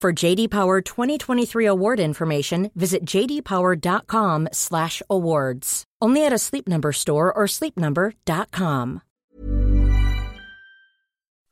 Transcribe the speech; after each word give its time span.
For 0.00 0.14
JD 0.14 0.48
Power 0.48 0.80
2023 0.80 1.66
award 1.66 2.00
information, 2.00 2.70
visit 2.74 3.04
jdpower.com/awards. 3.04 5.84
Only 6.00 6.24
at 6.24 6.32
a 6.32 6.38
Sleep 6.38 6.66
Number 6.66 6.92
store 6.92 7.30
or 7.30 7.44
sleepnumber.com. 7.44 9.02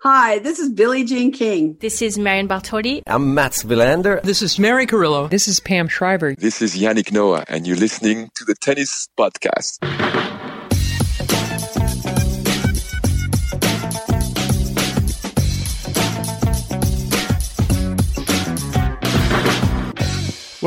Hi, 0.03 0.39
this 0.39 0.59
is 0.61 0.71
Billie 0.71 1.05
Jean 1.05 1.31
King. 1.33 1.77
This 1.81 2.01
is 2.01 2.17
Marion 2.17 2.49
Bartoli. 2.49 3.03
I'm 3.07 3.35
Mats 3.35 3.65
Wilander. 3.65 4.23
This 4.23 4.41
is 4.41 4.59
Mary 4.59 4.87
Carillo. 4.87 5.29
This 5.29 5.47
is 5.47 5.61
Pam 5.61 5.87
Shriver. 5.89 6.35
This 6.39 6.63
is 6.63 6.75
Yannick 6.75 7.13
Noah, 7.13 7.45
and 7.49 7.67
you're 7.67 7.77
listening 7.77 8.31
to 8.37 8.47
the 8.47 8.55
Tennis 8.55 9.11
Podcast. 9.19 10.38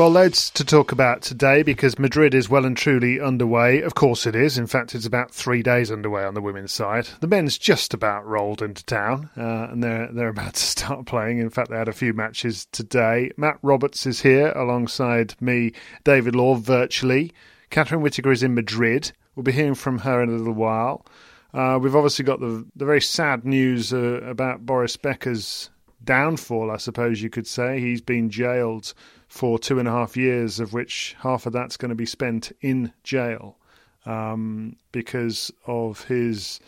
Well, 0.02 0.10
loads 0.10 0.50
to 0.50 0.64
talk 0.64 0.90
about 0.90 1.22
today 1.22 1.62
because 1.62 1.96
Madrid 1.96 2.34
is 2.34 2.50
well 2.50 2.64
and 2.64 2.76
truly 2.76 3.20
underway. 3.20 3.82
Of 3.82 3.94
course, 3.94 4.26
it 4.26 4.34
is. 4.34 4.58
In 4.58 4.66
fact, 4.66 4.96
it's 4.96 5.06
about 5.06 5.30
three 5.30 5.62
days 5.62 5.92
underway 5.92 6.24
on 6.24 6.34
the 6.34 6.40
women's 6.40 6.72
side. 6.72 7.06
The 7.20 7.28
men's 7.28 7.56
just 7.56 7.94
about 7.94 8.26
rolled 8.26 8.62
into 8.62 8.84
town, 8.84 9.30
uh, 9.36 9.68
and 9.70 9.80
they're 9.80 10.08
they're 10.10 10.30
about 10.30 10.54
to 10.54 10.60
start 10.64 11.06
playing. 11.06 11.38
In 11.38 11.50
fact, 11.50 11.70
they 11.70 11.76
had 11.76 11.86
a 11.86 11.92
few 11.92 12.14
matches 12.14 12.66
today. 12.72 13.30
Matt 13.36 13.60
Roberts 13.62 14.04
is 14.04 14.20
here 14.20 14.50
alongside 14.56 15.40
me, 15.40 15.70
David 16.02 16.34
Law, 16.34 16.56
virtually. 16.56 17.32
Catherine 17.70 18.02
Whitaker 18.02 18.32
is 18.32 18.42
in 18.42 18.54
Madrid. 18.54 19.12
We'll 19.36 19.44
be 19.44 19.52
hearing 19.52 19.76
from 19.76 19.98
her 19.98 20.20
in 20.20 20.30
a 20.30 20.32
little 20.32 20.52
while. 20.52 21.06
Uh, 21.54 21.78
we've 21.80 21.94
obviously 21.94 22.24
got 22.24 22.40
the 22.40 22.66
the 22.74 22.86
very 22.86 23.00
sad 23.00 23.44
news 23.44 23.92
uh, 23.92 24.20
about 24.24 24.66
Boris 24.66 24.96
Becker's 24.96 25.70
downfall, 26.04 26.72
I 26.72 26.78
suppose 26.78 27.22
you 27.22 27.30
could 27.30 27.46
say. 27.46 27.78
He's 27.78 28.00
been 28.00 28.30
jailed 28.30 28.94
for 29.32 29.58
two 29.58 29.78
and 29.78 29.88
a 29.88 29.90
half 29.90 30.14
years, 30.14 30.60
of 30.60 30.74
which 30.74 31.16
half 31.18 31.46
of 31.46 31.54
that's 31.54 31.78
going 31.78 31.88
to 31.88 31.94
be 31.94 32.04
spent 32.04 32.52
in 32.60 32.92
jail 33.02 33.56
um, 34.04 34.76
because 34.92 35.50
of 35.66 36.04
his 36.04 36.60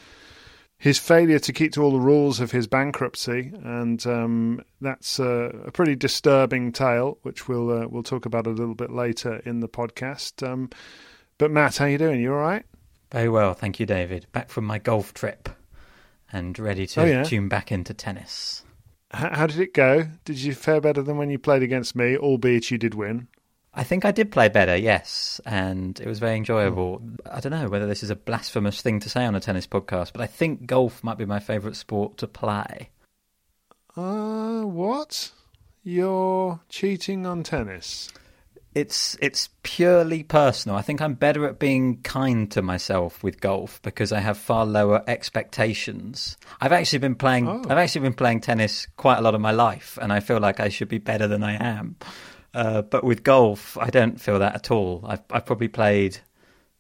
his 0.79 0.99
failure 0.99 1.39
to 1.39 1.53
keep 1.53 1.73
to 1.73 1.83
all 1.83 1.93
the 1.93 2.01
rules 2.01 2.41
of 2.41 2.51
his 2.51 2.67
bankruptcy, 2.67 3.53
and 3.65 4.07
um, 4.07 4.65
that's 4.81 5.19
a, 5.19 5.51
a, 5.67 5.71
pretty 5.71 5.95
disturbing 5.95 6.73
tale, 6.73 7.19
which 7.21 7.47
we'll 7.49 7.71
uh, 7.71 7.87
we'll 7.87 8.03
talk 8.03 8.25
about 8.25 8.47
a 8.47 8.51
little 8.51 8.75
bit 8.75 8.91
later 8.91 9.43
in 9.45 9.61
the 9.61 9.69
podcast. 9.69 10.43
Um, 10.47 10.71
but 11.37 11.51
Matt, 11.51 11.77
how 11.77 11.85
you 11.85 11.99
doing? 11.99 12.19
You 12.23 12.33
all 12.33 12.41
right? 12.41 12.65
Very 13.13 13.29
well, 13.29 13.53
thank 13.53 13.79
you, 13.79 13.85
David. 13.85 14.27
Back 14.33 14.49
from 14.49 14.65
my 14.65 14.79
golf 14.79 15.13
trip 15.13 15.51
and 16.33 16.59
ready 16.59 16.87
to 16.87 17.03
Oh, 17.03 17.05
yeah? 17.05 17.25
tune 17.25 17.49
back 17.49 17.71
into 17.71 17.93
tennis. 17.93 18.65
How, 19.15 19.31
how 19.35 19.47
did 19.47 19.61
it 19.61 19.73
go? 19.73 20.09
Did 20.25 20.39
you 20.39 20.55
fare 20.55 20.81
better 20.81 21.03
than 21.03 21.17
when 21.17 21.31
you 21.31 21.39
played 21.39 21.63
against 21.63 21.95
me, 21.95 22.17
albeit 22.17 22.71
you 22.71 22.79
did 22.79 22.95
win? 22.95 23.29
I 23.73 23.83
think 23.83 24.05
I 24.05 24.13
did 24.13 24.31
play 24.31 24.49
better, 24.49 24.77
yes, 24.77 25.41
and 25.45 25.99
it 25.99 26.07
was 26.07 26.21
very 26.21 26.37
enjoyable. 26.37 27.03
I 27.29 27.41
don't 27.41 27.51
know 27.51 27.69
whether 27.69 27.87
this 27.87 28.05
is 28.05 28.11
a 28.11 28.17
blasphemous 28.17 28.81
thing 28.81 29.01
to 29.01 29.09
say 29.09 29.25
on 29.25 29.35
a 29.35 29.41
tennis 29.41 29.67
podcast, 29.67 30.13
but 30.13 30.21
I 30.21 30.27
think 30.27 30.67
golf 30.67 31.03
might 31.03 31.19
be 31.19 31.25
my 31.25 31.41
favourite 31.41 31.77
sport 31.77 32.17
to 32.19 32.29
play. 32.29 32.91
Uh, 33.97 34.63
what? 34.63 35.33
You're 35.83 36.61
cheating 36.69 37.27
on 37.27 37.43
tennis? 37.43 38.11
It's 38.75 39.17
it's 39.21 39.51
purely 39.63 40.25
personal. 40.25 40.77
I 40.77 40.83
think 40.83 41.01
I'm 41.01 41.15
better 41.15 41.47
at 41.47 41.59
being 41.61 42.03
kind 42.03 42.51
to 42.53 42.63
myself 42.63 43.23
with 43.23 43.41
golf 43.41 43.81
because 43.83 44.13
I 44.13 44.19
have 44.21 44.37
far 44.37 44.67
lower 44.67 45.03
expectations. 45.07 46.37
I've 46.61 46.73
actually 46.73 46.99
been 46.99 47.15
playing 47.15 47.47
Oh. 47.49 47.63
I've 47.69 47.79
actually 47.79 48.03
been 48.03 48.15
playing 48.15 48.41
tennis 48.41 48.87
quite 48.97 49.19
a 49.19 49.23
lot 49.23 49.35
of 49.35 49.41
my 49.41 49.53
life, 49.53 49.99
and 50.03 50.13
I 50.13 50.21
feel 50.21 50.41
like 50.41 50.59
I 50.59 50.69
should 50.71 50.89
be 50.89 50.99
better 50.99 51.29
than 51.29 51.45
I 51.45 51.55
am. 51.55 51.97
Uh, 52.53 52.83
but 52.83 53.05
with 53.05 53.23
golf, 53.23 53.77
I 53.79 53.91
don't 53.91 54.21
feel 54.21 54.39
that 54.41 54.55
at 54.55 54.71
all. 54.71 55.05
I've 55.07 55.23
I've 55.31 55.47
probably 55.47 55.69
played 55.69 56.19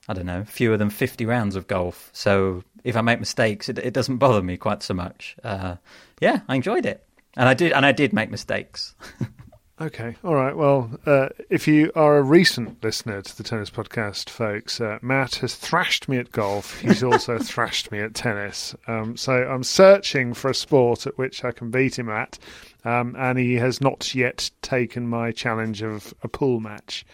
I 0.08 0.14
don't 0.14 0.26
know 0.26 0.44
fewer 0.44 0.76
than 0.76 0.90
fifty 0.90 1.26
rounds 1.26 1.54
of 1.54 1.68
golf. 1.68 2.10
So 2.12 2.64
if 2.82 2.96
I 2.96 3.02
make 3.02 3.20
mistakes, 3.20 3.68
it, 3.68 3.78
it 3.78 3.94
doesn't 3.94 4.18
bother 4.18 4.42
me 4.42 4.56
quite 4.56 4.82
so 4.82 4.94
much. 4.94 5.36
Uh, 5.44 5.76
yeah, 6.20 6.40
I 6.48 6.56
enjoyed 6.56 6.86
it, 6.86 7.06
and 7.36 7.48
I 7.48 7.54
did 7.54 7.72
and 7.72 7.86
I 7.86 7.92
did 7.92 8.12
make 8.12 8.30
mistakes. 8.30 8.94
Okay, 9.80 10.14
all 10.22 10.36
right. 10.36 10.56
Well, 10.56 10.88
uh, 11.04 11.30
if 11.50 11.66
you 11.66 11.90
are 11.96 12.16
a 12.16 12.22
recent 12.22 12.82
listener 12.84 13.20
to 13.22 13.36
the 13.36 13.42
tennis 13.42 13.70
podcast, 13.70 14.30
folks, 14.30 14.80
uh, 14.80 15.00
Matt 15.02 15.36
has 15.36 15.56
thrashed 15.56 16.08
me 16.08 16.16
at 16.18 16.30
golf. 16.30 16.80
He's 16.80 17.02
also 17.02 17.38
thrashed 17.42 17.90
me 17.90 17.98
at 17.98 18.14
tennis. 18.14 18.76
Um, 18.86 19.16
so 19.16 19.32
I'm 19.32 19.64
searching 19.64 20.32
for 20.32 20.48
a 20.48 20.54
sport 20.54 21.08
at 21.08 21.18
which 21.18 21.42
I 21.42 21.50
can 21.50 21.72
beat 21.72 21.98
him 21.98 22.08
at, 22.08 22.38
um, 22.84 23.16
and 23.18 23.36
he 23.36 23.54
has 23.54 23.80
not 23.80 24.14
yet 24.14 24.48
taken 24.62 25.08
my 25.08 25.32
challenge 25.32 25.82
of 25.82 26.14
a 26.22 26.28
pool 26.28 26.60
match. 26.60 27.04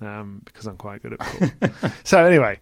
Um, 0.00 0.42
because 0.44 0.64
I'm 0.66 0.76
quite 0.76 1.02
good 1.02 1.14
at 1.14 1.18
pool. 1.18 1.90
so 2.04 2.24
anyway, 2.24 2.60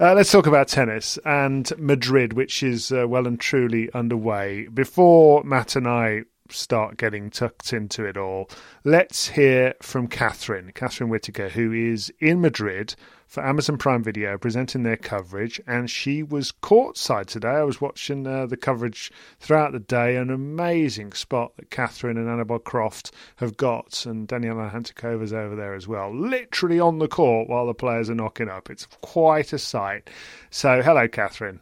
uh, 0.00 0.14
let's 0.14 0.32
talk 0.32 0.46
about 0.46 0.68
tennis 0.68 1.18
and 1.24 1.70
Madrid, 1.78 2.32
which 2.32 2.62
is 2.62 2.90
uh, 2.90 3.06
well 3.06 3.26
and 3.28 3.38
truly 3.38 3.92
underway. 3.92 4.68
Before 4.68 5.44
Matt 5.44 5.76
and 5.76 5.86
I 5.86 6.22
start 6.50 6.96
getting 6.96 7.30
tucked 7.30 7.72
into 7.72 8.04
it 8.04 8.16
all, 8.16 8.50
let's 8.84 9.28
hear 9.28 9.74
from 9.80 10.08
Catherine, 10.08 10.72
Catherine 10.74 11.10
Whitaker, 11.10 11.48
who 11.48 11.72
is 11.72 12.12
in 12.20 12.40
Madrid 12.40 12.94
for 13.28 13.44
Amazon 13.44 13.76
Prime 13.76 14.02
Video 14.02 14.38
presenting 14.38 14.82
their 14.82 14.96
coverage. 14.96 15.60
And 15.66 15.90
she 15.90 16.22
was 16.22 16.50
courtside 16.50 17.26
today. 17.26 17.48
I 17.48 17.62
was 17.62 17.80
watching 17.80 18.26
uh, 18.26 18.46
the 18.46 18.56
coverage 18.56 19.12
throughout 19.38 19.72
the 19.72 19.78
day. 19.78 20.16
An 20.16 20.30
amazing 20.30 21.12
spot 21.12 21.52
that 21.56 21.70
Catherine 21.70 22.16
and 22.16 22.28
Annabelle 22.28 22.58
Croft 22.58 23.12
have 23.36 23.56
got. 23.56 24.06
And 24.06 24.26
Daniela 24.26 24.72
Hantuchova's 24.72 25.32
over 25.32 25.54
there 25.54 25.74
as 25.74 25.86
well, 25.86 26.14
literally 26.14 26.80
on 26.80 26.98
the 26.98 27.08
court 27.08 27.48
while 27.48 27.66
the 27.66 27.74
players 27.74 28.08
are 28.08 28.14
knocking 28.14 28.48
up. 28.48 28.70
It's 28.70 28.86
quite 29.02 29.52
a 29.52 29.58
sight. 29.58 30.08
So, 30.50 30.82
hello, 30.82 31.06
Catherine. 31.06 31.60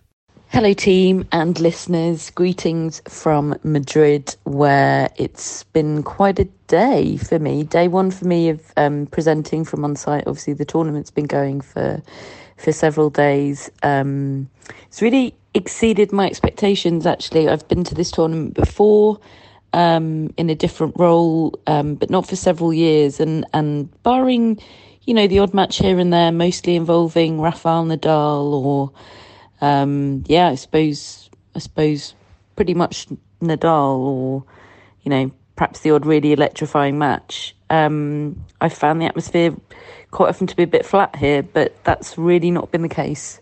Hello, 0.50 0.72
team 0.72 1.26
and 1.32 1.58
listeners. 1.58 2.30
Greetings 2.30 3.02
from 3.08 3.58
Madrid, 3.64 4.36
where 4.44 5.10
it's 5.16 5.64
been 5.64 6.04
quite 6.04 6.38
a 6.38 6.44
day 6.68 7.16
for 7.16 7.40
me. 7.40 7.64
Day 7.64 7.88
one 7.88 8.12
for 8.12 8.26
me 8.26 8.50
of 8.50 8.72
um, 8.76 9.06
presenting 9.06 9.64
from 9.64 9.84
on 9.84 9.96
site. 9.96 10.22
Obviously, 10.26 10.54
the 10.54 10.64
tournament's 10.64 11.10
been 11.10 11.26
going 11.26 11.60
for 11.60 12.00
for 12.56 12.72
several 12.72 13.10
days. 13.10 13.70
Um, 13.82 14.48
it's 14.86 15.02
really 15.02 15.34
exceeded 15.52 16.12
my 16.12 16.26
expectations. 16.26 17.06
Actually, 17.06 17.48
I've 17.48 17.66
been 17.66 17.82
to 17.82 17.94
this 17.96 18.12
tournament 18.12 18.54
before 18.54 19.18
um, 19.72 20.32
in 20.36 20.48
a 20.48 20.54
different 20.54 20.94
role, 20.96 21.58
um, 21.66 21.96
but 21.96 22.08
not 22.08 22.24
for 22.24 22.36
several 22.36 22.72
years. 22.72 23.18
And 23.18 23.44
and 23.52 23.90
barring, 24.04 24.60
you 25.02 25.12
know, 25.12 25.26
the 25.26 25.40
odd 25.40 25.52
match 25.54 25.78
here 25.78 25.98
and 25.98 26.12
there, 26.12 26.30
mostly 26.30 26.76
involving 26.76 27.40
Rafael 27.40 27.84
Nadal 27.84 28.52
or 28.52 28.92
um, 29.60 30.24
yeah, 30.26 30.48
I 30.48 30.54
suppose 30.54 31.30
I 31.54 31.58
suppose 31.58 32.14
pretty 32.56 32.74
much 32.74 33.08
Nadal 33.40 33.98
or 33.98 34.44
you 35.02 35.10
know 35.10 35.30
perhaps 35.56 35.80
the 35.80 35.90
odd 35.90 36.06
really 36.06 36.32
electrifying 36.32 36.98
match. 36.98 37.54
Um, 37.70 38.44
I 38.60 38.68
found 38.68 39.00
the 39.00 39.06
atmosphere 39.06 39.56
quite 40.10 40.28
often 40.28 40.46
to 40.46 40.56
be 40.56 40.62
a 40.62 40.66
bit 40.66 40.86
flat 40.86 41.16
here, 41.16 41.42
but 41.42 41.82
that's 41.84 42.16
really 42.18 42.50
not 42.50 42.70
been 42.70 42.82
the 42.82 42.88
case 42.88 43.40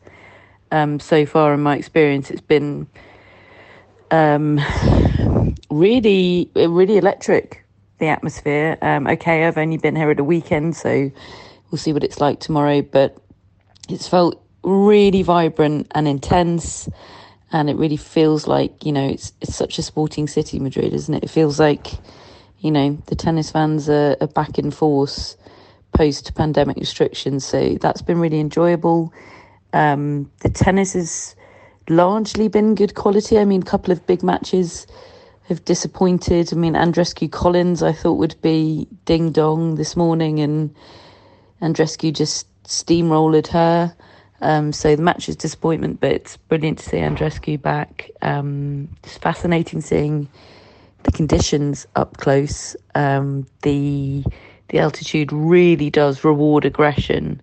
um, 0.70 1.00
so 1.00 1.26
far 1.26 1.52
in 1.54 1.60
my 1.60 1.76
experience. 1.76 2.30
It's 2.30 2.40
been 2.40 2.86
um, 4.10 4.60
really 5.70 6.50
really 6.54 6.96
electric 6.96 7.64
the 7.98 8.06
atmosphere. 8.06 8.76
Um, 8.82 9.06
okay, 9.06 9.46
I've 9.46 9.58
only 9.58 9.78
been 9.78 9.96
here 9.96 10.10
at 10.10 10.20
a 10.20 10.24
weekend, 10.24 10.76
so 10.76 11.10
we'll 11.70 11.78
see 11.78 11.92
what 11.92 12.04
it's 12.04 12.20
like 12.20 12.40
tomorrow. 12.40 12.82
But 12.82 13.16
it's 13.88 14.08
felt 14.08 14.43
really 14.64 15.22
vibrant 15.22 15.86
and 15.94 16.08
intense, 16.08 16.88
and 17.52 17.70
it 17.70 17.76
really 17.76 17.96
feels 17.96 18.46
like 18.46 18.84
you 18.84 18.92
know 18.92 19.06
it's 19.06 19.32
it's 19.40 19.54
such 19.54 19.78
a 19.78 19.82
sporting 19.82 20.26
city, 20.26 20.58
Madrid, 20.58 20.92
isn't 20.92 21.14
it? 21.14 21.24
It 21.24 21.30
feels 21.30 21.60
like 21.60 21.92
you 22.60 22.70
know 22.70 22.98
the 23.06 23.14
tennis 23.14 23.50
fans 23.50 23.88
are, 23.88 24.16
are 24.20 24.26
back 24.26 24.58
in 24.58 24.70
force 24.70 25.36
post 25.94 26.34
pandemic 26.34 26.76
restrictions, 26.76 27.44
so 27.44 27.76
that's 27.80 28.02
been 28.02 28.18
really 28.18 28.40
enjoyable. 28.40 29.12
Um, 29.72 30.30
the 30.40 30.48
tennis 30.48 30.92
has 30.94 31.36
largely 31.88 32.48
been 32.48 32.74
good 32.74 32.94
quality. 32.94 33.38
I 33.38 33.44
mean, 33.44 33.62
a 33.62 33.64
couple 33.64 33.92
of 33.92 34.06
big 34.06 34.22
matches 34.22 34.86
have 35.48 35.64
disappointed. 35.64 36.52
I 36.52 36.56
mean, 36.56 36.74
Andreescu 36.74 37.30
Collins, 37.30 37.82
I 37.82 37.92
thought 37.92 38.14
would 38.14 38.40
be 38.40 38.88
ding 39.04 39.32
dong 39.32 39.76
this 39.76 39.96
morning, 39.96 40.40
and 40.40 40.74
Andreescu 41.60 42.12
just 42.12 42.46
steamrolled 42.64 43.48
her. 43.48 43.94
Um, 44.40 44.72
so 44.72 44.94
the 44.96 45.02
match 45.02 45.28
is 45.28 45.36
disappointment, 45.36 46.00
but 46.00 46.12
it's 46.12 46.36
brilliant 46.36 46.78
to 46.78 46.88
see 46.88 46.98
Andreescu 46.98 47.60
back. 47.60 48.10
Um, 48.20 48.88
it's 49.02 49.16
fascinating 49.16 49.80
seeing 49.80 50.28
the 51.04 51.12
conditions 51.12 51.86
up 51.96 52.16
close. 52.16 52.76
Um, 52.94 53.46
the 53.62 54.24
the 54.68 54.78
altitude 54.78 55.32
really 55.32 55.90
does 55.90 56.24
reward 56.24 56.64
aggression. 56.64 57.40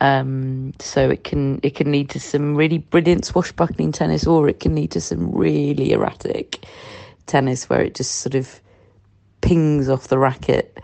Um, 0.00 0.74
so 0.78 1.08
it 1.08 1.24
can 1.24 1.60
it 1.62 1.74
can 1.74 1.90
lead 1.90 2.10
to 2.10 2.20
some 2.20 2.54
really 2.54 2.78
brilliant 2.78 3.24
swashbuckling 3.24 3.92
tennis, 3.92 4.26
or 4.26 4.48
it 4.48 4.60
can 4.60 4.74
lead 4.74 4.90
to 4.90 5.00
some 5.00 5.30
really 5.32 5.92
erratic 5.92 6.66
tennis 7.26 7.68
where 7.68 7.80
it 7.80 7.94
just 7.94 8.16
sort 8.16 8.34
of 8.34 8.60
pings 9.40 9.88
off 9.88 10.08
the 10.08 10.18
racket, 10.18 10.78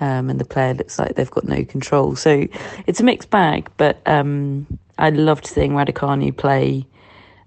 um, 0.00 0.30
and 0.30 0.38
the 0.38 0.44
player 0.44 0.74
looks 0.74 0.98
like 0.98 1.14
they've 1.14 1.30
got 1.30 1.44
no 1.44 1.64
control. 1.64 2.16
So 2.16 2.46
it's 2.86 3.00
a 3.00 3.04
mixed 3.04 3.30
bag. 3.30 3.70
But 3.76 4.00
um, 4.06 4.66
I 4.98 5.10
loved 5.10 5.46
seeing 5.46 5.72
Raducanu 5.72 6.36
play 6.36 6.86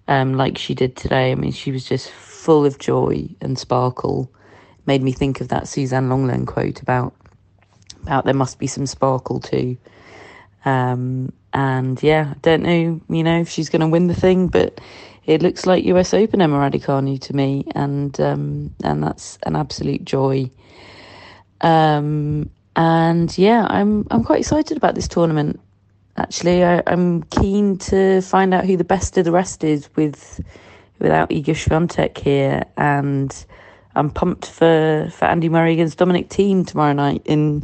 um, 0.07 0.33
like 0.33 0.57
she 0.57 0.73
did 0.73 0.95
today. 0.95 1.31
I 1.31 1.35
mean, 1.35 1.51
she 1.51 1.71
was 1.71 1.85
just 1.85 2.09
full 2.09 2.65
of 2.65 2.79
joy 2.79 3.29
and 3.41 3.57
sparkle. 3.57 4.31
Made 4.85 5.03
me 5.03 5.11
think 5.11 5.41
of 5.41 5.49
that 5.49 5.67
Suzanne 5.67 6.09
Lenglen 6.09 6.47
quote 6.47 6.81
about 6.81 7.13
about 8.03 8.25
there 8.25 8.33
must 8.33 8.59
be 8.59 8.67
some 8.67 8.85
sparkle 8.87 9.39
too. 9.39 9.77
Um, 10.65 11.33
and 11.53 12.01
yeah, 12.01 12.33
I 12.35 12.39
don't 12.41 12.63
know, 12.63 13.01
you 13.09 13.23
know, 13.23 13.41
if 13.41 13.49
she's 13.49 13.69
going 13.69 13.81
to 13.81 13.87
win 13.87 14.07
the 14.07 14.15
thing, 14.15 14.47
but 14.47 14.79
it 15.25 15.41
looks 15.41 15.65
like 15.65 15.83
US 15.85 16.13
Open 16.13 16.41
Emma 16.41 16.57
Raducanu 16.57 17.19
to 17.21 17.35
me, 17.35 17.65
and 17.75 18.19
um, 18.19 18.73
and 18.83 19.03
that's 19.03 19.37
an 19.43 19.55
absolute 19.55 20.05
joy. 20.05 20.49
Um, 21.61 22.49
and 22.75 23.37
yeah, 23.37 23.67
I'm 23.69 24.07
I'm 24.11 24.23
quite 24.23 24.39
excited 24.39 24.77
about 24.77 24.95
this 24.95 25.07
tournament. 25.07 25.59
Actually, 26.17 26.63
I, 26.63 26.81
am 26.87 27.23
keen 27.23 27.77
to 27.77 28.21
find 28.21 28.53
out 28.53 28.65
who 28.65 28.77
the 28.77 28.83
best 28.83 29.17
of 29.17 29.25
the 29.25 29.31
rest 29.31 29.63
is 29.63 29.89
with 29.95 30.41
without 30.99 31.29
Iga 31.29 31.55
Swiatek 31.55 32.17
here, 32.17 32.63
and 32.77 33.33
I'm 33.95 34.09
pumped 34.09 34.45
for 34.45 35.09
for 35.11 35.25
Andy 35.25 35.49
Murray 35.49 35.73
against 35.73 35.97
Dominic 35.97 36.29
Thiem 36.29 36.65
tomorrow 36.65 36.93
night 36.93 37.21
in 37.25 37.63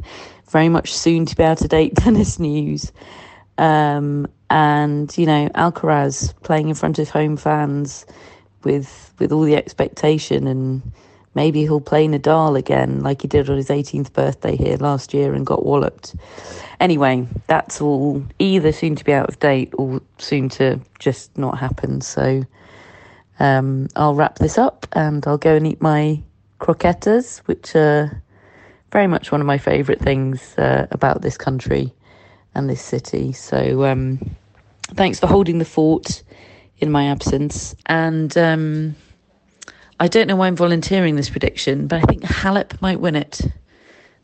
very 0.50 0.70
much 0.70 0.94
soon 0.94 1.26
to 1.26 1.36
be 1.36 1.44
out 1.44 1.62
of 1.62 1.70
date 1.70 1.96
tennis 1.98 2.40
news. 2.40 2.92
Um, 3.58 4.28
and 4.50 5.18
you 5.18 5.26
know 5.26 5.50
Alcaraz 5.56 6.34
playing 6.44 6.70
in 6.70 6.76
front 6.76 7.00
of 7.00 7.10
home 7.10 7.38
fans 7.38 8.06
with 8.64 9.14
with 9.20 9.32
all 9.32 9.42
the 9.42 9.56
expectation 9.56 10.48
and 10.48 10.82
maybe 11.36 11.62
he'll 11.62 11.82
play 11.82 12.08
Nadal 12.08 12.58
again 12.58 13.02
like 13.02 13.22
he 13.22 13.28
did 13.28 13.50
on 13.50 13.58
his 13.58 13.70
18th 13.70 14.14
birthday 14.14 14.56
here 14.56 14.78
last 14.78 15.14
year 15.14 15.34
and 15.34 15.46
got 15.46 15.66
walloped. 15.66 16.16
Anyway, 16.80 17.28
that's 17.48 17.82
all 17.82 18.24
either 18.40 18.72
soon 18.72 18.96
to 18.96 19.04
be 19.04 19.14
out 19.14 19.30
of 19.30 19.40
date 19.40 19.74
or 19.78 20.02
soon 20.18 20.50
to 20.50 20.80
just 21.00 21.38
not 21.38 21.58
happen. 21.60 22.02
So 22.02 22.44
um, 23.40 23.88
I'll 23.96 24.16
wrap 24.16 24.40
this 24.40 24.58
up 24.58 24.88
and 24.94 25.26
I'll 25.28 25.38
go 25.38 25.56
and 25.56 25.68
eat 25.68 25.82
my 25.82 26.22
croquettes, 26.60 27.40
which 27.40 27.76
are 27.76 28.22
very 28.92 29.08
much 29.08 29.32
one 29.32 29.42
of 29.42 29.48
my 29.48 29.58
favourite 29.58 30.02
things 30.02 30.58
uh, 30.58 30.88
about 30.92 31.22
this 31.22 31.38
country 31.38 31.94
and 32.54 32.70
this 32.70 32.82
city. 32.82 33.34
So 33.34 33.86
um, 33.86 34.36
thanks 34.94 35.20
for 35.20 35.28
holding 35.28 35.60
the 35.60 35.66
fort 35.66 36.24
in 36.80 36.92
my 36.92 37.08
absence. 37.08 37.76
And 37.88 38.36
um, 38.38 38.96
I 40.00 40.08
don't 40.08 40.28
know 40.28 40.36
why 40.36 40.48
I'm 40.48 40.56
volunteering 40.56 41.16
this 41.16 41.30
prediction, 41.30 41.88
but 41.88 42.04
I 42.04 42.06
think 42.06 42.24
Halep 42.24 42.82
might 42.82 43.00
win 43.00 43.16
it. 43.16 43.42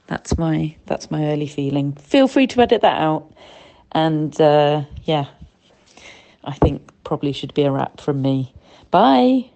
That's 0.08 0.38
my 0.38 0.76
that's 0.88 1.10
my 1.10 1.32
early 1.32 1.48
feeling. 1.48 1.94
Feel 1.94 2.28
free 2.28 2.48
to 2.48 2.62
edit 2.62 2.82
that 2.82 3.02
out. 3.02 3.32
And 3.94 4.40
uh, 4.42 4.84
yeah, 5.04 5.28
I 6.44 6.54
think 6.54 6.92
probably 7.04 7.32
should 7.32 7.54
be 7.54 7.64
a 7.64 7.72
wrap 7.72 8.02
from 8.02 8.22
me. 8.22 8.54
Bye. 8.90 9.50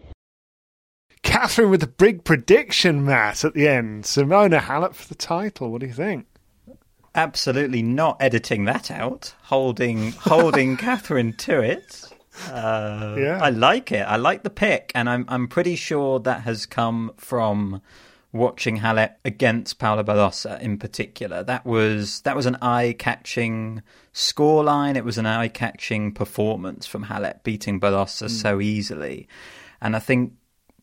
Catherine 1.23 1.71
with 1.71 1.81
the 1.81 1.87
big 1.87 2.23
prediction, 2.23 3.03
Matt, 3.03 3.43
at 3.43 3.53
the 3.53 3.67
end. 3.67 4.03
Simona 4.05 4.59
Halep 4.61 4.93
for 4.93 5.07
the 5.07 5.15
title. 5.15 5.71
What 5.71 5.81
do 5.81 5.87
you 5.87 5.93
think? 5.93 6.27
Absolutely 7.15 7.81
not 7.81 8.17
editing 8.21 8.65
that 8.65 8.89
out. 8.89 9.33
Holding 9.43 10.11
holding 10.13 10.77
Catherine 10.85 11.33
to 11.33 11.59
it. 11.59 12.13
Uh, 12.49 13.15
yeah. 13.17 13.39
I 13.41 13.49
like 13.49 13.91
it. 13.91 14.01
I 14.01 14.17
like 14.17 14.43
the 14.43 14.49
pick, 14.49 14.91
and 14.95 15.09
I'm 15.09 15.25
I'm 15.27 15.47
pretty 15.47 15.75
sure 15.75 16.19
that 16.19 16.41
has 16.41 16.65
come 16.65 17.11
from 17.17 17.81
watching 18.31 18.79
Halep 18.79 19.15
against 19.23 19.79
Paula 19.79 20.03
Badosa 20.03 20.59
in 20.59 20.77
particular. 20.77 21.43
That 21.43 21.65
was 21.65 22.21
that 22.21 22.35
was 22.35 22.45
an 22.45 22.57
eye-catching 22.61 23.81
scoreline. 24.13 24.97
It 24.97 25.05
was 25.05 25.17
an 25.17 25.25
eye-catching 25.25 26.11
performance 26.11 26.85
from 26.85 27.05
Halep 27.05 27.43
beating 27.43 27.79
Badosa 27.79 28.25
mm. 28.25 28.29
so 28.29 28.59
easily, 28.59 29.27
and 29.81 29.95
I 29.95 29.99
think 29.99 30.33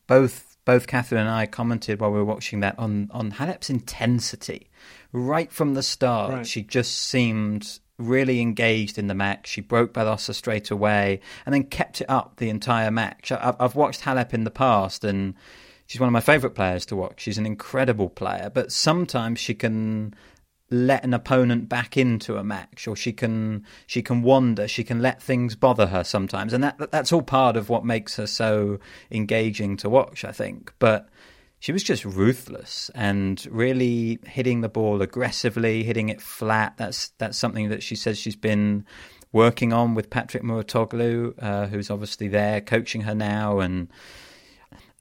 both 0.07 0.57
both 0.65 0.87
Catherine 0.87 1.21
and 1.21 1.29
I 1.29 1.45
commented 1.45 1.99
while 1.99 2.11
we 2.11 2.17
were 2.17 2.25
watching 2.25 2.61
that 2.61 2.77
on 2.79 3.09
on 3.11 3.31
Halep's 3.33 3.69
intensity 3.69 4.69
right 5.11 5.51
from 5.51 5.75
the 5.75 5.83
start. 5.83 6.33
Right. 6.33 6.47
She 6.47 6.63
just 6.63 6.95
seemed 6.95 7.79
really 8.07 8.41
engaged 8.41 8.97
in 8.97 9.07
the 9.07 9.13
match. 9.13 9.47
She 9.47 9.61
broke 9.61 9.93
Badosa 9.93 10.33
straight 10.33 10.71
away 10.71 11.19
and 11.45 11.53
then 11.53 11.63
kept 11.63 12.01
it 12.01 12.09
up 12.09 12.37
the 12.37 12.49
entire 12.49 12.91
match. 12.91 13.31
I've 13.31 13.75
watched 13.75 14.01
Halep 14.01 14.33
in 14.33 14.43
the 14.43 14.51
past 14.51 15.03
and 15.03 15.33
she's 15.85 15.99
one 15.99 16.07
of 16.07 16.13
my 16.13 16.21
favourite 16.21 16.55
players 16.55 16.85
to 16.87 16.95
watch. 16.95 17.21
She's 17.21 17.37
an 17.37 17.45
incredible 17.45 18.09
player, 18.09 18.51
but 18.53 18.71
sometimes 18.71 19.39
she 19.39 19.53
can 19.53 20.13
let 20.69 21.03
an 21.03 21.13
opponent 21.13 21.69
back 21.69 21.97
into 21.97 22.37
a 22.37 22.43
match 22.43 22.87
or 22.87 22.95
she 22.95 23.13
can 23.13 23.63
she 23.85 24.01
can 24.01 24.23
wander 24.23 24.67
she 24.67 24.83
can 24.83 25.03
let 25.03 25.21
things 25.21 25.55
bother 25.55 25.85
her 25.87 26.03
sometimes 26.03 26.51
and 26.51 26.63
that 26.63 26.89
that's 26.89 27.13
all 27.13 27.21
part 27.21 27.55
of 27.55 27.69
what 27.69 27.85
makes 27.85 28.15
her 28.15 28.25
so 28.25 28.79
engaging 29.11 29.77
to 29.77 29.87
watch 29.87 30.25
i 30.25 30.31
think 30.31 30.73
but 30.79 31.07
she 31.63 31.71
was 31.71 31.81
just 31.81 32.03
ruthless 32.03 32.91
and 32.93 33.47
really 33.49 34.19
hitting 34.25 34.59
the 34.59 34.67
ball 34.67 35.01
aggressively, 35.01 35.81
hitting 35.81 36.09
it 36.09 36.21
flat. 36.21 36.73
That's 36.75 37.13
that's 37.19 37.37
something 37.37 37.69
that 37.69 37.81
she 37.81 37.95
says 37.95 38.19
she's 38.19 38.35
been 38.35 38.85
working 39.31 39.71
on 39.71 39.95
with 39.95 40.09
Patrick 40.09 40.43
Mouratoglou, 40.43 41.41
uh, 41.41 41.67
who's 41.67 41.89
obviously 41.89 42.27
there 42.27 42.59
coaching 42.59 42.99
her 43.03 43.15
now. 43.15 43.61
And 43.61 43.87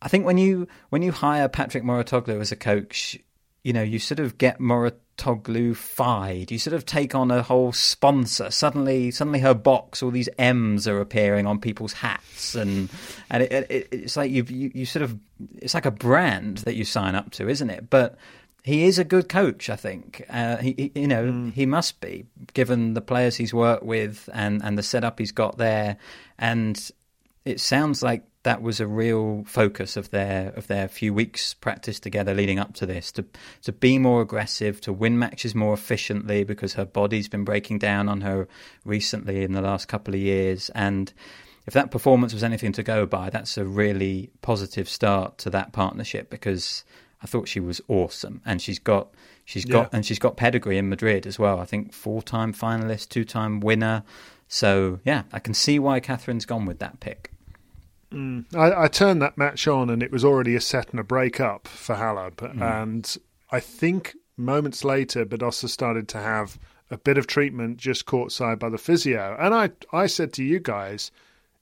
I 0.02 0.06
think 0.06 0.24
when 0.24 0.38
you 0.38 0.68
when 0.90 1.02
you 1.02 1.10
hire 1.10 1.48
Patrick 1.48 1.82
Mouratoglou 1.82 2.40
as 2.40 2.52
a 2.52 2.56
coach, 2.56 3.18
you 3.62 3.72
know 3.72 3.82
you 3.82 3.98
sort 3.98 4.20
of 4.20 4.38
get 4.38 4.58
Mouratoglou 4.58 4.98
Toglu-fied. 5.16 6.50
You 6.50 6.58
sort 6.58 6.74
of 6.74 6.86
take 6.86 7.14
on 7.14 7.30
a 7.30 7.42
whole 7.42 7.72
sponsor. 7.72 8.50
Suddenly, 8.50 9.10
suddenly 9.10 9.40
her 9.40 9.54
box, 9.54 10.02
all 10.02 10.10
these 10.10 10.28
M's 10.38 10.88
are 10.88 11.00
appearing 11.00 11.46
on 11.46 11.60
people's 11.60 11.92
hats, 11.92 12.54
and 12.54 12.88
and 13.30 13.42
it, 13.44 13.52
it, 13.70 13.88
it's 13.92 14.16
like 14.16 14.30
you, 14.30 14.44
you 14.48 14.72
you 14.74 14.86
sort 14.86 15.02
of 15.02 15.16
it's 15.56 15.74
like 15.74 15.86
a 15.86 15.90
brand 15.90 16.58
that 16.58 16.74
you 16.74 16.84
sign 16.84 17.14
up 17.14 17.30
to, 17.32 17.48
isn't 17.48 17.70
it? 17.70 17.90
But 17.90 18.16
he 18.64 18.84
is 18.84 18.98
a 18.98 19.04
good 19.04 19.28
coach, 19.28 19.70
I 19.70 19.76
think. 19.76 20.24
Uh, 20.30 20.56
he, 20.56 20.74
he, 20.76 21.00
you 21.00 21.08
know, 21.08 21.24
mm. 21.24 21.52
he 21.52 21.66
must 21.66 22.00
be 22.00 22.26
given 22.54 22.94
the 22.94 23.00
players 23.00 23.36
he's 23.36 23.54
worked 23.54 23.84
with 23.84 24.28
and 24.32 24.62
and 24.64 24.76
the 24.78 24.82
setup 24.82 25.18
he's 25.18 25.32
got 25.32 25.58
there, 25.58 25.98
and 26.38 26.90
it 27.44 27.60
sounds 27.60 28.02
like 28.02 28.24
that 28.44 28.60
was 28.60 28.80
a 28.80 28.86
real 28.86 29.44
focus 29.46 29.96
of 29.96 30.10
their 30.10 30.50
of 30.50 30.66
their 30.66 30.88
few 30.88 31.14
weeks 31.14 31.54
practice 31.54 32.00
together 32.00 32.34
leading 32.34 32.58
up 32.58 32.74
to 32.74 32.86
this 32.86 33.12
to 33.12 33.24
to 33.62 33.72
be 33.72 33.98
more 33.98 34.20
aggressive 34.20 34.80
to 34.80 34.92
win 34.92 35.18
matches 35.18 35.54
more 35.54 35.74
efficiently 35.74 36.44
because 36.44 36.74
her 36.74 36.84
body's 36.84 37.28
been 37.28 37.44
breaking 37.44 37.78
down 37.78 38.08
on 38.08 38.20
her 38.20 38.48
recently 38.84 39.42
in 39.44 39.52
the 39.52 39.62
last 39.62 39.86
couple 39.86 40.14
of 40.14 40.20
years. 40.20 40.70
And 40.74 41.12
if 41.66 41.74
that 41.74 41.92
performance 41.92 42.34
was 42.34 42.42
anything 42.42 42.72
to 42.72 42.82
go 42.82 43.06
by 43.06 43.30
that's 43.30 43.56
a 43.56 43.64
really 43.64 44.30
positive 44.40 44.88
start 44.88 45.38
to 45.38 45.50
that 45.50 45.72
partnership 45.72 46.30
because 46.30 46.84
I 47.22 47.26
thought 47.26 47.46
she 47.46 47.60
was 47.60 47.80
awesome. 47.86 48.42
And 48.44 48.60
she's 48.60 48.80
got 48.80 49.14
she's 49.44 49.64
got 49.64 49.90
and 49.92 50.04
she's 50.04 50.18
got 50.18 50.36
pedigree 50.36 50.78
in 50.78 50.88
Madrid 50.88 51.26
as 51.26 51.38
well. 51.38 51.60
I 51.60 51.64
think 51.64 51.92
four-time 51.92 52.52
finalist 52.52 53.08
two-time 53.10 53.60
winner 53.60 54.02
so 54.52 55.00
yeah 55.04 55.22
I 55.32 55.38
can 55.38 55.54
see 55.54 55.78
why 55.78 56.00
Catherine's 56.00 56.46
gone 56.46 56.66
with 56.66 56.78
that 56.80 57.00
pick 57.00 57.32
Mm. 58.12 58.44
I, 58.54 58.84
I, 58.84 58.88
turned 58.88 59.22
that 59.22 59.38
match 59.38 59.66
on 59.66 59.88
and 59.88 60.02
it 60.02 60.12
was 60.12 60.24
already 60.24 60.54
a 60.54 60.60
set 60.60 60.90
and 60.90 61.00
a 61.00 61.04
break 61.04 61.40
up 61.40 61.66
for 61.66 61.94
Halep. 61.94 62.36
Mm. 62.36 62.60
And 62.60 63.16
I 63.50 63.60
think 63.60 64.14
moments 64.36 64.84
later, 64.84 65.24
Badosa 65.24 65.68
started 65.68 66.08
to 66.08 66.18
have 66.18 66.58
a 66.90 66.98
bit 66.98 67.16
of 67.16 67.26
treatment 67.26 67.78
just 67.78 68.04
caught 68.04 68.28
courtside 68.28 68.58
by 68.58 68.68
the 68.68 68.78
physio. 68.78 69.36
And 69.40 69.54
I, 69.54 69.70
I 69.92 70.06
said 70.06 70.32
to 70.34 70.44
you 70.44 70.60
guys, 70.60 71.10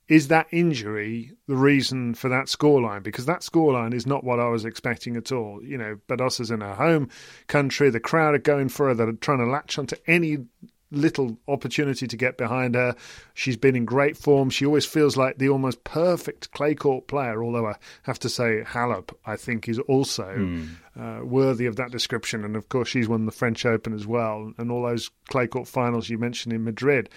is 0.09 0.27
that 0.27 0.47
injury 0.51 1.31
the 1.47 1.55
reason 1.55 2.15
for 2.15 2.27
that 2.27 2.47
scoreline? 2.47 3.01
Because 3.01 3.27
that 3.27 3.39
scoreline 3.39 3.93
is 3.93 4.05
not 4.05 4.25
what 4.25 4.41
I 4.41 4.49
was 4.49 4.65
expecting 4.65 5.15
at 5.15 5.31
all. 5.31 5.63
You 5.63 5.77
know, 5.77 5.97
Badosa's 6.09 6.51
in 6.51 6.59
her 6.59 6.75
home 6.75 7.07
country. 7.47 7.89
The 7.89 8.01
crowd 8.01 8.35
are 8.35 8.39
going 8.39 8.67
for 8.67 8.87
her. 8.87 8.93
They're 8.93 9.13
trying 9.13 9.37
to 9.37 9.45
latch 9.45 9.79
onto 9.79 9.95
any 10.07 10.39
little 10.91 11.37
opportunity 11.47 12.07
to 12.07 12.17
get 12.17 12.37
behind 12.37 12.75
her. 12.75 12.95
She's 13.33 13.57
been 13.57 13.75
in 13.75 13.85
great 13.85 14.17
form. 14.17 14.49
She 14.49 14.65
always 14.65 14.85
feels 14.85 15.17
like 15.17 15.37
the 15.37 15.49
almost 15.49 15.83
perfect 15.83 16.51
clay 16.51 16.75
court 16.75 17.07
player, 17.07 17.43
although 17.43 17.67
I 17.67 17.75
have 18.03 18.19
to 18.19 18.29
say 18.29 18.63
Halep, 18.65 19.13
I 19.25 19.37
think, 19.37 19.67
is 19.67 19.79
also 19.79 20.35
mm. 20.35 20.69
uh, 20.99 21.25
worthy 21.25 21.65
of 21.65 21.77
that 21.77 21.91
description. 21.91 22.43
And 22.43 22.55
of 22.55 22.69
course, 22.69 22.89
she's 22.89 23.07
won 23.07 23.25
the 23.25 23.31
French 23.31 23.65
Open 23.65 23.93
as 23.93 24.05
well, 24.05 24.53
and 24.57 24.71
all 24.71 24.83
those 24.83 25.09
clay 25.29 25.47
court 25.47 25.67
finals 25.67 26.09
you 26.09 26.17
mentioned 26.17 26.53
in 26.53 26.63
Madrid 26.63 27.09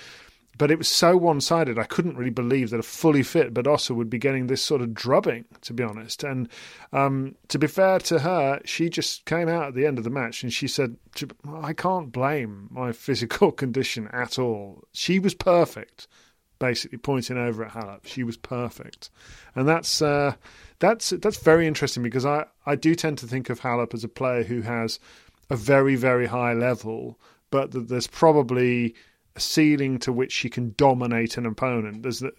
but 0.59 0.71
it 0.71 0.79
was 0.79 0.89
so 0.89 1.17
one 1.17 1.41
sided. 1.41 1.79
I 1.79 1.85
couldn't 1.85 2.17
really 2.17 2.31
believe 2.31 2.71
that 2.71 2.81
a 2.81 2.85
fully 2.85 3.23
fit 3.23 3.55
Badosa 3.55 3.95
would 3.95 4.11
be 4.11 4.19
getting 4.19 4.47
this 4.47 4.63
sort 4.63 4.81
of 4.81 4.95
drubbing, 4.95 5.45
to 5.63 5.73
be 5.73 5.83
honest. 5.83 6.25
And 6.25 6.49
um, 6.93 7.35
to 7.49 7.59
be 7.59 7.67
fair 7.67 7.99
to 8.01 8.21
her, 8.21 8.61
she 8.65 8.89
just 8.89 9.25
came 9.25 9.49
out 9.49 9.69
at 9.69 9.75
the 9.75 9.87
end 9.87 9.99
of 9.99 10.05
the 10.05 10.11
match 10.11 10.43
and 10.43 10.53
she 10.53 10.69
said, 10.69 10.97
I 11.53 11.73
can't 11.73 12.13
blame 12.13 12.69
my 12.71 12.93
physical 12.93 13.53
condition 13.53 14.09
at 14.09 14.39
all. 14.39 14.85
She 14.93 15.19
was 15.19 15.35
perfect, 15.35 16.07
basically 16.59 16.99
pointing 16.99 17.39
over 17.39 17.65
at 17.65 17.73
Halep. 17.73 18.07
She 18.07 18.23
was 18.23 18.37
perfect. 18.37 19.11
And 19.55 19.69
that's. 19.69 20.03
Uh, 20.03 20.35
that's 20.81 21.11
that's 21.11 21.39
very 21.39 21.67
interesting 21.67 22.03
because 22.03 22.27
I, 22.27 22.45
I 22.67 22.77
do 22.77 22.95
tend 22.95 23.19
to 23.19 23.27
think 23.27 23.49
of 23.49 23.61
Halep 23.61 23.95
as 23.95 24.05
a 24.05 24.09
player 24.09 24.43
who 24.43 24.61
has 24.63 24.99
a 25.49 25.57
very 25.57 25.97
very 25.97 26.27
high 26.27 26.53
level, 26.53 27.19
but 27.51 27.71
that 27.71 27.89
there's 27.89 28.07
probably 28.07 28.95
a 29.37 29.41
ceiling 29.41 29.99
to 29.99 30.13
which 30.13 30.33
she 30.33 30.49
can 30.49 30.75
dominate 30.77 31.37
an 31.37 31.47
opponent. 31.47 32.03
There's 32.03 32.21
the, 32.21 32.33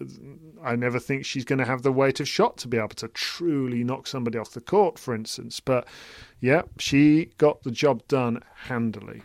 I 0.62 0.76
never 0.76 0.98
think 0.98 1.24
she's 1.24 1.44
going 1.44 1.58
to 1.58 1.64
have 1.64 1.82
the 1.82 1.92
weight 1.92 2.20
of 2.20 2.28
shot 2.28 2.56
to 2.58 2.68
be 2.68 2.78
able 2.78 2.88
to 2.88 3.08
truly 3.08 3.84
knock 3.84 4.06
somebody 4.06 4.38
off 4.38 4.52
the 4.52 4.60
court, 4.60 4.98
for 4.98 5.14
instance. 5.14 5.60
But 5.60 5.86
yeah, 6.40 6.62
she 6.78 7.30
got 7.38 7.62
the 7.62 7.70
job 7.70 8.06
done 8.08 8.42
handily. 8.54 9.22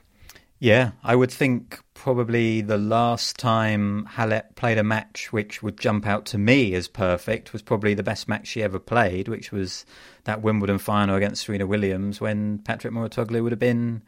Yeah, 0.59 0.91
I 1.03 1.15
would 1.15 1.31
think 1.31 1.79
probably 1.95 2.61
the 2.61 2.77
last 2.77 3.37
time 3.37 4.07
Halep 4.11 4.55
played 4.55 4.77
a 4.77 4.83
match 4.83 5.33
which 5.33 5.63
would 5.63 5.79
jump 5.79 6.05
out 6.05 6.25
to 6.27 6.37
me 6.37 6.75
as 6.75 6.87
perfect 6.87 7.51
was 7.51 7.63
probably 7.63 7.95
the 7.95 8.03
best 8.03 8.27
match 8.27 8.47
she 8.47 8.61
ever 8.61 8.77
played, 8.77 9.27
which 9.27 9.51
was 9.51 9.87
that 10.25 10.43
Wimbledon 10.43 10.77
final 10.77 11.15
against 11.15 11.45
Serena 11.45 11.65
Williams 11.65 12.21
when 12.21 12.59
Patrick 12.59 12.93
Mouratoglou 12.93 13.41
would 13.41 13.51
have 13.51 13.59
been 13.59 14.03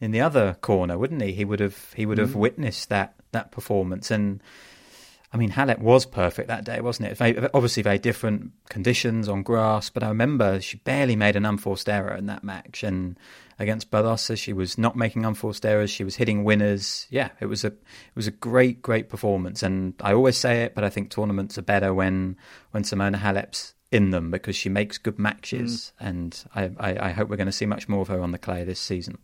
in 0.00 0.10
the 0.10 0.20
other 0.20 0.56
corner, 0.60 0.98
wouldn't 0.98 1.22
he? 1.22 1.32
He 1.32 1.44
would 1.44 1.60
have 1.60 1.92
he 1.94 2.06
would 2.06 2.18
have 2.18 2.30
mm. 2.30 2.36
witnessed 2.36 2.88
that 2.90 3.14
that 3.32 3.50
performance, 3.50 4.10
and 4.10 4.42
I 5.32 5.36
mean 5.36 5.52
Halep 5.52 5.78
was 5.78 6.04
perfect 6.04 6.48
that 6.48 6.64
day, 6.64 6.80
wasn't 6.80 7.08
it? 7.08 7.16
Very, 7.16 7.48
obviously, 7.54 7.82
very 7.82 7.98
different 7.98 8.52
conditions 8.68 9.28
on 9.28 9.42
grass, 9.42 9.90
but 9.90 10.02
I 10.02 10.08
remember 10.08 10.60
she 10.60 10.78
barely 10.78 11.16
made 11.16 11.36
an 11.36 11.46
unforced 11.46 11.88
error 11.88 12.14
in 12.14 12.26
that 12.26 12.44
match, 12.44 12.82
and 12.82 13.18
against 13.58 13.90
Badosa, 13.90 14.36
she 14.36 14.52
was 14.52 14.76
not 14.76 14.96
making 14.96 15.24
unforced 15.24 15.64
errors. 15.64 15.90
She 15.90 16.04
was 16.04 16.16
hitting 16.16 16.44
winners. 16.44 17.06
Yeah, 17.08 17.30
it 17.40 17.46
was 17.46 17.64
a 17.64 17.68
it 17.68 18.14
was 18.14 18.26
a 18.26 18.32
great 18.32 18.82
great 18.82 19.08
performance, 19.08 19.62
and 19.62 19.94
I 20.00 20.12
always 20.12 20.36
say 20.36 20.62
it, 20.62 20.74
but 20.74 20.84
I 20.84 20.90
think 20.90 21.10
tournaments 21.10 21.56
are 21.56 21.62
better 21.62 21.94
when 21.94 22.36
when 22.72 22.82
Simona 22.82 23.16
Halep's 23.16 23.72
in 23.90 24.10
them 24.10 24.30
because 24.30 24.56
she 24.56 24.68
makes 24.68 24.98
good 24.98 25.18
matches, 25.18 25.92
mm. 26.00 26.06
and 26.06 26.44
I, 26.54 26.70
I, 26.78 27.08
I 27.08 27.10
hope 27.12 27.30
we're 27.30 27.36
going 27.36 27.46
to 27.46 27.52
see 27.52 27.66
much 27.66 27.88
more 27.88 28.02
of 28.02 28.08
her 28.08 28.20
on 28.20 28.32
the 28.32 28.38
clay 28.38 28.62
this 28.62 28.80
season 28.80 29.16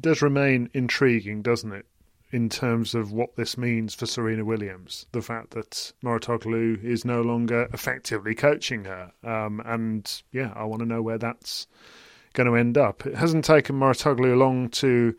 does 0.00 0.22
remain 0.22 0.70
intriguing, 0.74 1.42
doesn't 1.42 1.72
it, 1.72 1.86
in 2.30 2.48
terms 2.48 2.94
of 2.94 3.12
what 3.12 3.36
this 3.36 3.56
means 3.56 3.94
for 3.94 4.06
Serena 4.06 4.44
Williams? 4.44 5.06
The 5.12 5.22
fact 5.22 5.50
that 5.50 5.92
Mouratoglou 6.04 6.82
is 6.82 7.04
no 7.04 7.22
longer 7.22 7.68
effectively 7.72 8.34
coaching 8.34 8.84
her. 8.84 9.12
Um, 9.24 9.60
and 9.64 10.10
yeah, 10.32 10.52
I 10.54 10.64
want 10.64 10.80
to 10.80 10.86
know 10.86 11.02
where 11.02 11.18
that's 11.18 11.66
going 12.34 12.46
to 12.46 12.56
end 12.56 12.76
up. 12.76 13.06
It 13.06 13.14
hasn't 13.14 13.44
taken 13.44 13.78
Mouratoglou 13.78 14.36
long 14.36 14.68
to 14.70 15.14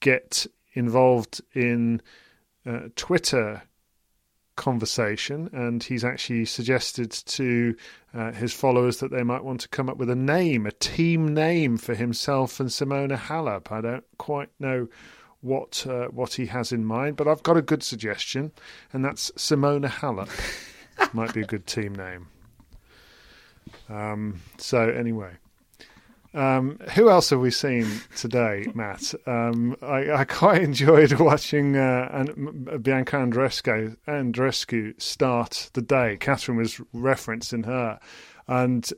get 0.00 0.46
involved 0.74 1.40
in 1.54 2.00
uh, 2.66 2.88
Twitter 2.96 3.62
conversation, 4.62 5.50
and 5.52 5.82
he's 5.82 6.04
actually 6.04 6.44
suggested 6.44 7.10
to 7.10 7.74
uh, 8.14 8.30
his 8.30 8.52
followers 8.52 8.98
that 8.98 9.10
they 9.10 9.24
might 9.24 9.42
want 9.42 9.60
to 9.60 9.68
come 9.68 9.88
up 9.88 9.96
with 9.96 10.08
a 10.08 10.14
name, 10.14 10.66
a 10.66 10.70
team 10.70 11.34
name 11.34 11.76
for 11.76 11.96
himself 11.96 12.60
and 12.60 12.68
Simona 12.68 13.18
Halep. 13.18 13.72
I 13.72 13.80
don't 13.80 14.04
quite 14.18 14.50
know 14.60 14.86
what 15.40 15.84
uh, 15.88 16.06
what 16.06 16.34
he 16.34 16.46
has 16.46 16.70
in 16.70 16.84
mind, 16.84 17.16
but 17.16 17.26
I've 17.26 17.42
got 17.42 17.56
a 17.56 17.62
good 17.62 17.82
suggestion, 17.82 18.52
and 18.92 19.04
that's 19.04 19.32
Simona 19.32 19.88
Halep. 19.88 20.30
might 21.12 21.34
be 21.34 21.40
a 21.40 21.46
good 21.46 21.66
team 21.66 21.96
name. 21.96 22.28
Um, 23.88 24.42
so 24.58 24.88
anyway, 24.88 25.32
um, 26.34 26.78
who 26.94 27.10
else 27.10 27.30
have 27.30 27.40
we 27.40 27.50
seen 27.50 27.86
today, 28.16 28.66
Matt? 28.74 29.14
Um, 29.26 29.76
I, 29.82 30.10
I, 30.12 30.24
quite 30.24 30.62
enjoyed 30.62 31.12
watching 31.14 31.76
uh, 31.76 32.08
and 32.12 32.82
Bianca 32.82 33.16
Andrescu, 33.16 33.96
Andreescu 34.08 35.00
start 35.00 35.70
the 35.74 35.82
day. 35.82 36.16
Catherine 36.18 36.56
was 36.56 36.80
referencing 36.94 37.66
her, 37.66 38.00
and 38.48 38.90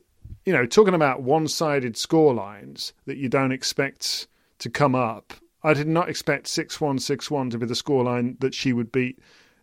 you 0.44 0.52
know, 0.52 0.66
talking 0.66 0.94
about 0.94 1.22
one-sided 1.22 1.96
score 1.96 2.34
lines 2.34 2.92
that 3.06 3.16
you 3.16 3.28
don't 3.28 3.52
expect 3.52 4.28
to 4.58 4.70
come 4.70 4.94
up. 4.94 5.32
I 5.62 5.72
did 5.72 5.88
not 5.88 6.08
expect 6.08 6.46
six-one, 6.46 6.98
six-one 6.98 7.50
to 7.50 7.58
be 7.58 7.66
the 7.66 7.74
scoreline 7.74 8.38
that 8.40 8.54
she 8.54 8.72
would 8.72 8.92
beat 8.92 9.18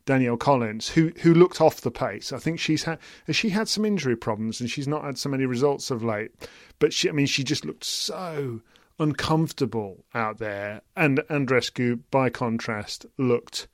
Danielle 0.06 0.38
Collins, 0.38 0.90
who 0.90 1.12
who 1.22 1.34
looked 1.34 1.62
off 1.62 1.82
the 1.82 1.92
pace. 1.92 2.32
I 2.32 2.40
think 2.40 2.60
she's 2.60 2.84
had 2.84 3.00
she 3.30 3.50
had 3.50 3.68
some 3.68 3.86
injury 3.86 4.16
problems 4.16 4.60
and 4.60 4.70
she's 4.70 4.88
not 4.88 5.04
had 5.04 5.18
so 5.18 5.30
many 5.30 5.46
results 5.46 5.92
of 5.92 6.04
late. 6.04 6.32
But 6.80 6.94
she, 6.94 7.10
I 7.10 7.12
mean, 7.12 7.28
she 7.28 7.44
just 7.44 7.66
looked 7.66 7.84
so 7.84 8.62
uncomfortable 9.00 10.06
out 10.14 10.38
there. 10.38 10.82
And 10.96 11.20
Andreescu, 11.30 12.00
by 12.10 12.30
contrast, 12.30 13.06
looked 13.18 13.68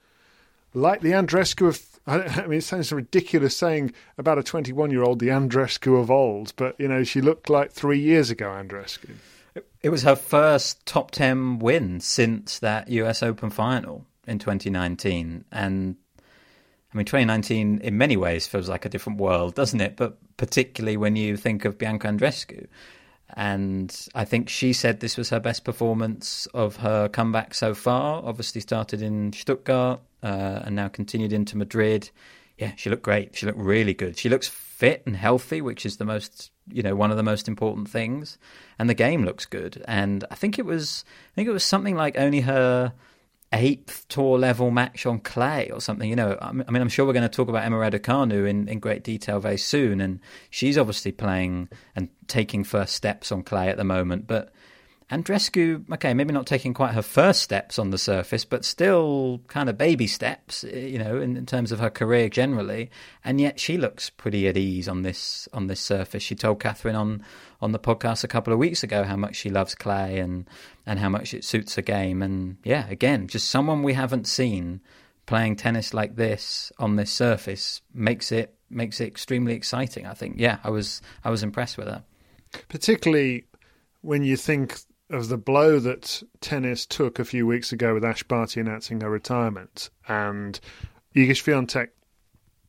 like 0.73 1.01
the 1.01 1.11
Andreescu 1.11 1.67
of. 1.67 1.81
I 2.09 2.47
mean, 2.47 2.59
it 2.59 2.63
sounds 2.63 2.89
ridiculous 2.93 3.57
saying 3.57 3.93
about 4.17 4.37
a 4.37 4.43
21 4.43 4.91
year 4.91 5.03
old 5.03 5.19
the 5.19 5.27
Andreescu 5.27 5.99
of 5.99 6.09
old, 6.09 6.53
but 6.55 6.79
you 6.79 6.87
know, 6.87 7.03
she 7.03 7.19
looked 7.19 7.49
like 7.49 7.73
three 7.73 7.99
years 7.99 8.29
ago, 8.29 8.45
Andreescu. 8.45 9.09
It 9.81 9.89
was 9.89 10.03
her 10.03 10.15
first 10.15 10.85
top 10.85 11.11
10 11.11 11.59
win 11.59 11.99
since 11.99 12.59
that 12.59 12.87
US 12.89 13.21
Open 13.21 13.49
final 13.49 14.05
in 14.25 14.39
2019. 14.39 15.45
And 15.51 15.95
I 16.93 16.97
mean, 16.97 17.05
2019 17.05 17.81
in 17.83 17.97
many 17.97 18.15
ways 18.15 18.47
feels 18.47 18.69
like 18.69 18.85
a 18.85 18.89
different 18.89 19.19
world, 19.19 19.55
doesn't 19.55 19.81
it? 19.81 19.97
But 19.97 20.17
particularly 20.37 20.97
when 20.97 21.15
you 21.15 21.35
think 21.35 21.65
of 21.65 21.77
Bianca 21.77 22.07
Andreescu. 22.07 22.67
And 23.35 23.93
I 24.15 24.23
think 24.23 24.47
she 24.47 24.71
said 24.71 24.99
this 24.99 25.17
was 25.17 25.29
her 25.29 25.39
best 25.39 25.65
performance 25.65 26.47
of 26.53 26.77
her 26.77 27.09
comeback 27.09 27.53
so 27.53 27.73
far. 27.73 28.23
Obviously, 28.23 28.61
started 28.61 29.01
in 29.01 29.33
Stuttgart 29.33 29.99
uh, 30.23 30.61
and 30.63 30.75
now 30.75 30.87
continued 30.87 31.33
into 31.33 31.57
Madrid. 31.57 32.09
Yeah, 32.57 32.71
she 32.77 32.89
looked 32.89 33.03
great. 33.03 33.35
She 33.35 33.45
looked 33.45 33.59
really 33.59 33.93
good. 33.93 34.17
She 34.17 34.29
looks 34.29 34.47
fit 34.47 35.03
and 35.05 35.15
healthy, 35.15 35.61
which 35.61 35.85
is 35.85 35.97
the 35.97 36.05
most, 36.05 36.51
you 36.71 36.81
know, 36.81 36.95
one 36.95 37.11
of 37.11 37.17
the 37.17 37.23
most 37.23 37.47
important 37.47 37.89
things. 37.89 38.37
And 38.79 38.89
the 38.89 38.93
game 38.93 39.25
looks 39.25 39.45
good. 39.45 39.83
And 39.87 40.23
I 40.31 40.35
think 40.35 40.57
it 40.57 40.65
was, 40.65 41.03
I 41.07 41.35
think 41.35 41.49
it 41.49 41.53
was 41.53 41.65
something 41.65 41.95
like 41.95 42.17
only 42.17 42.41
her 42.41 42.93
eighth 43.53 44.05
tour 44.09 44.37
level 44.37 44.71
match 44.71 45.05
on 45.05 45.19
clay 45.19 45.69
or 45.71 45.79
something. 45.79 46.09
You 46.09 46.15
know, 46.15 46.37
I 46.41 46.51
mean, 46.51 46.81
I'm 46.81 46.89
sure 46.89 47.05
we're 47.05 47.13
going 47.13 47.23
to 47.23 47.29
talk 47.29 47.47
about 47.47 47.63
Emma 47.63 47.77
Raducanu 47.77 48.47
in, 48.47 48.67
in 48.67 48.79
great 48.79 49.03
detail 49.03 49.39
very 49.39 49.57
soon, 49.57 50.01
and 50.01 50.19
she's 50.49 50.77
obviously 50.77 51.11
playing 51.11 51.69
and 51.95 52.09
taking 52.27 52.63
first 52.63 52.93
steps 52.93 53.31
on 53.31 53.43
clay 53.43 53.69
at 53.69 53.77
the 53.77 53.83
moment. 53.83 54.27
But 54.27 54.51
Andreescu, 55.09 55.89
okay, 55.93 56.13
maybe 56.13 56.33
not 56.33 56.45
taking 56.45 56.73
quite 56.73 56.93
her 56.93 57.01
first 57.01 57.41
steps 57.41 57.79
on 57.79 57.91
the 57.91 57.97
surface, 57.97 58.43
but 58.43 58.65
still 58.65 59.39
kind 59.47 59.69
of 59.69 59.77
baby 59.77 60.05
steps, 60.05 60.65
eh, 60.65 60.79
you 60.79 60.99
know, 60.99 61.21
in, 61.21 61.37
in, 61.37 61.45
terms 61.45 61.71
of 61.71 61.79
her 61.79 61.89
career 61.89 62.27
generally. 62.27 62.91
And 63.23 63.39
yet 63.39 63.57
she 63.57 63.77
looks 63.77 64.09
pretty 64.09 64.49
at 64.49 64.57
ease 64.57 64.89
on 64.89 65.03
this 65.03 65.47
on 65.53 65.67
this 65.67 65.79
surface. 65.79 66.23
She 66.23 66.35
told 66.35 66.59
Catherine 66.59 66.95
on 66.95 67.23
on 67.61 67.71
the 67.71 67.79
podcast 67.79 68.25
a 68.25 68.27
couple 68.27 68.51
of 68.51 68.59
weeks 68.59 68.83
ago 68.83 69.03
how 69.03 69.15
much 69.15 69.37
she 69.37 69.49
loves 69.49 69.75
clay 69.75 70.19
and 70.19 70.45
and 70.85 70.99
how 70.99 71.07
much 71.07 71.33
it 71.33 71.45
suits 71.45 71.75
her 71.75 71.81
game. 71.81 72.21
And 72.21 72.57
yeah, 72.65 72.85
again, 72.89 73.27
just 73.27 73.47
someone 73.47 73.83
we 73.83 73.93
haven't 73.93 74.27
seen 74.27 74.81
playing 75.25 75.55
tennis 75.55 75.93
like 75.93 76.17
this 76.17 76.69
on 76.79 76.97
this 76.97 77.11
surface 77.11 77.81
makes 77.93 78.33
it 78.33 78.55
makes 78.69 78.99
it 78.99 79.07
extremely 79.07 79.53
exciting. 79.53 80.05
I 80.05 80.13
think. 80.13 80.35
Yeah, 80.37 80.57
I 80.65 80.69
was 80.69 81.01
I 81.23 81.29
was 81.29 81.43
impressed 81.43 81.77
with 81.77 81.87
her. 81.87 82.03
Particularly 82.67 83.45
when 84.01 84.23
you 84.23 84.35
think 84.35 84.79
of 85.09 85.29
the 85.29 85.37
blow 85.37 85.79
that 85.79 86.21
tennis 86.41 86.85
took 86.85 87.19
a 87.19 87.25
few 87.25 87.47
weeks 87.47 87.71
ago 87.71 87.93
with 87.93 88.03
Ash 88.03 88.23
Barty 88.23 88.59
announcing 88.59 89.01
her 89.01 89.09
retirement 89.09 89.89
and 90.07 90.59
Iga 91.15 91.31
Swiatek 91.31 91.89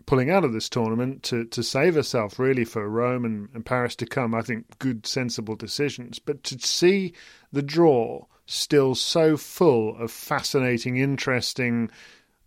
pulling 0.06 0.30
out 0.30 0.44
of 0.44 0.54
this 0.54 0.70
tournament 0.70 1.22
to, 1.22 1.44
to 1.44 1.62
save 1.62 1.94
herself 1.94 2.38
really 2.38 2.64
for 2.64 2.88
Rome 2.88 3.24
and, 3.24 3.48
and 3.52 3.66
Paris 3.66 3.94
to 3.96 4.06
come. 4.06 4.34
I 4.34 4.40
think 4.40 4.78
good, 4.78 5.06
sensible 5.06 5.54
decisions. 5.54 6.18
But 6.18 6.42
to 6.44 6.58
see 6.58 7.12
the 7.52 7.60
draw 7.60 8.24
still 8.46 8.94
so 8.94 9.36
full 9.36 9.96
of 9.98 10.10
fascinating, 10.10 10.96
interesting 10.96 11.90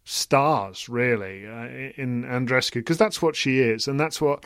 stars, 0.04 0.90
really, 0.90 1.46
uh, 1.46 1.92
in 2.02 2.24
Andreescu, 2.24 2.76
because 2.76 2.98
that's 2.98 3.22
what 3.22 3.36
she 3.36 3.60
is, 3.60 3.88
and 3.88 4.00
that's 4.00 4.20
what 4.20 4.44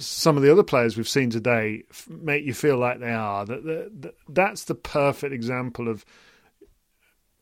some 0.00 0.36
of 0.36 0.42
the 0.42 0.50
other 0.50 0.62
players 0.62 0.96
we've 0.96 1.08
seen 1.08 1.30
today 1.30 1.84
make 2.08 2.44
you 2.44 2.54
feel 2.54 2.78
like 2.78 3.00
they 3.00 3.12
are. 3.12 3.44
That, 3.44 3.64
that 3.64 4.14
that's 4.28 4.64
the 4.64 4.74
perfect 4.74 5.32
example 5.32 5.88
of 5.88 6.04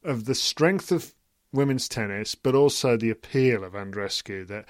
of 0.04 0.24
the 0.24 0.34
strength 0.34 0.92
of 0.92 1.14
women's 1.52 1.88
tennis, 1.88 2.34
but 2.34 2.54
also 2.54 2.96
the 2.96 3.10
appeal 3.10 3.64
of 3.64 3.72
Andreescu. 3.72 4.46
That 4.48 4.66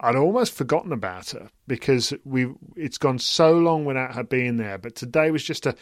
I'd 0.00 0.16
almost 0.16 0.52
forgotten 0.52 0.92
about 0.92 1.30
her 1.30 1.48
because 1.66 2.12
we 2.24 2.52
it's 2.74 2.98
gone 2.98 3.18
so 3.18 3.52
long 3.52 3.84
without 3.84 4.14
her 4.14 4.24
being 4.24 4.56
there. 4.56 4.78
But 4.78 4.94
today 4.94 5.30
was 5.30 5.44
just 5.44 5.66
a, 5.66 5.74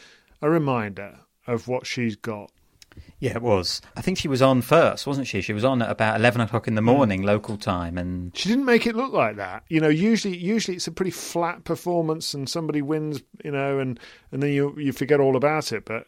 a 0.42 0.50
reminder 0.50 1.18
of 1.46 1.68
what 1.68 1.86
she's 1.86 2.16
got. 2.16 2.52
Yeah, 3.20 3.36
it 3.36 3.42
was. 3.42 3.80
I 3.96 4.02
think 4.02 4.18
she 4.18 4.28
was 4.28 4.42
on 4.42 4.60
first, 4.60 5.06
wasn't 5.06 5.26
she? 5.26 5.40
She 5.40 5.52
was 5.52 5.64
on 5.64 5.80
at 5.80 5.90
about 5.90 6.18
eleven 6.18 6.40
o'clock 6.40 6.68
in 6.68 6.74
the 6.74 6.82
morning 6.82 7.22
mm. 7.22 7.26
local 7.26 7.56
time, 7.56 7.96
and 7.96 8.36
she 8.36 8.48
didn't 8.48 8.64
make 8.64 8.86
it 8.86 8.94
look 8.96 9.12
like 9.12 9.36
that. 9.36 9.64
You 9.68 9.80
know, 9.80 9.88
usually, 9.88 10.36
usually 10.36 10.76
it's 10.76 10.86
a 10.86 10.92
pretty 10.92 11.10
flat 11.10 11.64
performance, 11.64 12.34
and 12.34 12.48
somebody 12.48 12.82
wins, 12.82 13.22
you 13.44 13.50
know, 13.50 13.78
and 13.78 13.98
and 14.30 14.42
then 14.42 14.50
you 14.50 14.74
you 14.78 14.92
forget 14.92 15.20
all 15.20 15.36
about 15.36 15.72
it. 15.72 15.84
But 15.84 16.06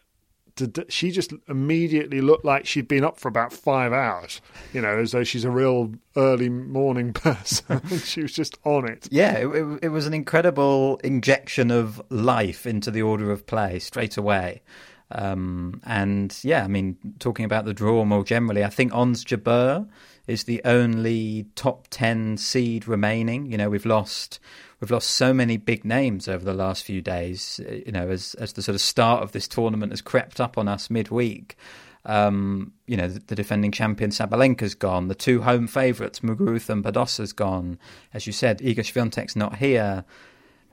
she 0.89 1.11
just 1.11 1.33
immediately 1.49 2.21
looked 2.21 2.45
like 2.45 2.67
she'd 2.67 2.89
been 2.89 3.05
up 3.05 3.19
for 3.19 3.29
about 3.29 3.53
five 3.53 3.93
hours, 3.93 4.41
you 4.73 4.81
know, 4.81 4.99
as 4.99 5.13
though 5.13 5.25
she's 5.25 5.45
a 5.45 5.51
real 5.51 5.93
early 6.17 6.49
morning 6.49 7.13
person. 7.15 7.83
she 7.99 8.23
was 8.23 8.33
just 8.33 8.57
on 8.65 8.89
it. 8.89 9.09
Yeah, 9.11 9.37
it, 9.37 9.47
it, 9.49 9.79
it, 9.85 9.89
was 9.89 10.07
an 10.07 10.15
incredible 10.15 10.97
injection 11.05 11.71
of 11.71 12.01
life 12.11 12.67
into 12.67 12.91
the 12.91 13.03
order 13.03 13.31
of 13.31 13.47
play 13.47 13.79
straight 13.79 14.17
away. 14.17 14.63
Um, 15.11 15.81
and 15.85 16.37
yeah, 16.43 16.65
I 16.65 16.69
mean, 16.69 16.97
talking 17.19 17.45
about 17.45 17.65
the 17.65 17.75
draw 17.75 18.05
more 18.05 18.25
generally, 18.25 18.65
I 18.65 18.71
think 18.71 18.93
Ons 18.95 19.25
Jabeur 19.25 19.89
is 20.27 20.45
the 20.45 20.61
only 20.65 21.47
top 21.55 21.87
10 21.91 22.37
seed 22.37 22.89
remaining. 22.89 23.47
You 23.47 23.57
know, 23.57 23.71
we've 23.71 23.87
lost 23.87 24.41
we've 24.81 24.91
lost 24.91 25.11
so 25.11 25.33
many 25.33 25.57
big 25.57 25.85
names 25.85 26.29
over 26.29 26.45
the 26.45 26.55
last 26.55 26.85
few 26.85 27.01
days. 27.01 27.61
Uh, 27.67 27.75
you 27.87 27.93
know, 27.93 28.09
as 28.09 28.35
as 28.35 28.53
the 28.55 28.63
sort 28.63 28.75
of 28.75 28.81
start 28.81 29.23
of 29.23 29.33
this 29.33 29.47
tournament 29.47 29.93
has 29.93 30.01
crept 30.03 30.41
up 30.41 30.59
on 30.59 30.69
us 30.69 30.91
midweek. 30.91 31.57
Um, 32.05 32.73
you 32.87 32.97
know, 32.97 33.09
the, 33.09 33.19
the, 33.19 33.35
defending 33.35 33.73
champion 33.73 34.11
Sabalenka's 34.11 34.77
gone. 34.77 35.09
The 35.09 35.17
two 35.17 35.43
home 35.43 35.67
favourites, 35.67 36.21
Muguruza 36.21 36.69
and 36.69 36.85
Badosa's 36.85 37.33
gone. 37.33 37.81
As 38.15 38.29
you 38.29 38.33
said, 38.33 38.61
Iga 38.61 38.79
Swiatek's 38.79 39.35
not 39.35 39.57
here. 39.57 40.05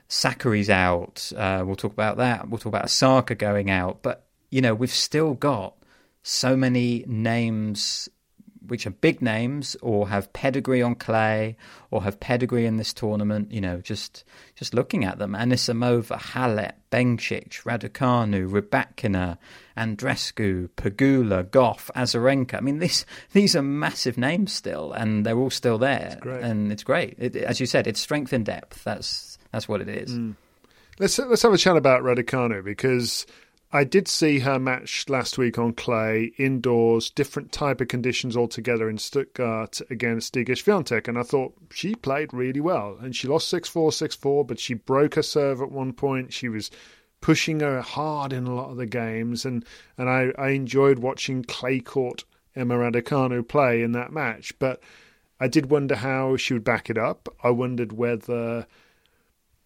Sakkari's 0.08 0.70
out. 0.70 1.32
Uh, 1.36 1.64
we'll 1.66 1.74
talk 1.74 1.92
about 1.92 2.18
that. 2.18 2.48
We'll 2.48 2.58
talk 2.58 2.66
about 2.66 2.84
Osaka 2.84 3.34
going 3.34 3.68
out. 3.68 3.98
But, 4.02 4.23
you 4.54 4.60
know, 4.60 4.72
we've 4.72 4.94
still 4.94 5.34
got 5.34 5.74
so 6.22 6.56
many 6.56 7.04
names 7.08 8.08
which 8.68 8.86
are 8.86 8.90
big 8.90 9.20
names 9.20 9.76
or 9.82 10.08
have 10.08 10.32
pedigree 10.32 10.80
on 10.80 10.94
clay 10.94 11.56
or 11.90 12.04
have 12.04 12.20
pedigree 12.20 12.64
in 12.64 12.76
this 12.76 12.94
tournament. 12.94 13.50
You 13.50 13.60
know, 13.60 13.80
just 13.80 14.22
just 14.54 14.72
looking 14.72 15.04
at 15.04 15.18
them: 15.18 15.32
Anisimova, 15.32 16.20
Halep, 16.20 16.74
Bencic, 16.92 17.64
Raducanu, 17.64 18.48
Rybakina, 18.48 19.38
Andreescu, 19.76 20.68
Pegula, 20.76 21.42
Gauff, 21.42 21.90
Azarenka. 21.96 22.54
I 22.54 22.60
mean, 22.60 22.78
these 22.78 23.04
these 23.32 23.56
are 23.56 23.62
massive 23.62 24.16
names 24.16 24.52
still, 24.52 24.92
and 24.92 25.26
they're 25.26 25.36
all 25.36 25.50
still 25.50 25.78
there, 25.78 26.16
it's 26.24 26.44
and 26.44 26.70
it's 26.70 26.84
great. 26.84 27.16
It, 27.18 27.34
as 27.34 27.58
you 27.58 27.66
said, 27.66 27.88
it's 27.88 28.00
strength 28.00 28.32
in 28.32 28.44
depth. 28.44 28.84
That's 28.84 29.36
that's 29.50 29.68
what 29.68 29.80
it 29.80 29.88
is. 29.88 30.12
Mm. 30.12 30.36
Let's 31.00 31.18
let's 31.18 31.42
have 31.42 31.52
a 31.52 31.58
chat 31.58 31.76
about 31.76 32.04
Raducanu 32.04 32.62
because 32.62 33.26
I 33.74 33.82
did 33.82 34.06
see 34.06 34.38
her 34.38 34.60
match 34.60 35.08
last 35.08 35.36
week 35.36 35.58
on 35.58 35.72
clay, 35.72 36.30
indoors, 36.38 37.10
different 37.10 37.50
type 37.50 37.80
of 37.80 37.88
conditions 37.88 38.36
altogether 38.36 38.88
in 38.88 38.98
Stuttgart 38.98 39.80
against 39.90 40.34
Iga 40.34 40.50
Swiatek, 40.50 41.08
and 41.08 41.18
I 41.18 41.24
thought 41.24 41.56
she 41.72 41.96
played 41.96 42.32
really 42.32 42.60
well. 42.60 42.96
And 43.00 43.16
she 43.16 43.26
lost 43.26 43.52
6-4, 43.52 43.88
6-4, 44.16 44.46
but 44.46 44.60
she 44.60 44.74
broke 44.74 45.16
her 45.16 45.24
serve 45.24 45.60
at 45.60 45.72
one 45.72 45.92
point. 45.92 46.32
She 46.32 46.48
was 46.48 46.70
pushing 47.20 47.58
her 47.58 47.80
hard 47.80 48.32
in 48.32 48.46
a 48.46 48.54
lot 48.54 48.70
of 48.70 48.76
the 48.76 48.86
games, 48.86 49.44
and, 49.44 49.64
and 49.98 50.08
I, 50.08 50.30
I 50.38 50.50
enjoyed 50.50 51.00
watching 51.00 51.42
clay 51.42 51.80
court 51.80 52.22
Emma 52.54 52.76
Raducanu 52.76 53.42
play 53.42 53.82
in 53.82 53.90
that 53.90 54.12
match. 54.12 54.56
But 54.60 54.84
I 55.40 55.48
did 55.48 55.68
wonder 55.68 55.96
how 55.96 56.36
she 56.36 56.54
would 56.54 56.62
back 56.62 56.90
it 56.90 56.96
up. 56.96 57.28
I 57.42 57.50
wondered 57.50 57.92
whether 57.92 58.68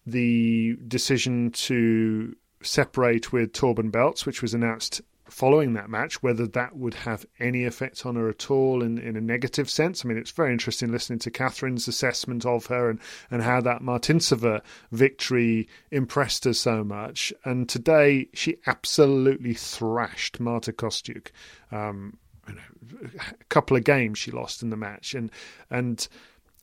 the 0.06 0.78
decision 0.88 1.50
to 1.50 2.34
separate 2.62 3.32
with 3.32 3.52
Torben 3.52 3.90
Beltz, 3.90 4.26
which 4.26 4.42
was 4.42 4.54
announced 4.54 5.00
following 5.30 5.74
that 5.74 5.90
match, 5.90 6.22
whether 6.22 6.46
that 6.46 6.76
would 6.76 6.94
have 6.94 7.26
any 7.38 7.64
effect 7.64 8.06
on 8.06 8.16
her 8.16 8.28
at 8.28 8.50
all 8.50 8.82
in, 8.82 8.98
in 8.98 9.16
a 9.16 9.20
negative 9.20 9.68
sense. 9.68 10.04
I 10.04 10.08
mean, 10.08 10.16
it's 10.18 10.30
very 10.30 10.52
interesting 10.52 10.90
listening 10.90 11.18
to 11.20 11.30
Catherine's 11.30 11.86
assessment 11.86 12.46
of 12.46 12.66
her 12.66 12.90
and, 12.90 12.98
and 13.30 13.42
how 13.42 13.60
that 13.60 13.82
Martincova 13.82 14.62
victory 14.90 15.68
impressed 15.90 16.44
her 16.44 16.54
so 16.54 16.82
much. 16.82 17.32
And 17.44 17.68
today, 17.68 18.28
she 18.32 18.56
absolutely 18.66 19.54
thrashed 19.54 20.40
Marta 20.40 20.72
Kostyuk. 20.72 21.28
Um, 21.70 22.16
a 22.48 23.44
couple 23.50 23.76
of 23.76 23.84
games 23.84 24.18
she 24.18 24.30
lost 24.30 24.62
in 24.62 24.70
the 24.70 24.76
match, 24.76 25.14
and 25.14 25.30
and 25.68 26.08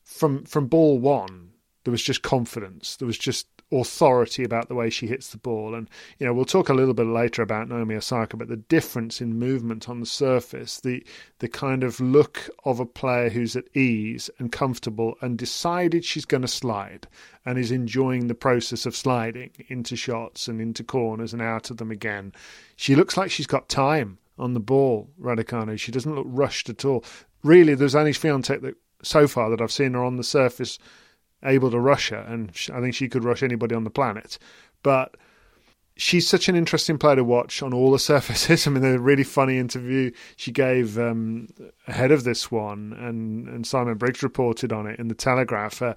from 0.04 0.44
from 0.46 0.66
ball 0.66 0.98
one, 0.98 1.52
there 1.86 1.92
was 1.92 2.02
just 2.02 2.24
confidence. 2.24 2.96
There 2.98 3.06
was 3.06 3.18
just 3.18 3.48
authority 3.72 4.44
about 4.44 4.70
the 4.70 4.76
way 4.76 4.90
she 4.90 5.06
hits 5.06 5.30
the 5.30 5.38
ball. 5.38 5.76
And, 5.76 5.88
you 6.18 6.26
know, 6.26 6.34
we'll 6.34 6.46
talk 6.46 6.68
a 6.68 6.74
little 6.74 6.96
bit 6.96 7.06
later 7.06 7.44
about 7.44 7.70
Naomi 7.70 7.96
Osaka, 7.96 8.38
but 8.38 8.48
the 8.48 8.58
difference 8.58 9.22
in 9.22 9.38
movement 9.38 9.88
on 9.88 10.00
the 10.00 10.06
surface, 10.06 10.80
the 10.80 11.06
the 11.40 11.48
kind 11.48 11.84
of 11.84 12.00
look 12.00 12.50
of 12.64 12.80
a 12.80 12.86
player 12.88 13.30
who's 13.30 13.56
at 13.56 13.76
ease 13.76 14.32
and 14.40 14.52
comfortable 14.52 15.16
and 15.22 15.38
decided 15.38 16.04
she's 16.04 16.26
going 16.26 16.42
to 16.42 16.48
slide 16.48 17.08
and 17.46 17.60
is 17.60 17.72
enjoying 17.72 18.28
the 18.28 18.36
process 18.36 18.88
of 18.88 18.96
sliding 18.96 19.52
into 19.68 19.96
shots 19.96 20.48
and 20.48 20.60
into 20.60 20.84
corners 20.84 21.34
and 21.34 21.42
out 21.42 21.70
of 21.70 21.78
them 21.78 21.92
again. 21.92 22.34
She 22.76 22.96
looks 22.96 23.16
like 23.16 23.30
she's 23.30 23.48
got 23.48 23.70
time 23.70 24.18
on 24.40 24.56
the 24.56 24.60
ball, 24.60 25.10
Raducanu. 25.22 25.78
She 25.78 25.92
doesn't 25.92 26.16
look 26.16 26.28
rushed 26.28 26.68
at 26.68 26.84
all. 26.84 27.04
Really, 27.44 27.76
there's 27.76 27.96
only 27.96 28.12
Swiatek 28.12 28.62
that 28.62 28.76
so 29.04 29.28
far 29.28 29.52
that 29.52 29.62
I've 29.62 29.72
seen 29.72 29.94
her 29.94 30.04
on 30.04 30.16
the 30.16 30.24
surface 30.24 30.80
able 31.46 31.72
to 31.72 31.80
rush 31.80 32.10
her, 32.10 32.18
and 32.18 32.50
I 32.74 32.82
think 32.82 32.96
she 32.96 33.08
could 33.08 33.24
rush 33.24 33.44
anybody 33.44 33.76
on 33.76 33.84
the 33.84 33.90
planet. 33.90 34.38
But 34.84 35.16
she's 35.98 36.28
such 36.28 36.50
an 36.50 36.56
interesting 36.56 36.98
player 36.98 37.16
to 37.18 37.24
watch 37.24 37.62
on 37.62 37.74
all 37.74 37.92
the 37.92 38.00
surfaces. 38.14 38.68
I 38.68 38.72
mean, 38.72 38.84
the 38.84 39.00
really 39.00 39.24
funny 39.24 39.58
interview 39.58 40.12
she 40.36 40.52
gave 40.52 40.98
um, 40.98 41.48
ahead 41.88 42.12
of 42.12 42.24
this 42.24 42.52
one, 42.52 42.94
and, 43.00 43.48
and 43.48 43.66
Simon 43.66 43.98
Briggs 43.98 44.24
reported 44.24 44.74
on 44.74 44.88
it 44.88 45.00
in 45.00 45.08
the 45.08 45.16
Telegraph 45.16 45.82
uh, 45.82 45.94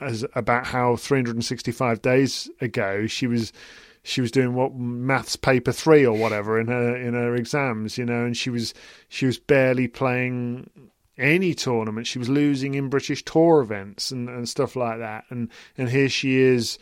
as 0.00 0.24
about 0.34 0.66
how 0.66 0.96
365 0.96 2.00
days 2.02 2.48
ago 2.60 3.06
she 3.06 3.26
was 3.26 3.52
she 4.04 4.20
was 4.20 4.30
doing 4.30 4.54
what 4.54 4.74
maths 4.74 5.36
paper 5.36 5.72
three 5.72 6.06
or 6.06 6.16
whatever 6.16 6.58
in 6.58 6.68
her 6.68 6.96
in 6.96 7.14
her 7.14 7.34
exams, 7.34 7.98
you 7.98 8.04
know, 8.04 8.24
and 8.24 8.36
she 8.36 8.50
was 8.50 8.74
she 9.08 9.26
was 9.26 9.38
barely 9.38 9.88
playing 9.88 10.70
any 11.18 11.54
tournament. 11.54 12.06
She 12.06 12.18
was 12.18 12.28
losing 12.28 12.74
in 12.74 12.88
British 12.88 13.24
Tour 13.24 13.60
events 13.60 14.10
and, 14.10 14.28
and 14.28 14.48
stuff 14.48 14.76
like 14.76 14.98
that. 14.98 15.24
And 15.30 15.50
and 15.76 15.88
here 15.88 16.08
she 16.08 16.36
is 16.36 16.78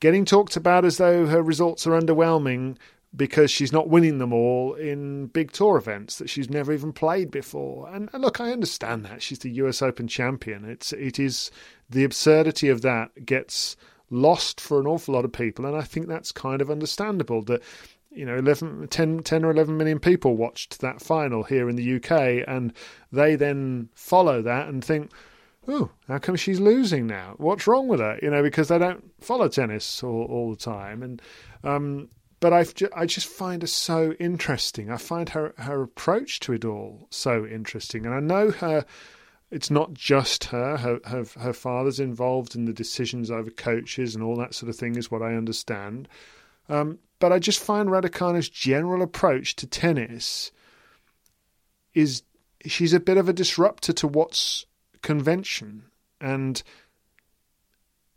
getting 0.00 0.24
talked 0.24 0.56
about 0.56 0.84
as 0.84 0.98
though 0.98 1.26
her 1.26 1.42
results 1.42 1.86
are 1.86 1.98
underwhelming 1.98 2.76
because 3.14 3.50
she's 3.50 3.72
not 3.72 3.88
winning 3.88 4.18
them 4.18 4.32
all 4.32 4.74
in 4.74 5.26
big 5.26 5.50
tour 5.50 5.76
events 5.76 6.18
that 6.18 6.30
she's 6.30 6.48
never 6.48 6.72
even 6.72 6.92
played 6.92 7.30
before. 7.30 7.88
And, 7.92 8.08
and 8.12 8.22
look, 8.22 8.40
I 8.40 8.52
understand 8.52 9.04
that 9.04 9.20
she's 9.20 9.40
the 9.40 9.50
US 9.52 9.82
Open 9.82 10.06
champion. 10.06 10.64
It's 10.64 10.92
it 10.92 11.18
is 11.18 11.50
the 11.88 12.04
absurdity 12.04 12.68
of 12.68 12.82
that 12.82 13.26
gets 13.26 13.76
lost 14.10 14.60
for 14.60 14.80
an 14.80 14.86
awful 14.86 15.14
lot 15.14 15.24
of 15.24 15.32
people, 15.32 15.66
and 15.66 15.76
I 15.76 15.82
think 15.82 16.08
that's 16.08 16.32
kind 16.32 16.60
of 16.60 16.70
understandable. 16.70 17.42
That 17.42 17.62
you 18.10 18.24
know 18.24 18.36
11, 18.36 18.88
10, 18.88 19.22
10 19.22 19.44
or 19.44 19.50
11 19.50 19.76
million 19.76 19.98
people 19.98 20.36
watched 20.36 20.80
that 20.80 21.00
final 21.00 21.42
here 21.42 21.68
in 21.68 21.76
the 21.76 21.96
UK 21.96 22.44
and 22.46 22.72
they 23.12 23.36
then 23.36 23.88
follow 23.94 24.42
that 24.42 24.68
and 24.68 24.84
think 24.84 25.10
oh 25.68 25.90
how 26.08 26.18
come 26.18 26.36
she's 26.36 26.60
losing 26.60 27.06
now 27.06 27.34
what's 27.38 27.66
wrong 27.66 27.88
with 27.88 28.00
her 28.00 28.18
you 28.22 28.30
know 28.30 28.42
because 28.42 28.68
they 28.68 28.78
don't 28.78 29.10
follow 29.20 29.48
tennis 29.48 30.02
all, 30.02 30.24
all 30.24 30.50
the 30.50 30.56
time 30.56 31.02
and 31.02 31.22
um, 31.64 32.08
but 32.40 32.52
i 32.52 32.64
I 32.94 33.06
just 33.06 33.26
find 33.26 33.62
her 33.62 33.68
so 33.68 34.12
interesting 34.12 34.90
I 34.90 34.96
find 34.96 35.28
her 35.30 35.54
her 35.58 35.82
approach 35.82 36.40
to 36.40 36.52
it 36.52 36.64
all 36.64 37.06
so 37.10 37.46
interesting 37.46 38.06
and 38.06 38.14
I 38.14 38.20
know 38.20 38.50
her 38.50 38.84
it's 39.50 39.70
not 39.70 39.94
just 39.94 40.44
her. 40.44 40.76
Her, 40.76 41.00
her 41.04 41.24
her 41.38 41.52
father's 41.52 41.98
involved 41.98 42.54
in 42.54 42.66
the 42.66 42.72
decisions 42.72 43.30
over 43.30 43.50
coaches 43.50 44.14
and 44.14 44.22
all 44.22 44.36
that 44.36 44.54
sort 44.54 44.70
of 44.70 44.76
thing, 44.76 44.96
is 44.96 45.10
what 45.10 45.22
I 45.22 45.34
understand. 45.34 46.08
Um, 46.68 47.00
but 47.20 47.32
I 47.32 47.38
just 47.38 47.62
find 47.62 47.88
Raducanu's 47.88 48.48
general 48.48 49.02
approach 49.02 49.54
to 49.56 49.66
tennis 49.66 50.50
is 51.94 52.22
she's 52.66 52.92
a 52.92 53.00
bit 53.00 53.16
of 53.16 53.28
a 53.28 53.32
disruptor 53.32 53.92
to 53.92 54.08
what's 54.08 54.66
convention. 55.02 55.84
And 56.20 56.62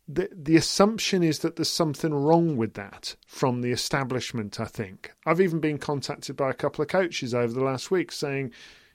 the 0.08 0.30
the 0.34 0.56
assumption 0.56 1.22
is 1.22 1.40
that 1.40 1.56
there's 1.56 1.70
something 1.70 2.14
wrong 2.14 2.58
with 2.58 2.74
that 2.74 3.16
from 3.28 3.62
the 3.62 3.72
establishment. 3.72 4.60
I 4.60 4.66
think 4.66 5.14
I've 5.26 5.42
even 5.42 5.60
been 5.60 5.78
contacted 5.78 6.36
by 6.36 6.50
a 6.50 6.56
couple 6.56 6.82
of 6.82 6.90
coaches 6.90 7.34
over 7.34 7.54
the 7.54 7.64
last 7.64 7.92
week 7.92 8.12
saying 8.12 8.52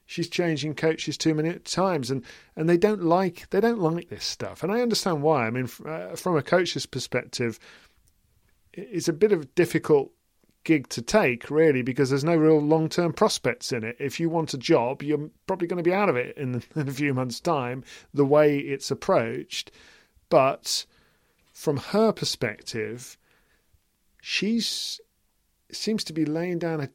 she's 0.06 0.28
changing 0.28 0.74
coaches 0.74 1.16
too 1.16 1.34
many 1.34 1.52
times, 1.60 2.10
and, 2.10 2.24
and 2.56 2.68
they 2.68 2.76
don't 2.76 3.02
like 3.02 3.48
they 3.50 3.60
don't 3.60 3.80
like 3.80 4.08
this 4.08 4.24
stuff, 4.24 4.62
and 4.62 4.72
I 4.72 4.80
understand 4.80 5.22
why. 5.22 5.46
I 5.46 5.50
mean, 5.50 5.68
uh, 5.86 6.16
from 6.16 6.36
a 6.36 6.42
coach's 6.42 6.86
perspective, 6.86 7.58
it's 8.78 9.08
a 9.08 9.12
bit 9.12 9.32
of 9.32 9.42
a 9.42 9.46
difficult 9.46 10.12
gig 10.64 10.88
to 10.90 11.02
take, 11.02 11.50
really, 11.50 11.82
because 11.82 12.10
there's 12.10 12.24
no 12.24 12.36
real 12.36 12.60
long 12.60 12.88
term 12.88 13.12
prospects 13.12 13.72
in 13.72 13.84
it. 13.84 13.96
If 13.98 14.20
you 14.20 14.28
want 14.28 14.54
a 14.54 14.58
job, 14.58 15.02
you're 15.02 15.30
probably 15.46 15.66
going 15.66 15.82
to 15.82 15.88
be 15.88 15.94
out 15.94 16.08
of 16.08 16.16
it 16.16 16.36
in, 16.36 16.62
in 16.74 16.88
a 16.88 16.92
few 16.92 17.14
months' 17.14 17.40
time. 17.40 17.84
The 18.12 18.24
way 18.24 18.58
it's 18.58 18.90
approached, 18.90 19.70
but 20.28 20.84
from 21.52 21.78
her 21.78 22.12
perspective, 22.12 23.16
she's 24.20 25.00
seems 25.70 26.04
to 26.04 26.12
be 26.12 26.24
laying 26.24 26.58
down 26.58 26.80
a, 26.80 26.88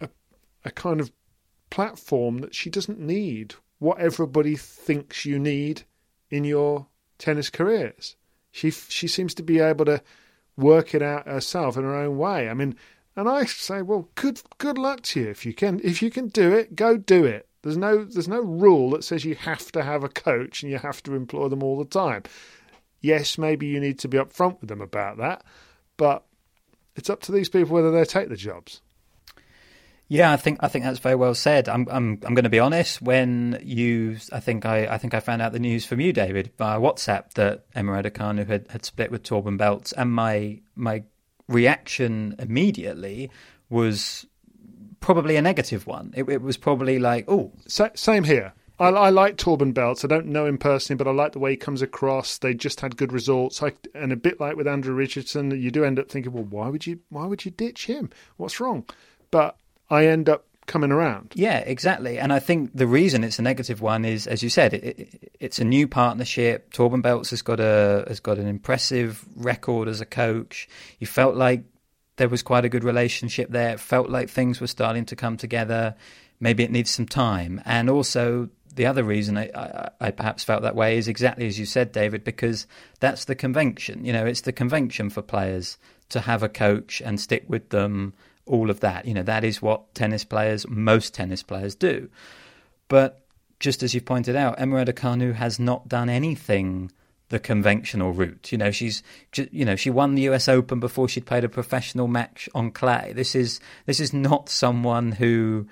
a, 0.00 0.08
a 0.64 0.70
kind 0.70 1.00
of 1.00 1.12
platform 1.70 2.38
that 2.38 2.54
she 2.54 2.68
doesn't 2.68 2.98
need 2.98 3.54
what 3.78 3.98
everybody 3.98 4.56
thinks 4.56 5.24
you 5.24 5.38
need 5.38 5.82
in 6.30 6.44
your 6.44 6.86
tennis 7.18 7.50
careers. 7.50 8.16
She 8.50 8.70
she 8.70 9.08
seems 9.08 9.34
to 9.34 9.42
be 9.42 9.58
able 9.60 9.84
to 9.84 10.02
work 10.60 10.94
it 10.94 11.02
out 11.02 11.26
herself 11.26 11.76
in 11.76 11.84
her 11.84 11.94
own 11.94 12.18
way. 12.18 12.48
I 12.48 12.54
mean, 12.54 12.76
and 13.16 13.28
I 13.28 13.44
say, 13.44 13.82
well, 13.82 14.08
good 14.14 14.40
good 14.58 14.78
luck 14.78 15.02
to 15.02 15.20
you 15.20 15.28
if 15.28 15.44
you 15.44 15.52
can 15.52 15.80
if 15.82 16.02
you 16.02 16.10
can 16.10 16.28
do 16.28 16.52
it, 16.52 16.76
go 16.76 16.96
do 16.96 17.24
it. 17.24 17.48
There's 17.62 17.76
no 17.76 18.04
there's 18.04 18.28
no 18.28 18.40
rule 18.40 18.90
that 18.90 19.04
says 19.04 19.24
you 19.24 19.34
have 19.34 19.70
to 19.72 19.82
have 19.82 20.04
a 20.04 20.08
coach 20.08 20.62
and 20.62 20.70
you 20.70 20.78
have 20.78 21.02
to 21.04 21.14
employ 21.14 21.48
them 21.48 21.62
all 21.62 21.78
the 21.78 21.84
time. 21.84 22.22
Yes, 23.00 23.38
maybe 23.38 23.66
you 23.66 23.80
need 23.80 23.98
to 24.00 24.08
be 24.08 24.18
upfront 24.18 24.60
with 24.60 24.68
them 24.68 24.80
about 24.80 25.18
that, 25.18 25.44
but 25.96 26.24
it's 26.96 27.10
up 27.10 27.20
to 27.22 27.32
these 27.32 27.48
people 27.48 27.74
whether 27.74 27.90
they 27.90 28.04
take 28.04 28.28
the 28.28 28.36
jobs. 28.36 28.80
Yeah, 30.12 30.32
I 30.32 30.36
think 30.36 30.58
I 30.60 30.66
think 30.66 30.84
that's 30.84 30.98
very 30.98 31.14
well 31.14 31.36
said. 31.36 31.68
I'm 31.68 31.86
I'm 31.88 32.18
I'm 32.24 32.34
going 32.34 32.42
to 32.42 32.50
be 32.50 32.58
honest. 32.58 33.00
When 33.00 33.60
you, 33.62 34.16
I 34.32 34.40
think 34.40 34.66
I 34.66 34.88
I 34.88 34.98
think 34.98 35.14
I 35.14 35.20
found 35.20 35.40
out 35.40 35.52
the 35.52 35.60
news 35.60 35.86
from 35.86 36.00
you, 36.00 36.12
David, 36.12 36.50
via 36.58 36.80
WhatsApp 36.80 37.32
that 37.34 37.66
Emma 37.76 37.92
Raducanu 37.92 38.44
had, 38.44 38.66
had 38.70 38.84
split 38.84 39.12
with 39.12 39.22
Torben 39.22 39.56
Beltz, 39.56 39.94
and 39.96 40.10
my 40.10 40.58
my 40.74 41.04
reaction 41.46 42.34
immediately 42.40 43.30
was 43.68 44.26
probably 44.98 45.36
a 45.36 45.42
negative 45.42 45.86
one. 45.86 46.12
It, 46.16 46.28
it 46.28 46.42
was 46.42 46.56
probably 46.56 46.98
like, 46.98 47.26
oh, 47.28 47.52
same 47.68 48.24
here. 48.24 48.52
I, 48.80 48.88
I 48.88 49.10
like 49.10 49.36
Torben 49.36 49.72
Beltz. 49.72 50.04
I 50.04 50.08
don't 50.08 50.26
know 50.26 50.44
him 50.44 50.58
personally, 50.58 50.98
but 50.98 51.06
I 51.06 51.12
like 51.12 51.32
the 51.32 51.38
way 51.38 51.52
he 51.52 51.56
comes 51.56 51.82
across. 51.82 52.36
They 52.36 52.52
just 52.52 52.80
had 52.80 52.96
good 52.96 53.12
results. 53.12 53.62
I, 53.62 53.74
and 53.94 54.10
a 54.10 54.16
bit 54.16 54.40
like 54.40 54.56
with 54.56 54.66
Andrew 54.66 54.92
Richardson, 54.92 55.52
you 55.52 55.70
do 55.70 55.84
end 55.84 56.00
up 56.00 56.10
thinking, 56.10 56.32
well, 56.32 56.42
why 56.42 56.68
would 56.68 56.84
you 56.84 56.98
why 57.10 57.26
would 57.26 57.44
you 57.44 57.52
ditch 57.52 57.86
him? 57.86 58.10
What's 58.38 58.58
wrong? 58.58 58.86
But 59.30 59.56
I 59.90 60.06
end 60.06 60.28
up 60.28 60.46
coming 60.66 60.92
around. 60.92 61.32
Yeah, 61.34 61.58
exactly. 61.58 62.18
And 62.18 62.32
I 62.32 62.38
think 62.38 62.70
the 62.74 62.86
reason 62.86 63.24
it's 63.24 63.40
a 63.40 63.42
negative 63.42 63.80
one 63.80 64.04
is, 64.04 64.28
as 64.28 64.42
you 64.42 64.48
said, 64.48 64.72
it, 64.72 64.84
it, 64.84 65.32
it's 65.40 65.58
a 65.58 65.64
new 65.64 65.88
partnership. 65.88 66.72
Torben 66.72 67.02
Beltz 67.02 67.30
has 67.30 67.42
got 67.42 67.58
a 67.58 68.04
has 68.06 68.20
got 68.20 68.38
an 68.38 68.46
impressive 68.46 69.24
record 69.36 69.88
as 69.88 70.00
a 70.00 70.06
coach. 70.06 70.68
You 71.00 71.06
felt 71.06 71.34
like 71.34 71.64
there 72.16 72.28
was 72.28 72.42
quite 72.42 72.64
a 72.64 72.68
good 72.68 72.84
relationship 72.84 73.50
there. 73.50 73.70
It 73.70 73.80
felt 73.80 74.10
like 74.10 74.30
things 74.30 74.60
were 74.60 74.68
starting 74.68 75.06
to 75.06 75.16
come 75.16 75.36
together. 75.36 75.96
Maybe 76.38 76.62
it 76.62 76.70
needs 76.70 76.90
some 76.90 77.06
time, 77.06 77.60
and 77.64 77.90
also 77.90 78.48
the 78.74 78.86
other 78.86 79.02
reason 79.02 79.36
I, 79.36 79.50
I, 79.54 79.90
I, 80.00 80.10
perhaps 80.10 80.44
felt 80.44 80.62
that 80.62 80.76
way 80.76 80.96
is 80.96 81.08
exactly 81.08 81.46
as 81.46 81.58
you 81.58 81.66
said, 81.66 81.92
David, 81.92 82.22
because 82.24 82.66
that's 83.00 83.24
the 83.24 83.34
convention. 83.34 84.04
You 84.04 84.12
know, 84.12 84.24
it's 84.24 84.42
the 84.42 84.52
convention 84.52 85.10
for 85.10 85.22
players 85.22 85.76
to 86.10 86.20
have 86.20 86.42
a 86.42 86.48
coach 86.48 87.02
and 87.04 87.20
stick 87.20 87.44
with 87.48 87.70
them. 87.70 88.14
All 88.46 88.70
of 88.70 88.80
that, 88.80 89.04
you 89.04 89.14
know, 89.14 89.22
that 89.22 89.44
is 89.44 89.62
what 89.62 89.94
tennis 89.94 90.24
players, 90.24 90.66
most 90.68 91.14
tennis 91.14 91.42
players, 91.42 91.74
do. 91.74 92.08
But 92.88 93.24
just 93.60 93.82
as 93.82 93.94
you 93.94 94.00
pointed 94.00 94.34
out, 94.34 94.58
Emma 94.58 94.76
Raducanu 94.76 95.34
has 95.34 95.60
not 95.60 95.88
done 95.88 96.08
anything 96.08 96.90
the 97.30 97.38
conventional 97.38 98.12
route. 98.12 98.52
You 98.52 98.58
know, 98.58 98.70
she's 98.70 99.02
you 99.50 99.64
know 99.64 99.76
she 99.76 99.88
won 99.88 100.14
the 100.14 100.22
U.S. 100.22 100.48
Open 100.48 100.80
before 100.80 101.08
she'd 101.08 101.26
played 101.26 101.44
a 101.44 101.48
professional 101.48 102.08
match 102.08 102.48
on 102.54 102.70
clay. 102.72 103.12
This 103.14 103.34
is 103.34 103.60
this 103.86 104.00
is 104.00 104.12
not 104.12 104.48
someone 104.48 105.12
who 105.12 105.66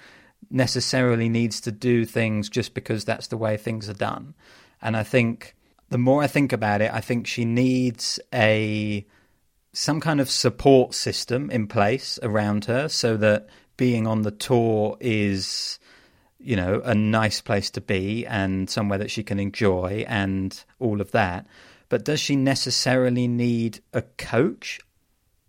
necessarily 0.51 1.29
needs 1.29 1.61
to 1.63 1.73
do 1.73 2.05
things 2.05 2.49
just 2.49 2.75
because 2.75 3.05
that's 3.05 3.27
the 3.27 3.37
way 3.37 3.57
things 3.57 3.89
are 3.89 3.95
done. 3.95 4.35
And 4.81 4.97
I 4.97 5.03
think 5.03 5.57
the 5.91 5.99
more 5.99 6.23
I 6.23 6.27
think 6.27 6.53
about 6.53 6.81
it, 6.81 6.93
I 6.93 7.01
think 7.01 7.27
she 7.27 7.45
needs 7.45 8.21
a 8.33 9.05
some 9.79 10.01
kind 10.01 10.21
of 10.21 10.29
support 10.29 10.93
system 10.93 11.51
in 11.53 11.69
place 11.69 12.19
around 12.25 12.65
her 12.65 12.89
so 12.89 13.17
that 13.17 13.49
being 13.77 14.09
on 14.09 14.23
the 14.23 14.31
tour 14.33 14.97
is 14.99 15.79
you 16.41 16.57
know 16.57 16.81
a 16.85 16.97
nice 16.97 17.41
place 17.41 17.71
to 17.71 17.81
be 17.81 18.27
and 18.27 18.69
somewhere 18.69 18.99
that 18.99 19.11
she 19.11 19.23
can 19.23 19.39
enjoy 19.39 20.05
and 20.09 20.65
all 20.81 21.01
of 21.01 21.13
that. 21.13 21.47
But 21.89 22.05
does 22.05 22.19
she 22.19 22.35
necessarily 22.35 23.29
need 23.29 23.81
a 23.93 24.03
coach? 24.03 24.81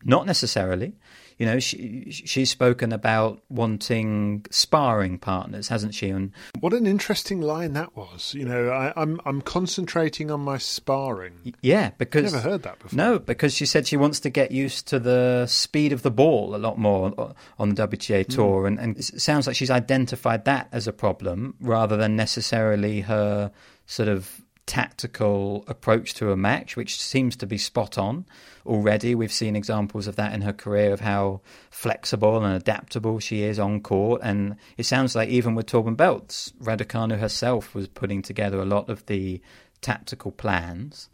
Not 0.05 0.27
necessarily 0.27 0.93
you 1.39 1.45
know, 1.45 1.57
she 1.57 2.07
she's 2.11 2.49
spoken 2.49 2.91
about 2.91 3.41
wanting 3.49 4.45
sparring 4.51 5.17
partners, 5.17 5.69
hasn't 5.69 5.95
she? 5.95 6.09
And 6.09 6.33
what 6.59 6.73
an 6.73 6.85
interesting 6.85 7.39
line 7.39 7.71
that 7.73 7.95
was. 7.95 8.33
You 8.33 8.43
know, 8.43 8.67
I, 8.67 8.87
am 8.87 8.93
I'm, 8.97 9.21
I'm 9.25 9.41
concentrating 9.41 10.31
on 10.31 10.41
my 10.41 10.57
sparring. 10.57 11.55
Yeah, 11.61 11.91
because 11.97 12.33
I've 12.33 12.43
never 12.43 12.49
heard 12.49 12.63
that 12.63 12.79
before. 12.79 12.97
No, 12.97 13.19
because 13.19 13.53
she 13.53 13.65
said 13.65 13.87
she 13.87 13.95
wants 13.95 14.19
to 14.19 14.29
get 14.29 14.51
used 14.51 14.89
to 14.89 14.99
the 14.99 15.47
speed 15.47 15.93
of 15.93 16.01
the 16.01 16.11
ball 16.11 16.55
a 16.55 16.57
lot 16.57 16.77
more 16.77 17.33
on 17.57 17.69
the 17.69 17.87
WTA 17.87 18.25
hmm. 18.25 18.31
tour, 18.31 18.63
mm. 18.63 18.67
and, 18.67 18.79
and 18.79 18.97
it 18.97 19.21
sounds 19.21 19.47
like 19.47 19.55
she's 19.55 19.71
identified 19.71 20.43
that 20.43 20.67
as 20.73 20.87
a 20.87 20.93
problem 20.93 21.55
rather 21.61 21.95
than 21.95 22.17
necessarily 22.17 22.99
her 22.99 23.49
sort 23.85 24.09
of 24.09 24.41
tactical 24.69 25.65
approach 25.67 26.13
to 26.13 26.31
a 26.31 26.37
match, 26.37 26.75
which 26.75 27.01
seems 27.01 27.35
to 27.35 27.47
be 27.47 27.57
spot 27.57 27.97
on 27.97 28.23
already. 28.67 29.15
We've 29.15 29.33
seen 29.33 29.55
examples 29.55 30.05
of 30.05 30.15
that 30.17 30.31
in 30.31 30.41
her 30.41 30.53
career 30.53 30.93
of 30.93 30.99
how 30.99 31.41
flexible 31.71 32.37
and 32.37 32.55
adaptable 32.55 33.17
she 33.19 33.41
is 33.41 33.57
on 33.57 33.81
court. 33.81 34.21
And 34.23 34.57
it 34.77 34.85
sounds 34.85 35.15
like 35.15 35.29
even 35.29 35.55
with 35.55 35.65
Torben 35.65 35.95
Beltz, 35.95 36.53
Raducanu 36.61 37.17
herself 37.17 37.73
was 37.73 37.87
putting 37.87 38.21
together 38.21 38.59
a 38.59 38.65
lot 38.65 38.89
of 38.89 39.03
the 39.07 39.41
tactical 39.81 40.31
plans. 40.31 41.09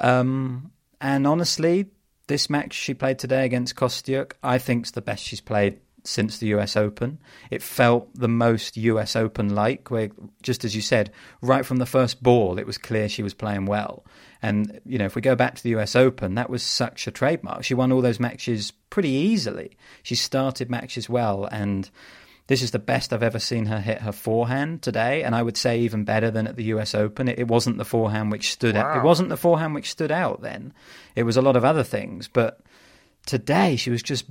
Um, 0.00 0.72
and 1.00 1.28
honestly, 1.28 1.86
this 2.26 2.50
match 2.50 2.72
she 2.72 2.92
played 2.92 3.20
today 3.20 3.44
against 3.44 3.76
Kostyuk, 3.76 4.32
I 4.42 4.58
think 4.58 4.86
is 4.86 4.90
the 4.90 5.00
best 5.00 5.22
she's 5.22 5.40
played 5.40 5.78
since 6.06 6.38
the 6.38 6.48
US 6.48 6.76
Open. 6.76 7.18
It 7.50 7.62
felt 7.62 8.14
the 8.14 8.28
most 8.28 8.76
US 8.76 9.16
Open 9.16 9.54
like, 9.54 9.90
where, 9.90 10.10
just 10.42 10.64
as 10.64 10.74
you 10.74 10.82
said, 10.82 11.12
right 11.42 11.66
from 11.66 11.78
the 11.78 11.86
first 11.86 12.22
ball, 12.22 12.58
it 12.58 12.66
was 12.66 12.78
clear 12.78 13.08
she 13.08 13.22
was 13.22 13.34
playing 13.34 13.66
well. 13.66 14.04
And, 14.42 14.80
you 14.84 14.98
know, 14.98 15.06
if 15.06 15.14
we 15.14 15.22
go 15.22 15.34
back 15.34 15.54
to 15.56 15.62
the 15.62 15.76
US 15.76 15.96
Open, 15.96 16.34
that 16.34 16.50
was 16.50 16.62
such 16.62 17.06
a 17.06 17.10
trademark. 17.10 17.64
She 17.64 17.74
won 17.74 17.92
all 17.92 18.02
those 18.02 18.20
matches 18.20 18.72
pretty 18.90 19.10
easily. 19.10 19.76
She 20.02 20.14
started 20.14 20.70
matches 20.70 21.08
well, 21.08 21.46
and 21.46 21.90
this 22.46 22.62
is 22.62 22.70
the 22.70 22.78
best 22.78 23.12
I've 23.12 23.22
ever 23.22 23.40
seen 23.40 23.66
her 23.66 23.80
hit 23.80 24.02
her 24.02 24.12
forehand 24.12 24.82
today, 24.82 25.22
and 25.24 25.34
I 25.34 25.42
would 25.42 25.56
say 25.56 25.80
even 25.80 26.04
better 26.04 26.30
than 26.30 26.46
at 26.46 26.56
the 26.56 26.64
US 26.64 26.94
Open. 26.94 27.28
It, 27.28 27.40
it 27.40 27.48
wasn't 27.48 27.78
the 27.78 27.84
forehand 27.84 28.30
which 28.30 28.52
stood 28.52 28.76
wow. 28.76 28.82
out. 28.82 28.96
It 28.98 29.04
wasn't 29.04 29.30
the 29.30 29.36
forehand 29.36 29.74
which 29.74 29.90
stood 29.90 30.12
out 30.12 30.42
then. 30.42 30.72
It 31.16 31.24
was 31.24 31.36
a 31.36 31.42
lot 31.42 31.56
of 31.56 31.64
other 31.64 31.82
things, 31.82 32.28
but 32.28 32.60
today 33.26 33.76
she 33.76 33.90
was 33.90 34.02
just 34.02 34.26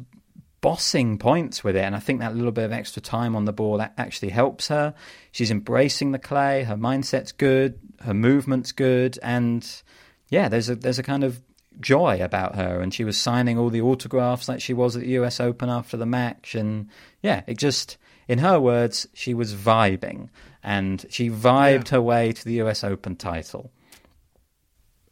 bossing 0.66 1.20
points 1.20 1.64
with 1.64 1.76
it. 1.76 1.84
And 1.84 1.96
I 1.96 2.00
think 2.00 2.22
that 2.22 2.36
little 2.36 2.52
bit 2.52 2.64
of 2.64 2.72
extra 2.72 3.00
time 3.00 3.36
on 3.36 3.46
the 3.46 3.54
ball 3.54 3.78
that 3.78 3.94
actually 4.00 4.30
helps 4.30 4.70
her. 4.70 4.96
She's 5.32 5.52
embracing 5.52 6.12
the 6.12 6.18
clay. 6.18 6.64
Her 6.64 6.76
mindset's 6.76 7.32
good. 7.32 7.78
Her 8.02 8.16
movement's 8.16 8.72
good. 8.72 9.20
And 9.22 9.64
yeah, 10.30 10.50
there's 10.50 10.68
a 10.68 10.76
there's 10.76 10.98
a 10.98 11.04
kind 11.04 11.24
of 11.24 11.40
joy 11.80 12.20
about 12.20 12.56
her. 12.56 12.82
And 12.82 12.92
she 12.92 13.04
was 13.04 13.16
signing 13.16 13.60
all 13.60 13.70
the 13.70 13.82
autographs 13.82 14.50
like 14.50 14.60
she 14.60 14.74
was 14.74 14.96
at 14.96 15.04
the 15.04 15.10
US 15.20 15.40
Open 15.40 15.70
after 15.70 15.98
the 15.98 16.08
match. 16.08 16.56
And 16.56 16.90
yeah, 17.22 17.44
it 17.46 17.60
just, 17.60 17.98
in 18.28 18.40
her 18.40 18.60
words, 18.60 19.08
she 19.14 19.36
was 19.36 19.54
vibing. 19.54 20.30
And 20.64 21.06
she 21.12 21.30
vibed 21.30 21.92
yeah. 21.92 21.98
her 21.98 22.02
way 22.02 22.32
to 22.32 22.44
the 22.44 22.62
US 22.64 22.84
Open 22.84 23.16
title. 23.16 23.72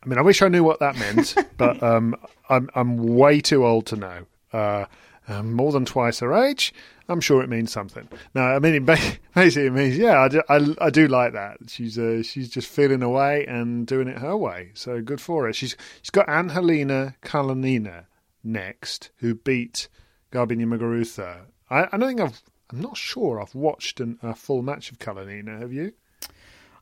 I 0.03 0.07
mean, 0.07 0.17
I 0.17 0.23
wish 0.23 0.41
I 0.41 0.47
knew 0.47 0.63
what 0.63 0.79
that 0.79 0.95
meant, 0.97 1.35
but 1.57 1.83
um, 1.83 2.15
I'm 2.49 2.71
I'm 2.73 2.97
way 2.97 3.39
too 3.39 3.67
old 3.67 3.85
to 3.87 3.97
know. 3.97 4.25
Uh, 4.51 4.85
um, 5.27 5.53
more 5.53 5.71
than 5.71 5.86
twice 5.86 6.19
her 6.19 6.33
age, 6.33 6.73
I'm 7.09 7.21
sure 7.21 7.43
it 7.43 7.49
means 7.49 7.71
something. 7.71 8.07
No, 8.33 8.41
I 8.41 8.59
mean, 8.59 8.75
it 8.75 8.86
basically 9.36 9.67
it 9.67 9.73
means, 9.73 9.97
yeah, 9.97 10.21
I 10.21 10.27
do, 10.27 10.41
I, 10.49 10.75
I 10.79 10.89
do 10.89 11.07
like 11.07 11.33
that. 11.33 11.57
She's 11.67 11.97
uh, 11.97 12.23
she's 12.23 12.49
just 12.49 12.67
feeling 12.67 13.03
away 13.03 13.45
and 13.45 13.86
doing 13.86 14.07
it 14.07 14.17
her 14.17 14.36
way. 14.38 14.71
So 14.73 15.01
good 15.01 15.21
for 15.21 15.45
her. 15.45 15.53
She's 15.53 15.75
she's 16.01 16.09
got 16.09 16.29
Angelina 16.29 17.15
Kalinina 17.21 18.05
next, 18.43 19.12
who 19.17 19.36
beat 19.36 19.88
Garbiñe 20.31 20.65
Muguruza. 20.65 21.45
I, 21.69 21.88
I 21.91 21.97
don't 21.97 22.07
think 22.07 22.21
I've, 22.21 22.41
I'm 22.71 22.81
not 22.81 22.97
sure 22.97 23.41
I've 23.41 23.55
watched 23.55 23.99
an, 23.99 24.19
a 24.21 24.36
full 24.36 24.62
match 24.62 24.91
of 24.91 24.99
Kalinina. 24.99 25.59
Have 25.59 25.73
you? 25.73 25.93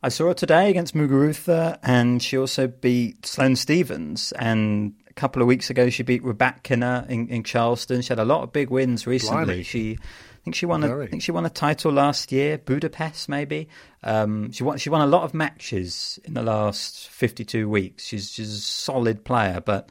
I 0.04 0.10
saw 0.10 0.30
her 0.30 0.34
today 0.34 0.69
against 0.71 0.95
Muguruza, 0.95 1.77
and 1.84 2.23
she 2.23 2.36
also 2.38 2.67
beat 2.67 3.25
Sloane 3.25 3.56
Stevens. 3.56 4.32
And 4.32 4.95
couple 5.21 5.41
of 5.43 5.47
weeks 5.47 5.69
ago, 5.69 5.89
she 5.91 6.01
beat 6.01 6.23
Rybakina 6.23 7.07
in, 7.07 7.27
in 7.27 7.43
Charleston. 7.43 8.01
She 8.01 8.10
had 8.10 8.17
a 8.17 8.25
lot 8.25 8.41
of 8.41 8.51
big 8.51 8.71
wins 8.71 9.05
recently. 9.05 9.45
Blimey. 9.45 9.63
She, 9.63 9.99
I 10.01 10.43
think 10.43 10.55
she 10.55 10.65
won. 10.65 10.84
A. 10.84 11.01
I 11.01 11.05
think 11.05 11.21
she 11.21 11.31
won 11.31 11.45
a 11.45 11.49
title 11.49 11.91
last 11.91 12.31
year, 12.31 12.57
Budapest 12.57 13.29
maybe. 13.29 13.69
Um, 14.03 14.51
she 14.51 14.63
won. 14.63 14.79
She 14.79 14.89
won 14.89 15.01
a 15.01 15.05
lot 15.05 15.21
of 15.21 15.36
matches 15.36 16.19
in 16.23 16.34
the 16.34 16.41
last 16.41 17.07
fifty-two 17.10 17.69
weeks. 17.69 18.03
She's 18.03 18.31
she's 18.31 18.51
a 18.51 18.60
solid 18.60 19.23
player, 19.23 19.62
but 19.63 19.89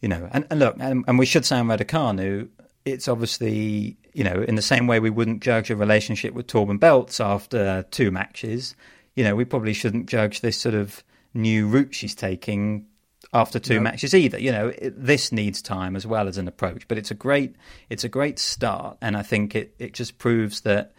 you 0.00 0.08
know, 0.08 0.26
and, 0.32 0.46
and 0.50 0.58
look, 0.58 0.76
and, 0.80 1.04
and 1.06 1.18
we 1.18 1.26
should 1.26 1.44
say 1.44 1.58
on 1.58 1.68
Raducanu, 1.68 2.48
it's 2.86 3.06
obviously, 3.06 3.96
you 4.14 4.24
know, 4.24 4.42
in 4.48 4.54
the 4.54 4.62
same 4.62 4.86
way 4.86 5.00
we 5.00 5.10
wouldn't 5.10 5.42
judge 5.42 5.70
a 5.70 5.76
relationship 5.76 6.32
with 6.32 6.46
Torben 6.46 6.78
Beltz 6.78 7.24
after 7.24 7.84
two 7.90 8.10
matches, 8.10 8.74
you 9.14 9.24
know, 9.24 9.36
we 9.36 9.44
probably 9.44 9.74
shouldn't 9.74 10.06
judge 10.06 10.40
this 10.40 10.56
sort 10.56 10.74
of 10.74 11.04
new 11.34 11.66
route 11.68 11.94
she's 11.94 12.14
taking 12.14 12.86
after 13.34 13.58
two 13.58 13.74
No. 13.74 13.80
matches 13.80 14.14
either. 14.14 14.38
You 14.38 14.52
know, 14.52 14.68
it, 14.68 14.94
this 14.96 15.32
needs 15.32 15.60
time 15.60 15.96
as 15.96 16.06
well 16.06 16.28
as 16.28 16.38
an 16.38 16.48
approach, 16.48 16.88
but 16.88 16.96
it's 16.96 17.10
a 17.10 17.14
great, 17.14 17.56
it's 17.90 18.04
a 18.04 18.08
great 18.08 18.38
start, 18.38 18.96
and 19.02 19.16
I 19.16 19.22
think 19.22 19.54
it, 19.54 19.74
it 19.78 19.92
just 19.92 20.16
proves 20.18 20.62
that 20.62 20.92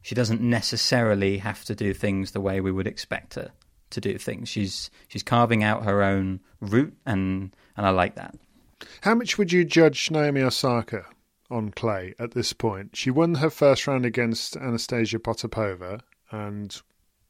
she 0.00 0.14
doesn't 0.14 0.40
necessarily 0.40 1.38
have 1.38 1.64
to 1.64 1.74
do 1.74 1.92
things 1.92 2.30
the 2.30 2.40
way 2.40 2.60
we 2.60 2.72
would 2.72 2.86
expect 2.86 3.34
her 3.34 3.50
to 3.90 4.00
do 4.00 4.16
things. 4.16 4.48
She's 4.48 4.88
she's 5.08 5.22
carving 5.24 5.62
out 5.64 5.84
her 5.84 6.02
own 6.02 6.40
route, 6.60 6.96
and 7.04 7.54
and 7.76 7.86
I 7.86 7.90
like 7.90 8.14
that. 8.14 8.36
How 9.02 9.14
much 9.14 9.36
would 9.36 9.52
you 9.52 9.64
judge 9.64 10.10
Naomi 10.10 10.40
Osaka 10.42 11.04
on 11.50 11.70
clay 11.72 12.14
at 12.18 12.30
this 12.30 12.52
point? 12.52 12.96
She 12.96 13.10
won 13.10 13.34
her 13.34 13.50
first 13.50 13.86
round 13.86 14.06
against 14.06 14.56
Anastasia 14.56 15.18
Potapova 15.18 16.00
and 16.30 16.80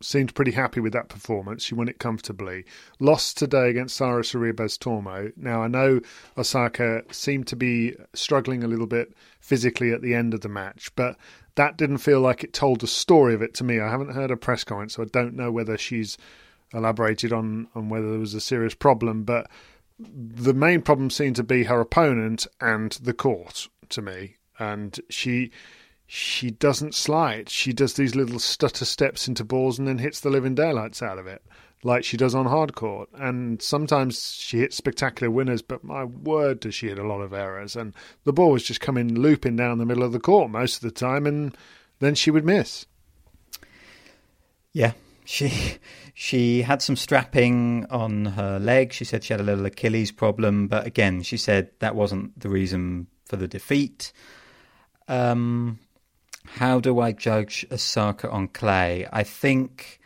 seemed 0.02 0.34
pretty 0.34 0.52
happy 0.52 0.80
with 0.80 0.92
that 0.92 1.08
performance. 1.08 1.62
She 1.62 1.74
won 1.74 1.88
it 1.88 1.98
comfortably. 1.98 2.64
Lost 2.98 3.36
today 3.36 3.70
against 3.70 3.96
Sara 3.96 4.22
Sorribes 4.22 4.78
Tormo. 4.78 5.32
Now, 5.36 5.62
I 5.62 5.68
know 5.68 6.00
Osaka 6.38 7.02
seemed 7.10 7.46
to 7.48 7.56
be 7.56 7.94
struggling 8.14 8.64
a 8.64 8.68
little 8.68 8.86
bit 8.86 9.12
physically 9.40 9.92
at 9.92 10.02
the 10.02 10.14
end 10.14 10.32
of 10.34 10.40
the 10.40 10.48
match, 10.48 10.90
but 10.96 11.16
that 11.56 11.76
didn't 11.76 11.98
feel 11.98 12.20
like 12.20 12.42
it 12.42 12.52
told 12.52 12.80
the 12.80 12.86
story 12.86 13.34
of 13.34 13.42
it 13.42 13.54
to 13.54 13.64
me. 13.64 13.80
I 13.80 13.90
haven't 13.90 14.14
heard 14.14 14.30
a 14.30 14.36
press 14.36 14.64
comment, 14.64 14.92
so 14.92 15.02
I 15.02 15.06
don't 15.06 15.34
know 15.34 15.52
whether 15.52 15.76
she's 15.76 16.16
elaborated 16.72 17.32
on, 17.32 17.68
on 17.74 17.88
whether 17.88 18.10
there 18.10 18.18
was 18.18 18.34
a 18.34 18.40
serious 18.40 18.74
problem, 18.74 19.24
but 19.24 19.50
the 19.98 20.54
main 20.54 20.80
problem 20.80 21.10
seemed 21.10 21.36
to 21.36 21.42
be 21.42 21.64
her 21.64 21.80
opponent 21.80 22.46
and 22.60 22.92
the 22.92 23.12
court 23.12 23.68
to 23.90 24.00
me. 24.00 24.36
And 24.58 24.98
she 25.08 25.50
she 26.12 26.50
doesn't 26.50 26.92
slide. 26.92 27.48
She 27.48 27.72
does 27.72 27.94
these 27.94 28.16
little 28.16 28.40
stutter 28.40 28.84
steps 28.84 29.28
into 29.28 29.44
balls 29.44 29.78
and 29.78 29.86
then 29.86 29.98
hits 29.98 30.18
the 30.18 30.28
living 30.28 30.56
daylights 30.56 31.02
out 31.02 31.18
of 31.18 31.28
it, 31.28 31.40
like 31.84 32.02
she 32.02 32.16
does 32.16 32.34
on 32.34 32.46
hard 32.46 32.74
court. 32.74 33.08
And 33.14 33.62
sometimes 33.62 34.34
she 34.34 34.58
hits 34.58 34.76
spectacular 34.76 35.30
winners, 35.30 35.62
but 35.62 35.84
my 35.84 36.02
word, 36.02 36.58
does 36.58 36.74
she 36.74 36.88
hit 36.88 36.98
a 36.98 37.06
lot 37.06 37.20
of 37.20 37.32
errors. 37.32 37.76
And 37.76 37.94
the 38.24 38.32
ball 38.32 38.50
was 38.50 38.64
just 38.64 38.80
coming 38.80 39.14
looping 39.14 39.54
down 39.54 39.78
the 39.78 39.86
middle 39.86 40.02
of 40.02 40.10
the 40.10 40.18
court 40.18 40.50
most 40.50 40.74
of 40.74 40.82
the 40.82 40.90
time, 40.90 41.28
and 41.28 41.56
then 42.00 42.16
she 42.16 42.32
would 42.32 42.44
miss. 42.44 42.86
Yeah, 44.72 44.94
she 45.24 45.76
she 46.12 46.62
had 46.62 46.82
some 46.82 46.96
strapping 46.96 47.86
on 47.88 48.24
her 48.24 48.58
leg. 48.58 48.92
She 48.92 49.04
said 49.04 49.22
she 49.22 49.32
had 49.32 49.40
a 49.40 49.44
little 49.44 49.64
Achilles 49.64 50.10
problem, 50.10 50.66
but 50.66 50.88
again, 50.88 51.22
she 51.22 51.36
said 51.36 51.70
that 51.78 51.94
wasn't 51.94 52.36
the 52.36 52.48
reason 52.48 53.06
for 53.26 53.36
the 53.36 53.46
defeat. 53.46 54.12
Um, 55.06 55.78
how 56.46 56.80
do 56.80 57.00
I 57.00 57.12
judge 57.12 57.66
Osaka 57.70 58.30
on 58.30 58.48
clay? 58.48 59.06
I 59.12 59.22
think 59.22 60.00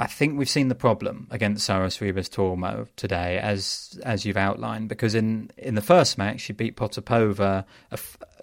I 0.00 0.06
think 0.06 0.38
we've 0.38 0.48
seen 0.48 0.68
the 0.68 0.76
problem 0.76 1.26
against 1.30 1.68
Sorribes 1.68 2.28
Tormo 2.28 2.86
today, 2.94 3.38
as 3.38 3.98
as 4.04 4.24
you've 4.24 4.36
outlined, 4.36 4.88
because 4.88 5.14
in, 5.14 5.50
in 5.56 5.74
the 5.74 5.82
first 5.82 6.18
match 6.18 6.40
she 6.40 6.52
beat 6.52 6.76
Potapova, 6.76 7.64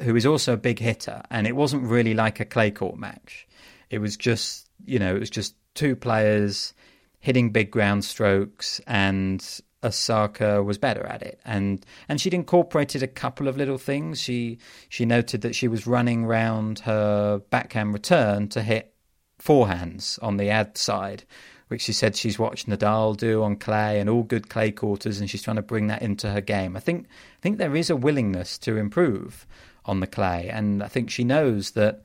who 0.02 0.16
is 0.16 0.26
also 0.26 0.54
a 0.54 0.58
big 0.58 0.80
hitter, 0.80 1.22
and 1.30 1.48
it 1.48 1.56
wasn't 1.56 1.84
really 1.84 2.14
like 2.14 2.40
a 2.40 2.46
clay 2.46 2.72
court 2.72 2.98
match. 2.98 3.48
It 3.90 4.00
was 4.00 4.18
just 4.18 4.68
you 4.86 5.00
know 5.00 5.16
it 5.16 5.20
was 5.20 5.30
just 5.30 5.56
two 5.76 5.96
players 5.96 6.74
hitting 7.20 7.52
big 7.52 7.72
ground 7.72 8.04
strokes, 8.04 8.82
and 8.86 9.62
Osaka 9.86 10.64
was 10.64 10.78
better 10.78 11.06
at 11.06 11.22
it, 11.22 11.40
and 11.46 11.86
and 12.10 12.20
she'd 12.20 12.34
incorporated 12.34 13.04
a 13.04 13.08
couple 13.08 13.48
of 13.48 13.56
little 13.56 13.78
things. 13.78 14.20
She 14.20 14.58
she 14.90 15.06
noted 15.06 15.42
that 15.42 15.56
she 15.56 15.68
was 15.68 15.88
running 15.88 16.26
round 16.26 16.80
her 16.80 17.40
backhand 17.50 17.94
return 17.94 18.50
to 18.50 18.62
hit 18.62 18.94
forehands 19.40 20.18
on 20.24 20.38
the 20.38 20.50
ad 20.50 20.78
side, 20.78 21.24
which 21.68 21.82
she 21.82 21.94
said 21.94 22.16
she's 22.16 22.40
watched 22.40 22.68
Nadal 22.68 23.16
do 23.16 23.44
on 23.44 23.56
clay 23.56 24.00
and 24.00 24.10
all 24.10 24.24
good 24.24 24.50
clay 24.50 24.72
courters, 24.72 25.20
and 25.20 25.30
she's 25.30 25.44
trying 25.44 25.58
to 25.58 25.62
bring 25.62 25.88
that 25.88 26.02
into 26.02 26.32
her 26.32 26.42
game. 26.42 26.76
I 26.76 26.80
think 26.80 27.06
I 27.08 27.42
think 27.42 27.58
there 27.58 27.76
is 27.76 27.90
a 27.90 27.96
willingness 27.96 28.58
to 28.60 28.78
improve 28.78 29.46
on 29.86 30.00
the 30.00 30.08
clay, 30.08 30.50
and 30.50 30.82
I 30.82 30.88
think 30.88 31.12
she 31.12 31.24
knows 31.24 31.72
that 31.72 32.02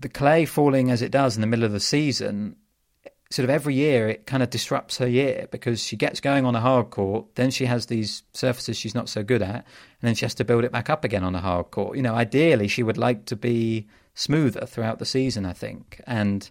the 0.00 0.08
clay 0.08 0.44
falling 0.44 0.90
as 0.90 1.02
it 1.02 1.12
does 1.12 1.36
in 1.36 1.40
the 1.40 1.46
middle 1.46 1.64
of 1.64 1.72
the 1.72 1.80
season. 1.80 2.56
Sort 3.30 3.44
of 3.44 3.50
every 3.50 3.74
year, 3.74 4.08
it 4.08 4.26
kind 4.26 4.42
of 4.42 4.50
disrupts 4.50 4.98
her 4.98 5.08
year 5.08 5.48
because 5.50 5.82
she 5.82 5.96
gets 5.96 6.20
going 6.20 6.44
on 6.44 6.54
a 6.54 6.60
hard 6.60 6.90
court, 6.90 7.26
then 7.34 7.50
she 7.50 7.64
has 7.64 7.86
these 7.86 8.22
surfaces 8.32 8.76
she's 8.76 8.94
not 8.94 9.08
so 9.08 9.24
good 9.24 9.42
at, 9.42 9.56
and 9.56 10.02
then 10.02 10.14
she 10.14 10.24
has 10.24 10.34
to 10.34 10.44
build 10.44 10.62
it 10.64 10.70
back 10.70 10.88
up 10.88 11.04
again 11.04 11.24
on 11.24 11.34
a 11.34 11.40
hard 11.40 11.70
court. 11.70 11.96
You 11.96 12.02
know, 12.02 12.14
ideally, 12.14 12.68
she 12.68 12.82
would 12.82 12.98
like 12.98 13.24
to 13.26 13.36
be 13.36 13.88
smoother 14.14 14.66
throughout 14.66 14.98
the 14.98 15.06
season, 15.06 15.44
I 15.46 15.52
think. 15.52 16.00
And 16.06 16.48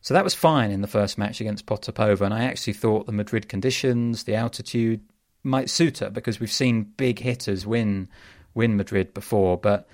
so 0.00 0.14
that 0.14 0.24
was 0.24 0.34
fine 0.34 0.70
in 0.70 0.82
the 0.82 0.88
first 0.88 1.18
match 1.18 1.40
against 1.40 1.66
Potapova. 1.66 2.20
And 2.20 2.34
I 2.34 2.44
actually 2.44 2.74
thought 2.74 3.06
the 3.06 3.12
Madrid 3.12 3.48
conditions, 3.48 4.24
the 4.24 4.36
altitude 4.36 5.00
might 5.42 5.70
suit 5.70 5.98
her 5.98 6.10
because 6.10 6.38
we've 6.38 6.52
seen 6.52 6.92
big 6.96 7.18
hitters 7.18 7.66
win 7.66 8.08
win 8.54 8.76
Madrid 8.76 9.12
before. 9.14 9.56
But 9.56 9.88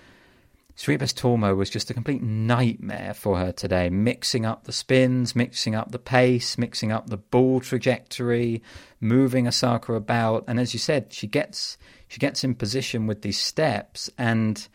Sorribes 0.82 1.14
Tormo 1.14 1.54
was 1.56 1.70
just 1.70 1.90
a 1.90 1.94
complete 1.94 2.24
nightmare 2.24 3.14
for 3.14 3.38
her 3.38 3.52
today, 3.52 3.88
mixing 3.88 4.44
up 4.44 4.64
the 4.64 4.72
spins, 4.72 5.36
mixing 5.36 5.76
up 5.76 5.92
the 5.92 5.98
pace, 6.00 6.58
mixing 6.58 6.90
up 6.90 7.08
the 7.08 7.16
ball 7.16 7.60
trajectory, 7.60 8.64
moving 9.00 9.46
Osaka 9.46 9.92
about. 9.92 10.42
And 10.48 10.58
as 10.58 10.74
you 10.74 10.80
said, 10.80 11.12
she 11.12 11.28
gets 11.28 11.78
she 12.08 12.18
gets 12.18 12.42
in 12.42 12.56
position 12.56 13.06
with 13.06 13.22
these 13.22 13.38
steps 13.38 14.10
and 14.18 14.66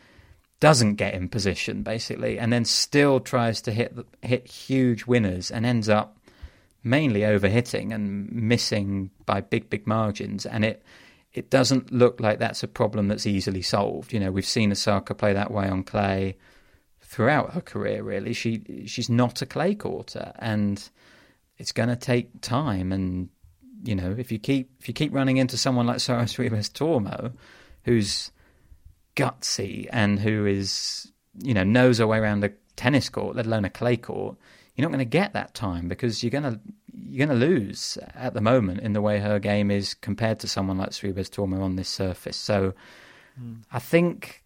doesn't 0.62 0.96
get 0.96 1.14
in 1.14 1.28
position 1.28 1.84
basically, 1.84 2.40
and 2.40 2.54
then 2.54 2.64
still 2.64 3.20
tries 3.20 3.60
to 3.64 3.74
hit 3.74 3.94
hit 4.22 4.48
huge 4.48 5.08
winners 5.08 5.52
and 5.52 5.66
ends 5.66 5.90
up 5.90 6.18
mainly 6.86 7.20
overhitting 7.20 7.94
and 7.94 8.32
missing 8.32 9.12
by 9.26 9.42
big 9.42 9.70
big 9.70 9.86
margins. 9.86 10.46
And 10.46 10.64
it 10.64 10.82
it 11.38 11.52
doesn't 11.52 11.92
look 11.92 12.20
like 12.20 12.40
that's 12.40 12.64
a 12.64 12.68
problem 12.68 13.08
that's 13.08 13.28
easily 13.28 13.62
solved. 13.62 14.12
You 14.12 14.20
know, 14.20 14.32
we've 14.32 14.44
seen 14.44 14.72
Osaka 14.72 15.14
play 15.14 15.34
that 15.34 15.52
way 15.52 15.70
on 15.70 15.84
clay 15.84 16.36
throughout 17.00 17.54
her 17.54 17.62
career. 17.62 18.02
Really, 18.02 18.34
she 18.34 18.86
she's 18.88 19.08
not 19.08 19.44
a 19.44 19.46
clay 19.46 19.76
courter, 19.76 20.34
and 20.40 20.90
it's 21.60 21.72
going 21.72 21.90
to 21.90 21.96
take 21.96 22.42
time. 22.42 22.92
And 22.92 23.30
you 23.84 23.94
know, 23.94 24.16
if 24.18 24.32
you 24.32 24.40
keep 24.40 24.72
if 24.80 24.88
you 24.88 24.96
keep 24.96 25.14
running 25.14 25.38
into 25.38 25.58
someone 25.58 25.86
like 25.86 25.98
Sorribes 25.98 26.72
Tormo, 26.72 27.34
who's 27.84 28.32
gutsy 29.16 29.88
and 29.92 30.20
who 30.20 30.48
is 30.48 31.12
you 31.44 31.54
know 31.54 31.64
knows 31.64 32.00
her 32.00 32.08
way 32.08 32.18
around 32.18 32.44
a 32.44 32.50
tennis 32.76 33.10
court, 33.10 33.36
let 33.36 33.46
alone 33.46 33.64
a 33.64 33.70
clay 33.70 33.96
court, 33.96 34.38
you're 34.76 34.90
not 34.90 34.92
going 34.92 35.06
to 35.06 35.06
get 35.06 35.34
that 35.34 35.54
time 35.54 35.88
because 35.88 36.24
you're 36.24 36.32
going 36.32 36.52
to 36.52 36.60
you're 37.18 37.26
going 37.26 37.40
to 37.40 37.46
lose 37.48 37.98
at 38.14 38.34
the 38.36 38.42
moment 38.42 38.82
in 38.82 38.94
the 38.94 39.02
way 39.02 39.20
her 39.20 39.40
game 39.40 39.72
is 39.72 39.96
compared 39.96 40.40
to 40.42 40.48
someone 40.48 40.78
like 40.78 40.90
Sorribes 40.92 41.30
Tormo 41.30 41.62
on 41.62 41.76
this 41.76 41.90
surface. 41.90 42.38
So 42.38 42.74
I 43.72 43.80
think 43.80 44.44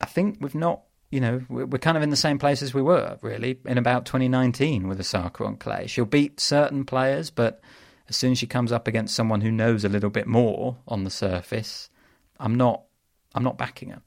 I 0.00 0.06
think 0.06 0.38
we've 0.40 0.54
not 0.54 0.82
you 1.10 1.20
know 1.20 1.42
we're 1.48 1.66
kind 1.78 1.96
of 1.96 2.02
in 2.02 2.10
the 2.10 2.16
same 2.16 2.38
place 2.38 2.62
as 2.62 2.72
we 2.72 2.82
were 2.82 3.18
really 3.20 3.58
in 3.66 3.78
about 3.78 4.06
2019 4.06 4.86
with 4.88 5.00
Osaka 5.00 5.44
on 5.44 5.56
clay. 5.56 5.86
She'll 5.86 6.04
beat 6.04 6.38
certain 6.40 6.84
players, 6.84 7.30
but 7.30 7.60
as 8.08 8.16
soon 8.16 8.32
as 8.32 8.38
she 8.38 8.46
comes 8.46 8.72
up 8.72 8.86
against 8.88 9.14
someone 9.14 9.40
who 9.40 9.50
knows 9.50 9.84
a 9.84 9.88
little 9.88 10.10
bit 10.10 10.26
more 10.26 10.76
on 10.86 11.04
the 11.04 11.10
surface, 11.10 11.90
I'm 12.38 12.54
not 12.54 12.82
I'm 13.34 13.44
not 13.44 13.58
backing 13.58 13.90
her. 13.90 14.02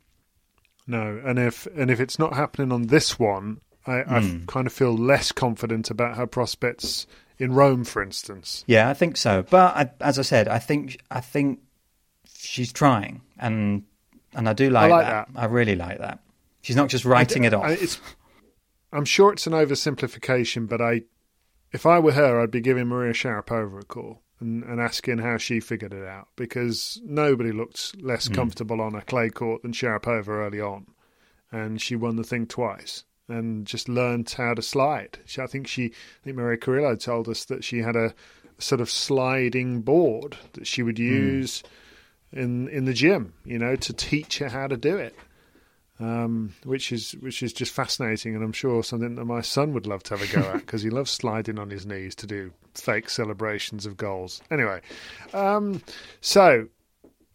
No, 0.87 1.21
and 1.25 1.37
if 1.39 1.67
and 1.75 1.91
if 1.91 1.99
it's 1.99 2.19
not 2.19 2.35
happening 2.35 2.71
on 2.71 2.87
this 2.87 3.19
one, 3.19 3.59
I, 3.85 3.99
I 4.01 4.21
Hmm. 4.21 4.45
kind 4.45 4.67
of 4.67 4.73
feel 4.73 4.95
less 4.95 5.31
confident 5.31 5.89
about 5.91 6.15
her 6.17 6.27
prospects 6.27 7.05
in 7.39 7.53
Rome, 7.53 7.83
for 7.83 8.01
instance. 8.01 8.63
Yeah, 8.67 8.89
I 8.89 8.93
think 8.93 9.17
so. 9.17 9.43
But 9.49 9.75
I, 9.75 9.91
as 10.01 10.17
I 10.19 10.21
said, 10.23 10.47
I 10.47 10.59
think 10.59 11.01
I 11.11 11.21
think 11.21 11.59
she's 12.33 12.71
trying, 12.71 13.21
and 13.39 13.83
and 14.33 14.47
I 14.49 14.53
do 14.53 14.69
like, 14.69 14.89
like 14.91 15.05
that. 15.05 15.33
that. 15.33 15.39
I 15.39 15.45
really 15.45 15.75
like 15.75 15.99
that. 15.99 16.19
She's 16.61 16.75
not 16.75 16.89
just 16.89 17.05
writing 17.05 17.43
I- 17.43 17.47
it 17.47 17.53
off. 17.53 17.63
I- 17.65 17.71
it's, 17.73 17.99
I'm 18.91 19.05
sure 19.05 19.33
it's 19.33 19.45
an 19.47 19.53
oversimplification, 19.53 20.67
but 20.69 20.81
I, 20.81 21.01
if 21.73 21.85
I 21.85 21.99
were 21.99 22.13
her, 22.13 22.39
I'd 22.39 22.51
be 22.51 22.61
giving 22.61 22.87
Maria 22.87 23.11
Sharapova 23.13 23.81
a 23.81 23.85
call 23.85 24.21
and, 24.39 24.63
and 24.63 24.79
asking 24.79 25.17
how 25.17 25.37
she 25.37 25.59
figured 25.59 25.93
it 25.93 26.05
out 26.07 26.29
because 26.37 27.01
nobody 27.03 27.51
looked 27.51 28.01
less 28.01 28.27
Hmm. 28.27 28.33
comfortable 28.35 28.79
on 28.81 28.95
a 28.95 29.01
clay 29.01 29.29
court 29.29 29.63
than 29.63 29.73
Sharapova 29.73 30.27
early 30.29 30.61
on, 30.61 30.85
and 31.51 31.81
she 31.81 31.95
won 31.97 32.15
the 32.15 32.23
thing 32.23 32.45
twice. 32.47 33.03
And 33.27 33.65
just 33.65 33.89
learned 33.89 34.29
how 34.29 34.53
to 34.53 34.61
slide. 34.61 35.17
She, 35.25 35.41
I 35.41 35.47
think 35.47 35.67
she, 35.67 35.85
I 35.85 36.23
think 36.23 36.35
Maria 36.35 36.57
Carillo 36.57 36.95
told 36.95 37.27
us 37.27 37.45
that 37.45 37.63
she 37.63 37.79
had 37.79 37.95
a 37.95 38.13
sort 38.57 38.81
of 38.81 38.89
sliding 38.89 39.81
board 39.81 40.37
that 40.53 40.67
she 40.67 40.83
would 40.83 40.99
use 40.99 41.63
mm. 42.33 42.39
in 42.39 42.67
in 42.69 42.85
the 42.85 42.93
gym, 42.93 43.33
you 43.43 43.57
know, 43.57 43.75
to 43.75 43.93
teach 43.93 44.39
her 44.39 44.49
how 44.49 44.67
to 44.67 44.77
do 44.77 44.97
it. 44.97 45.15
Um, 45.97 46.53
which 46.65 46.91
is 46.91 47.13
which 47.13 47.41
is 47.41 47.53
just 47.53 47.71
fascinating, 47.71 48.35
and 48.35 48.43
I'm 48.43 48.51
sure 48.51 48.83
something 48.83 49.15
that 49.15 49.23
my 49.23 49.39
son 49.39 49.73
would 49.73 49.87
love 49.87 50.03
to 50.03 50.17
have 50.17 50.29
a 50.29 50.33
go 50.33 50.41
at 50.49 50.53
because 50.65 50.81
he 50.81 50.89
loves 50.89 51.09
sliding 51.09 51.57
on 51.57 51.69
his 51.69 51.85
knees 51.85 52.15
to 52.15 52.27
do 52.27 52.51
fake 52.73 53.09
celebrations 53.09 53.85
of 53.85 53.95
goals. 53.95 54.41
Anyway, 54.51 54.81
um, 55.33 55.81
so 56.19 56.67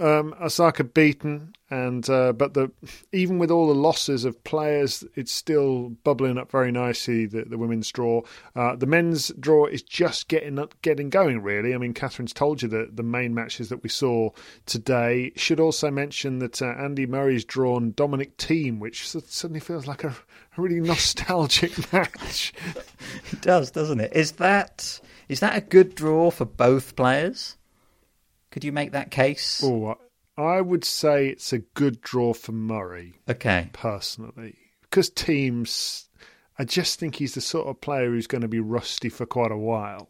um, 0.00 0.34
Osaka 0.40 0.82
beaten, 0.82 1.54
and 1.68 2.08
uh, 2.08 2.32
but 2.32 2.54
the 2.54 2.72
even 3.12 3.38
with 3.38 3.50
all 3.50 3.68
the 3.68 3.74
losses 3.74 4.24
of 4.24 4.42
players, 4.44 5.04
it's 5.14 5.30
still 5.30 5.90
bubbling 6.02 6.38
up 6.38 6.50
very 6.50 6.72
nicely. 6.72 7.26
The, 7.26 7.44
the 7.44 7.58
women's 7.58 7.90
draw, 7.92 8.22
uh, 8.56 8.76
the 8.76 8.86
men's 8.86 9.28
draw 9.38 9.66
is 9.66 9.82
just 9.82 10.28
getting 10.28 10.58
getting 10.82 11.10
going. 11.10 11.42
Really, 11.42 11.74
I 11.74 11.78
mean, 11.78 11.94
Catherine's 11.94 12.32
told 12.32 12.62
you 12.62 12.68
that 12.68 12.96
the 12.96 13.02
main 13.02 13.34
matches 13.34 13.68
that 13.68 13.82
we 13.82 13.88
saw 13.88 14.30
today. 14.66 15.32
Should 15.36 15.60
also 15.60 15.90
mention 15.90 16.38
that 16.38 16.62
uh, 16.62 16.66
Andy 16.66 17.06
Murray's 17.06 17.44
drawn 17.44 17.92
Dominic 17.92 18.38
Thiem, 18.38 18.78
which 18.78 19.08
suddenly 19.08 19.60
feels 19.60 19.86
like 19.86 20.02
a, 20.02 20.08
a 20.08 20.62
really 20.62 20.80
nostalgic 20.88 21.92
match. 21.92 22.54
it 23.32 23.40
does, 23.42 23.70
doesn't 23.70 24.00
it? 24.00 24.12
Is 24.14 24.32
that 24.32 25.00
is 25.28 25.40
that 25.40 25.56
a 25.56 25.60
good 25.60 25.94
draw 25.94 26.30
for 26.30 26.46
both 26.46 26.96
players? 26.96 27.56
Could 28.50 28.64
you 28.64 28.72
make 28.72 28.92
that 28.92 29.10
case? 29.10 29.62
Oh, 29.64 29.96
I 30.36 30.60
would 30.60 30.84
say 30.84 31.28
it's 31.28 31.52
a 31.52 31.58
good 31.58 32.00
draw 32.00 32.32
for 32.32 32.52
Murray. 32.52 33.14
Okay. 33.28 33.70
Personally. 33.72 34.56
Because 34.82 35.08
Thiem's, 35.10 36.08
I 36.58 36.64
just 36.64 36.98
think 36.98 37.16
he's 37.16 37.34
the 37.34 37.40
sort 37.40 37.68
of 37.68 37.80
player 37.80 38.10
who's 38.10 38.26
going 38.26 38.42
to 38.42 38.48
be 38.48 38.60
rusty 38.60 39.08
for 39.08 39.26
quite 39.26 39.52
a 39.52 39.56
while, 39.56 40.08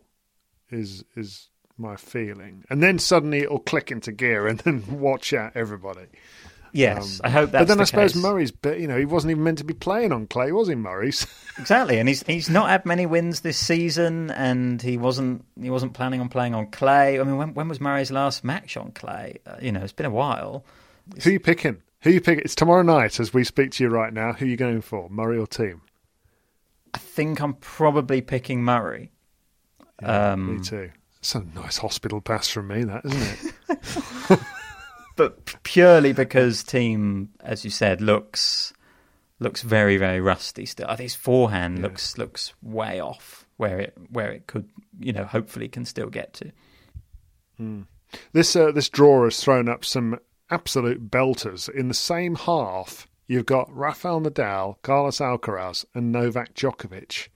is 0.71 1.05
is 1.17 1.49
my 1.77 1.97
feeling. 1.97 2.65
And 2.71 2.83
then 2.83 2.99
suddenly 2.99 3.39
it'll 3.39 3.59
click 3.59 3.91
into 3.91 4.13
gear 4.13 4.47
and 4.47 4.59
then 4.61 4.85
watch 5.01 5.33
out 5.33 5.53
everybody. 5.55 6.07
Yes, 6.73 7.21
um, 7.21 7.27
I 7.27 7.31
hope 7.31 7.51
that's. 7.51 7.63
But 7.63 7.69
then 7.69 7.79
the 7.79 7.83
I 7.83 7.87
suppose 7.87 8.13
case. 8.13 8.23
Murray's, 8.23 8.53
you 8.65 8.87
know, 8.87 8.99
he 8.99 9.05
wasn't 9.05 9.33
even 9.33 9.43
meant 9.43 9.59
to 9.59 9.65
be 9.65 9.75
playing 9.75 10.13
on 10.13 10.27
clay, 10.27 10.53
was 10.53 10.69
he, 10.69 10.75
Murray? 10.75 11.09
exactly, 11.59 11.99
and 11.99 12.09
he's 12.09 12.23
he's 12.25 12.49
not 12.49 12.69
had 12.69 12.87
many 12.87 13.07
wins 13.07 13.41
this 13.41 13.59
season, 13.59 14.31
and 14.31 14.81
he 14.81 14.97
wasn't 14.97 15.45
he 15.61 15.71
wasn't 15.71 15.95
planning 15.95 16.21
on 16.21 16.29
playing 16.29 16.55
on 16.55 16.67
clay. 16.69 17.19
I 17.19 17.25
mean, 17.25 17.37
when 17.37 17.55
when 17.55 17.69
was 17.69 17.81
Murray's 17.81 18.11
last 18.11 18.45
match 18.45 18.77
on 18.77 18.93
clay? 18.93 19.39
Uh, 19.47 19.57
you 19.61 19.73
know, 19.73 19.81
it's 19.81 19.93
been 19.93 20.07
a 20.07 20.11
while. 20.11 20.65
Who 21.23 21.31
are 21.31 21.33
you 21.33 21.41
picking? 21.41 21.83
Who 22.03 22.11
are 22.11 22.13
you 22.13 22.21
picking? 22.21 22.45
It's 22.45 22.55
tomorrow 22.55 22.83
night 22.83 23.19
as 23.19 23.35
we 23.35 23.45
speak 23.45 23.73
to 23.73 23.85
you 23.85 23.91
right 23.91 24.13
now. 24.13 24.33
Who 24.33 24.45
are 24.45 24.49
you 24.49 24.57
going 24.57 24.81
for, 24.81 25.09
Murray 25.11 25.39
or 25.39 25.47
Thiem? 25.47 25.81
I 26.95 26.99
think 26.99 27.41
I'm 27.41 27.55
probably 27.55 28.21
picking 28.21 28.63
Murray. 28.63 29.11
Yeah, 30.01 30.33
um, 30.33 30.57
me 30.57 30.65
too. 30.65 30.91
It's 31.19 31.35
a 31.35 31.41
nice 31.55 31.77
hospital 31.79 32.21
pass 32.21 32.49
from 32.49 32.69
me, 32.69 32.85
that 32.85 33.05
isn't 33.05 33.55
it? 33.69 34.41
but 35.21 35.63
purely 35.65 36.15
because 36.15 36.65
Thiem, 36.65 37.29
as 37.41 37.63
you 37.63 37.71
said, 37.71 38.01
looks 38.01 38.73
looks 39.39 39.61
very 39.61 39.99
very 39.99 40.19
rusty 40.19 40.65
still. 40.65 40.87
I 40.87 40.97
think 40.97 41.11
his 41.11 41.15
forehand 41.15 41.77
yeah. 41.77 41.83
looks 41.83 42.17
looks 42.17 42.55
way 42.63 43.01
off 43.01 43.45
where 43.59 43.79
it 43.79 43.95
where 44.09 44.31
it 44.31 44.47
could 44.47 44.71
you 44.99 45.13
know 45.13 45.25
hopefully 45.25 45.69
can 45.69 45.85
still 45.85 46.09
get 46.09 46.33
to. 46.33 46.53
Mm. 47.61 47.85
This 48.33 48.57
uh, 48.57 48.73
this 48.73 48.89
draw 48.89 49.25
has 49.25 49.39
thrown 49.39 49.69
up 49.69 49.85
some 49.85 50.19
absolute 50.49 51.11
belters 51.11 51.69
in 51.69 51.89
the 51.89 51.95
same 51.95 52.37
half. 52.37 53.07
You've 53.27 53.45
got 53.45 53.71
Rafael 53.71 54.23
Nadal, 54.23 54.77
Carlos 54.81 55.19
Alcaraz, 55.19 55.85
and 55.95 56.11
Novak 56.11 56.55
Djokovic. 56.55 57.29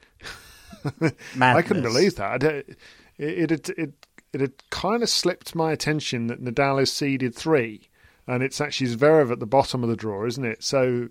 I 1.38 1.61
couldn't 1.61 1.83
believe 1.83 2.16
that. 2.16 2.42
It, 2.42 2.79
it, 3.18 3.53
it, 3.53 3.68
it 3.68 4.07
it 4.35 4.40
had 4.40 4.70
kind 4.70 5.03
of 5.03 5.09
slipped 5.09 5.55
my 5.55 5.73
attention 5.73 6.27
that 6.27 6.42
Nadal 6.42 6.83
is 6.83 6.92
seeded 6.92 7.35
three, 7.35 7.88
and 8.27 8.42
it's 8.42 8.61
actually 8.61 8.94
Zverev 8.94 9.31
at 9.31 9.40
the 9.40 9.47
bottom 9.47 9.83
of 9.83 9.88
the 9.88 9.97
draw, 9.97 10.27
isn't 10.27 10.44
it? 10.44 10.62
So 10.62 11.09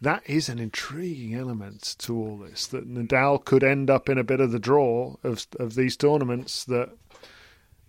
that 0.00 0.22
is 0.26 0.48
an 0.48 0.58
intriguing 0.58 1.34
element 1.34 1.96
to 1.98 2.16
all 2.16 2.38
this. 2.38 2.66
That 2.68 2.92
Nadal 2.92 3.44
could 3.44 3.62
end 3.62 3.90
up 3.90 4.08
in 4.08 4.18
a 4.18 4.24
bit 4.24 4.40
of 4.40 4.52
the 4.52 4.58
draw 4.58 5.16
of 5.22 5.46
of 5.58 5.74
these 5.74 5.96
tournaments 5.96 6.64
that 6.64 6.90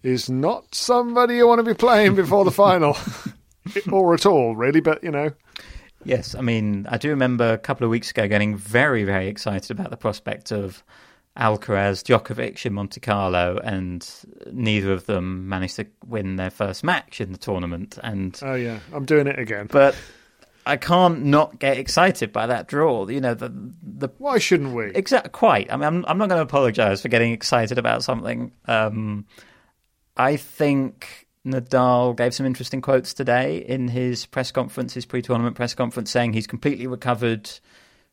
is 0.04 0.30
not 0.30 0.76
somebody 0.76 1.36
you 1.36 1.48
want 1.48 1.60
to 1.60 1.64
be 1.64 1.74
playing 1.74 2.16
before 2.16 2.44
the 2.44 2.52
final, 2.52 2.98
or 3.92 4.14
at 4.14 4.26
all, 4.26 4.56
really. 4.56 4.82
But 4.82 5.04
you 5.04 5.12
know. 5.12 5.32
Yes, 6.04 6.34
I 6.34 6.42
mean, 6.42 6.88
I 6.90 6.98
do 6.98 7.10
remember 7.10 7.54
a 7.54 7.60
couple 7.60 7.86
of 7.86 7.92
weeks 7.92 8.10
ago 8.10 8.28
getting 8.28 8.58
very, 8.58 9.04
very 9.04 9.28
excited 9.28 9.70
about 9.70 9.92
the 9.92 9.98
prospect 9.98 10.52
of 10.52 10.84
Alcaraz, 11.38 12.04
Djokovic 12.04 12.66
in 12.66 12.74
Monte 12.74 13.00
Carlo, 13.00 13.58
and 13.64 14.08
neither 14.52 14.92
of 14.92 15.06
them 15.06 15.48
managed 15.48 15.78
to 15.78 15.88
win 16.06 16.36
their 16.36 16.50
first 16.50 16.84
match 16.84 17.22
in 17.22 17.32
the 17.32 17.38
tournament. 17.38 17.98
And 18.04 18.38
oh 18.44 18.56
yeah, 18.56 18.80
I'm 18.94 19.06
doing 19.06 19.28
it 19.28 19.40
again. 19.40 19.68
But 19.72 19.96
I 20.66 20.78
can't 20.78 21.26
not 21.26 21.60
get 21.60 21.78
excited 21.78 22.34
by 22.34 22.48
that 22.48 22.68
draw. 22.68 23.08
You 23.08 23.22
know 23.22 23.34
the 23.34 23.52
the 23.82 24.10
why 24.18 24.40
shouldn't 24.40 24.76
we? 24.76 24.88
Exactly, 24.88 25.32
quite. 25.32 25.72
I 25.72 25.78
mean, 25.78 25.86
I'm 25.86 26.06
I'm 26.08 26.18
not 26.18 26.30
going 26.30 26.40
to 26.40 26.44
apologise 26.44 27.02
for 27.02 27.08
getting 27.08 27.32
excited 27.32 27.78
about 27.78 28.04
something. 28.04 28.52
Um, 28.66 29.26
I 30.18 30.36
think 30.36 31.28
Nadal 31.46 32.16
gave 32.16 32.34
some 32.34 32.46
interesting 32.46 32.82
quotes 32.82 33.14
today 33.14 33.58
in 33.58 33.88
his 33.88 34.26
press 34.26 34.52
conference, 34.52 34.94
his 34.94 35.06
pre-tournament 35.06 35.56
press 35.56 35.74
conference, 35.74 36.12
saying 36.12 36.34
he's 36.34 36.48
completely 36.48 36.88
recovered 36.88 37.50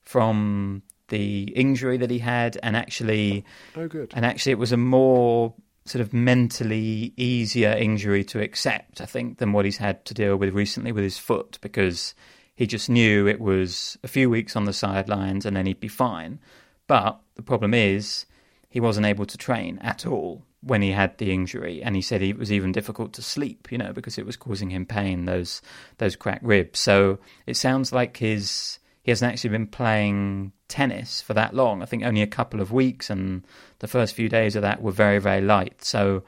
from 0.03 0.83
the 1.09 1.45
injury 1.55 1.97
that 1.99 2.11
he 2.11 2.19
had, 2.19 2.59
and 2.63 2.77
actually, 2.77 3.45
oh 3.77 3.89
good, 3.89 4.13
and 4.15 4.25
actually, 4.25 4.53
it 4.53 4.59
was 4.59 4.73
a 4.73 4.77
more 4.77 5.55
sort 5.85 6.03
of 6.03 6.13
mentally 6.13 7.15
easier 7.17 7.71
injury 7.73 8.23
to 8.23 8.41
accept, 8.41 9.01
I 9.01 9.07
think, 9.07 9.39
than 9.39 9.53
what 9.53 9.65
he's 9.65 9.79
had 9.79 10.05
to 10.07 10.15
deal 10.15 10.37
with 10.37 10.53
recently 10.55 10.93
with 10.93 11.05
his 11.05 11.19
foot, 11.19 11.59
because 11.63 12.15
he 12.55 12.67
just 12.67 12.91
knew 12.91 13.27
it 13.27 13.41
was 13.41 13.97
a 14.03 14.09
few 14.09 14.29
weeks 14.29 14.55
on 14.57 14.65
the 14.65 14.73
sidelines 14.73 15.47
and 15.47 15.57
then 15.57 15.65
he'd 15.65 15.81
be 15.81 15.89
fine. 15.89 16.41
But 16.87 17.21
the 17.37 17.43
problem 17.43 17.73
is, 17.73 18.27
he 18.69 18.81
wasn't 18.81 19.07
able 19.07 19.27
to 19.27 19.39
train 19.39 19.79
at 19.79 20.07
all 20.07 20.45
when 20.61 20.83
he 20.83 20.91
had 20.91 21.17
the 21.19 21.33
injury, 21.33 21.83
and 21.83 21.95
he 21.95 22.03
said 22.03 22.21
it 22.21 22.37
was 22.37 22.53
even 22.53 22.73
difficult 22.73 23.13
to 23.15 23.23
sleep, 23.23 23.71
you 23.71 23.79
know, 23.79 23.93
because 23.93 24.19
it 24.19 24.27
was 24.27 24.37
causing 24.37 24.71
him 24.71 24.85
pain 24.85 25.25
those 25.25 25.63
those 25.99 26.17
cracked 26.17 26.45
ribs. 26.45 26.81
So 26.81 27.19
it 27.47 27.57
sounds 27.57 27.93
like 27.93 28.17
his 28.17 28.79
he 29.03 29.11
hasn't 29.11 29.33
actually 29.33 29.51
been 29.51 29.69
playing 29.69 30.53
tennis 30.69 31.21
for 31.21 31.35
that 31.35 31.55
long. 31.55 31.83
I 31.83 31.87
think 31.87 32.05
only 32.05 32.23
a 32.23 32.27
couple 32.27 32.61
of 32.61 32.73
weeks, 32.73 33.11
and 33.11 33.45
the 33.81 33.89
first 33.89 34.15
few 34.15 34.29
days 34.29 34.55
of 34.55 34.63
that 34.63 34.83
were 34.83 34.93
very, 34.93 35.19
very 35.19 35.41
light. 35.41 35.85
So 35.85 36.23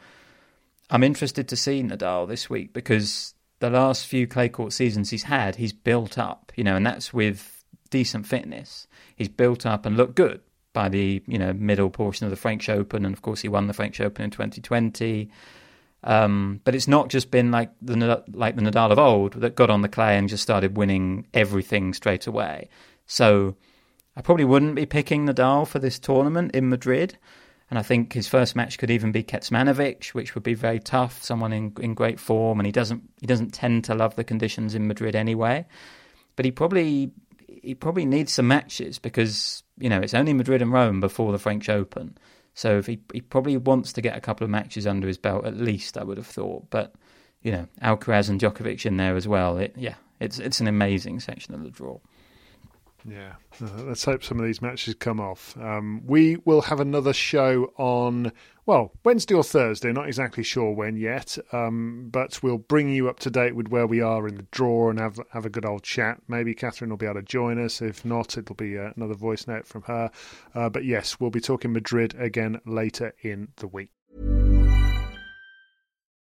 I'm 0.91 1.05
interested 1.05 1.49
to 1.49 1.57
see 1.57 1.83
Nadal 1.83 2.27
this 2.27 2.51
week 2.51 2.73
because 2.73 3.35
the 3.61 3.71
last 3.71 4.07
few 4.07 4.27
clay 4.27 4.49
court 4.49 4.73
seasons 4.73 5.11
he's 5.11 5.25
had, 5.25 5.57
he's 5.57 5.73
built 5.73 6.19
up, 6.19 6.53
you 6.57 6.65
know, 6.65 6.77
and 6.77 6.85
that's 6.85 7.13
with 7.13 7.65
decent 7.91 8.27
fitness. 8.27 8.87
He's 9.15 9.29
built 9.29 9.67
up 9.67 9.87
and 9.87 9.97
looked 9.97 10.17
good 10.17 10.41
by 10.73 10.89
the 10.89 11.23
you 11.27 11.39
know 11.39 11.53
middle 11.53 11.91
portion 11.91 12.27
of 12.27 12.31
the 12.31 12.37
French 12.37 12.69
Open, 12.69 13.05
and 13.05 13.15
of 13.15 13.23
course 13.23 13.41
he 13.43 13.49
won 13.49 13.67
the 13.67 13.73
French 13.73 14.01
Open 14.01 14.25
in 14.25 14.31
2020. 14.31 15.31
Um, 16.03 16.63
but 16.65 16.75
it's 16.75 16.89
not 16.89 17.11
just 17.11 17.31
been 17.31 17.51
like 17.51 17.71
the 17.83 18.25
like 18.33 18.57
the 18.57 18.63
Nadal 18.63 18.91
of 18.91 18.99
old 18.99 19.35
that 19.35 19.55
got 19.55 19.71
on 19.71 19.83
the 19.83 19.89
clay 19.89 20.17
and 20.17 20.29
just 20.29 20.43
started 20.43 20.77
winning 20.77 21.27
everything 21.35 21.93
straight 21.93 22.27
away. 22.27 22.69
So 23.07 23.57
I 24.17 24.23
probably 24.23 24.45
wouldn't 24.45 24.75
be 24.75 24.87
picking 24.87 25.27
Nadal 25.27 25.67
for 25.67 25.79
this 25.79 25.99
tournament 25.99 26.55
in 26.55 26.69
Madrid. 26.69 27.17
And 27.71 27.79
I 27.79 27.83
think 27.83 28.13
his 28.13 28.27
first 28.27 28.57
match 28.57 28.79
could 28.79 28.91
even 28.91 29.13
be 29.13 29.23
Kecmanovic, 29.23 30.09
which 30.09 30.35
would 30.35 30.43
be 30.43 30.55
very 30.55 30.81
tough. 30.81 31.23
Someone 31.23 31.53
in 31.53 31.73
in 31.81 31.95
great 31.95 32.19
form, 32.19 32.59
and 32.59 32.67
he 32.67 32.73
doesn't 32.73 33.09
he 33.21 33.27
doesn't 33.29 33.55
tend 33.55 33.85
to 33.85 33.95
love 33.95 34.17
the 34.17 34.25
conditions 34.25 34.75
in 34.75 34.89
Madrid 34.89 35.15
anyway. 35.15 35.67
But 36.35 36.45
he 36.45 36.51
probably 36.51 37.13
he 37.63 37.75
probably 37.75 38.05
needs 38.05 38.33
some 38.33 38.49
matches 38.49 38.99
because 38.99 39.63
you 39.79 39.89
know 39.89 40.01
it's 40.01 40.15
only 40.15 40.33
Madrid 40.33 40.63
and 40.63 40.73
Rome 40.73 41.01
before 41.01 41.31
the 41.31 41.39
French 41.39 41.69
Open. 41.69 42.19
So 42.55 42.79
if 42.79 42.87
he 42.87 43.01
he 43.13 43.21
probably 43.21 43.57
wants 43.57 43.93
to 43.93 44.03
get 44.03 44.17
a 44.17 44.21
couple 44.21 44.45
of 44.45 44.51
matches 44.51 44.85
under 44.85 45.07
his 45.07 45.19
belt 45.19 45.47
at 45.47 45.57
least, 45.57 45.97
I 45.97 46.03
would 46.03 46.17
have 46.17 46.27
thought. 46.27 46.71
But 46.71 46.95
you 47.41 47.53
know, 47.53 47.69
Alcaraz 47.83 48.29
and 48.29 48.41
Djokovic 48.41 48.85
in 48.85 48.97
there 48.97 49.15
as 49.15 49.29
well. 49.29 49.59
It, 49.59 49.75
yeah, 49.77 49.95
it's 50.19 50.41
it's 50.41 50.59
an 50.59 50.67
amazing 50.67 51.21
section 51.21 51.55
of 51.55 51.63
the 51.63 51.71
draw. 51.71 51.99
Yeah, 53.09 53.35
uh, 53.63 53.85
let's 53.85 54.05
hope 54.05 54.23
some 54.23 54.39
of 54.39 54.45
these 54.45 54.61
matches 54.61 54.95
come 54.95 55.21
off. 55.21 55.57
Um, 55.59 56.03
we 56.07 56.37
will 56.45 56.63
have 56.63 56.81
another 56.81 57.13
show 57.13 57.73
on, 57.77 58.33
well, 58.67 58.93
Wednesday 59.05 59.35
or 59.35 59.43
Thursday, 59.43 59.93
not 59.93 60.07
exactly 60.07 60.43
sure 60.43 60.73
when 60.73 60.97
yet, 60.97 61.39
um, 61.53 62.09
but 62.11 62.43
we'll 62.43 62.59
bring 62.59 62.91
you 62.91 63.09
up 63.09 63.19
to 63.21 63.31
date 63.31 63.57
with 63.57 63.69
where 63.69 63.87
we 63.87 64.01
are 64.01 64.29
in 64.29 64.37
the 64.37 64.47
draw 64.51 64.91
and 64.91 64.99
have, 64.99 65.19
have 65.33 65.47
a 65.47 65.51
good 65.51 65.65
old 65.65 65.83
chat. 65.83 66.21
Maybe 66.29 66.55
Catherine 66.55 66.91
will 66.91 66.97
be 66.97 67.07
able 67.07 67.21
to 67.21 67.23
join 67.23 67.63
us. 67.63 67.81
If 67.81 68.05
not, 68.05 68.37
it'll 68.37 68.55
be 68.55 68.79
uh, 68.79 68.91
another 68.97 69.15
voice 69.15 69.47
note 69.47 69.67
from 69.67 69.83
her. 69.83 70.11
Uh, 70.55 70.69
but 70.69 70.85
yes, 70.85 71.19
we'll 71.19 71.31
be 71.31 71.41
talking 71.41 71.73
Madrid 71.73 72.15
again 72.19 72.61
later 72.67 73.15
in 73.23 73.49
the 73.57 73.67
week. 73.67 73.91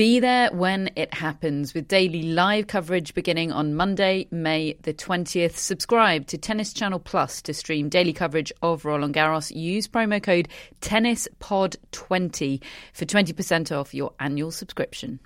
Be 0.00 0.18
there 0.18 0.48
when 0.50 0.88
it 0.96 1.12
happens 1.12 1.74
with 1.74 1.86
daily 1.86 2.22
live 2.22 2.68
coverage 2.68 3.12
beginning 3.12 3.52
on 3.52 3.74
Monday, 3.74 4.26
May 4.30 4.72
the 4.80 4.94
20th. 4.94 5.56
Subscribe 5.56 6.26
to 6.28 6.38
Tennis 6.38 6.72
Channel 6.72 7.00
Plus 7.00 7.42
to 7.42 7.52
stream 7.52 7.90
daily 7.90 8.14
coverage 8.14 8.50
of 8.62 8.86
Roland 8.86 9.12
Garros. 9.14 9.54
Use 9.54 9.86
promo 9.86 10.22
code 10.22 10.48
TennisPod20 10.80 12.62
for 12.94 13.04
20% 13.04 13.78
off 13.78 13.92
your 13.92 14.14
annual 14.18 14.50
subscription. 14.50 15.20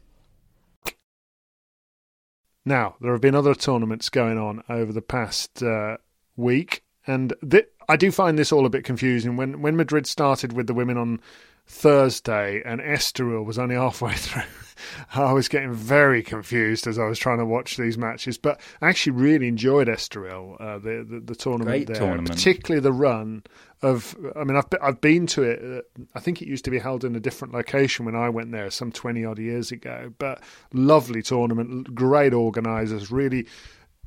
Now, 2.64 2.96
there 3.00 3.12
have 3.12 3.20
been 3.20 3.36
other 3.36 3.54
tournaments 3.54 4.10
going 4.10 4.38
on 4.38 4.64
over 4.68 4.92
the 4.92 5.02
past 5.02 5.62
uh, 5.62 5.98
week, 6.34 6.82
and 7.06 7.32
th- 7.48 7.68
I 7.88 7.94
do 7.94 8.10
find 8.10 8.36
this 8.36 8.50
all 8.50 8.66
a 8.66 8.70
bit 8.70 8.82
confusing. 8.82 9.36
When 9.36 9.62
when 9.62 9.76
Madrid 9.76 10.08
started 10.08 10.52
with 10.52 10.66
the 10.66 10.74
women 10.74 10.96
on 10.96 11.20
Thursday 11.66 12.60
and 12.64 12.80
Estoril 12.80 13.44
was 13.44 13.58
only 13.58 13.76
halfway 13.76 14.12
through, 14.14 14.42
I 15.14 15.32
was 15.32 15.48
getting 15.48 15.72
very 15.72 16.22
confused 16.22 16.86
as 16.86 16.98
I 16.98 17.04
was 17.04 17.18
trying 17.18 17.38
to 17.38 17.46
watch 17.46 17.76
these 17.76 17.98
matches. 17.98 18.38
But 18.38 18.60
I 18.80 18.88
actually 18.88 19.12
really 19.12 19.48
enjoyed 19.48 19.88
Estoril, 19.88 20.60
uh, 20.60 20.78
the, 20.78 21.06
the, 21.08 21.20
the 21.20 21.34
tournament 21.34 21.68
Great 21.68 21.86
there, 21.86 21.96
tournament. 21.96 22.28
particularly 22.28 22.80
the 22.80 22.92
run 22.92 23.42
of. 23.82 24.16
I 24.36 24.44
mean, 24.44 24.56
I've 24.56 24.66
I've 24.82 25.00
been 25.00 25.26
to 25.28 25.42
it. 25.42 25.84
Uh, 25.98 26.04
I 26.14 26.20
think 26.20 26.42
it 26.42 26.48
used 26.48 26.64
to 26.64 26.70
be 26.70 26.78
held 26.78 27.04
in 27.04 27.14
a 27.16 27.20
different 27.20 27.54
location 27.54 28.04
when 28.04 28.16
I 28.16 28.28
went 28.28 28.52
there 28.52 28.70
some 28.70 28.92
twenty 28.92 29.24
odd 29.24 29.38
years 29.38 29.72
ago. 29.72 30.12
But 30.18 30.42
lovely 30.72 31.22
tournament, 31.22 31.94
great 31.94 32.32
organisers, 32.32 33.10
really. 33.10 33.46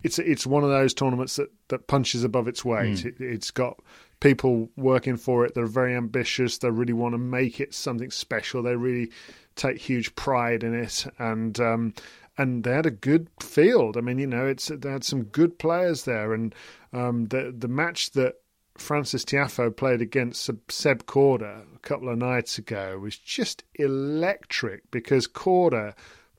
It's 0.04 0.20
it's 0.20 0.46
one 0.46 0.64
of 0.64 0.70
those 0.70 0.94
tournaments 0.94 1.38
that, 1.38 1.50
that 1.70 1.88
punches 1.88 2.24
above 2.24 2.48
its 2.48 2.64
weight. 2.64 3.04
It, 3.04 3.16
it's 3.20 3.50
got 3.52 3.80
people 4.20 4.70
working 4.78 5.18
for 5.18 5.46
it. 5.46 5.54
They're 5.54 5.66
very 5.66 5.96
ambitious. 5.96 6.58
They 6.58 6.70
really 6.70 6.94
want 6.94 7.14
to 7.14 7.20
make 7.20 7.60
it 7.60 7.74
something 7.74 8.12
special. 8.12 8.64
They 8.64 8.76
really 8.76 9.12
take 9.58 9.80
huge 9.80 10.16
pride 10.16 10.64
in 10.64 10.74
it, 10.74 11.06
and 11.20 11.60
um, 11.60 11.94
and 12.38 12.64
they 12.64 12.72
had 12.72 12.86
a 12.86 12.92
good 12.92 13.30
field. 13.42 13.98
I 13.98 14.02
mean, 14.02 14.20
you 14.20 14.28
know, 14.28 14.46
it's 14.46 14.68
they 14.68 14.90
had 14.90 15.04
some 15.04 15.24
good 15.24 15.60
players 15.60 16.04
there, 16.04 16.34
and 16.34 16.56
um, 16.94 17.26
the 17.28 17.54
the 17.58 17.68
match 17.68 18.12
that 18.12 18.36
Francis 18.78 19.26
Tiafoe 19.26 19.76
played 19.76 20.02
against 20.02 20.44
Seb- 20.70 21.06
Korda 21.06 21.64
a 21.76 21.80
couple 21.80 22.10
of 22.10 22.18
nights 22.18 22.58
ago 22.58 23.00
was 23.00 23.18
just 23.18 23.64
electric 23.76 24.90
because 24.92 25.28
Korda 25.28 25.94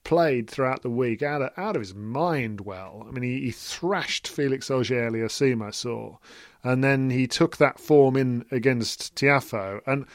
played 0.04 0.48
throughout 0.48 0.82
the 0.82 0.90
week 0.90 1.22
out 1.22 1.42
of, 1.42 1.50
out 1.56 1.76
of 1.76 1.82
his 1.82 1.94
mind 1.94 2.62
well. 2.62 3.04
I 3.06 3.10
mean, 3.10 3.24
he, 3.24 3.46
he 3.46 3.50
thrashed 3.50 4.28
Felix 4.28 4.70
Auger-Aliassime, 4.70 5.66
I 5.66 5.70
saw, 5.70 6.16
and 6.62 6.82
then 6.82 7.10
he 7.10 7.26
took 7.26 7.56
that 7.56 7.80
form 7.80 8.16
in 8.16 8.44
against 8.50 9.14
Tiafoe. 9.16 9.80
And 9.86 10.06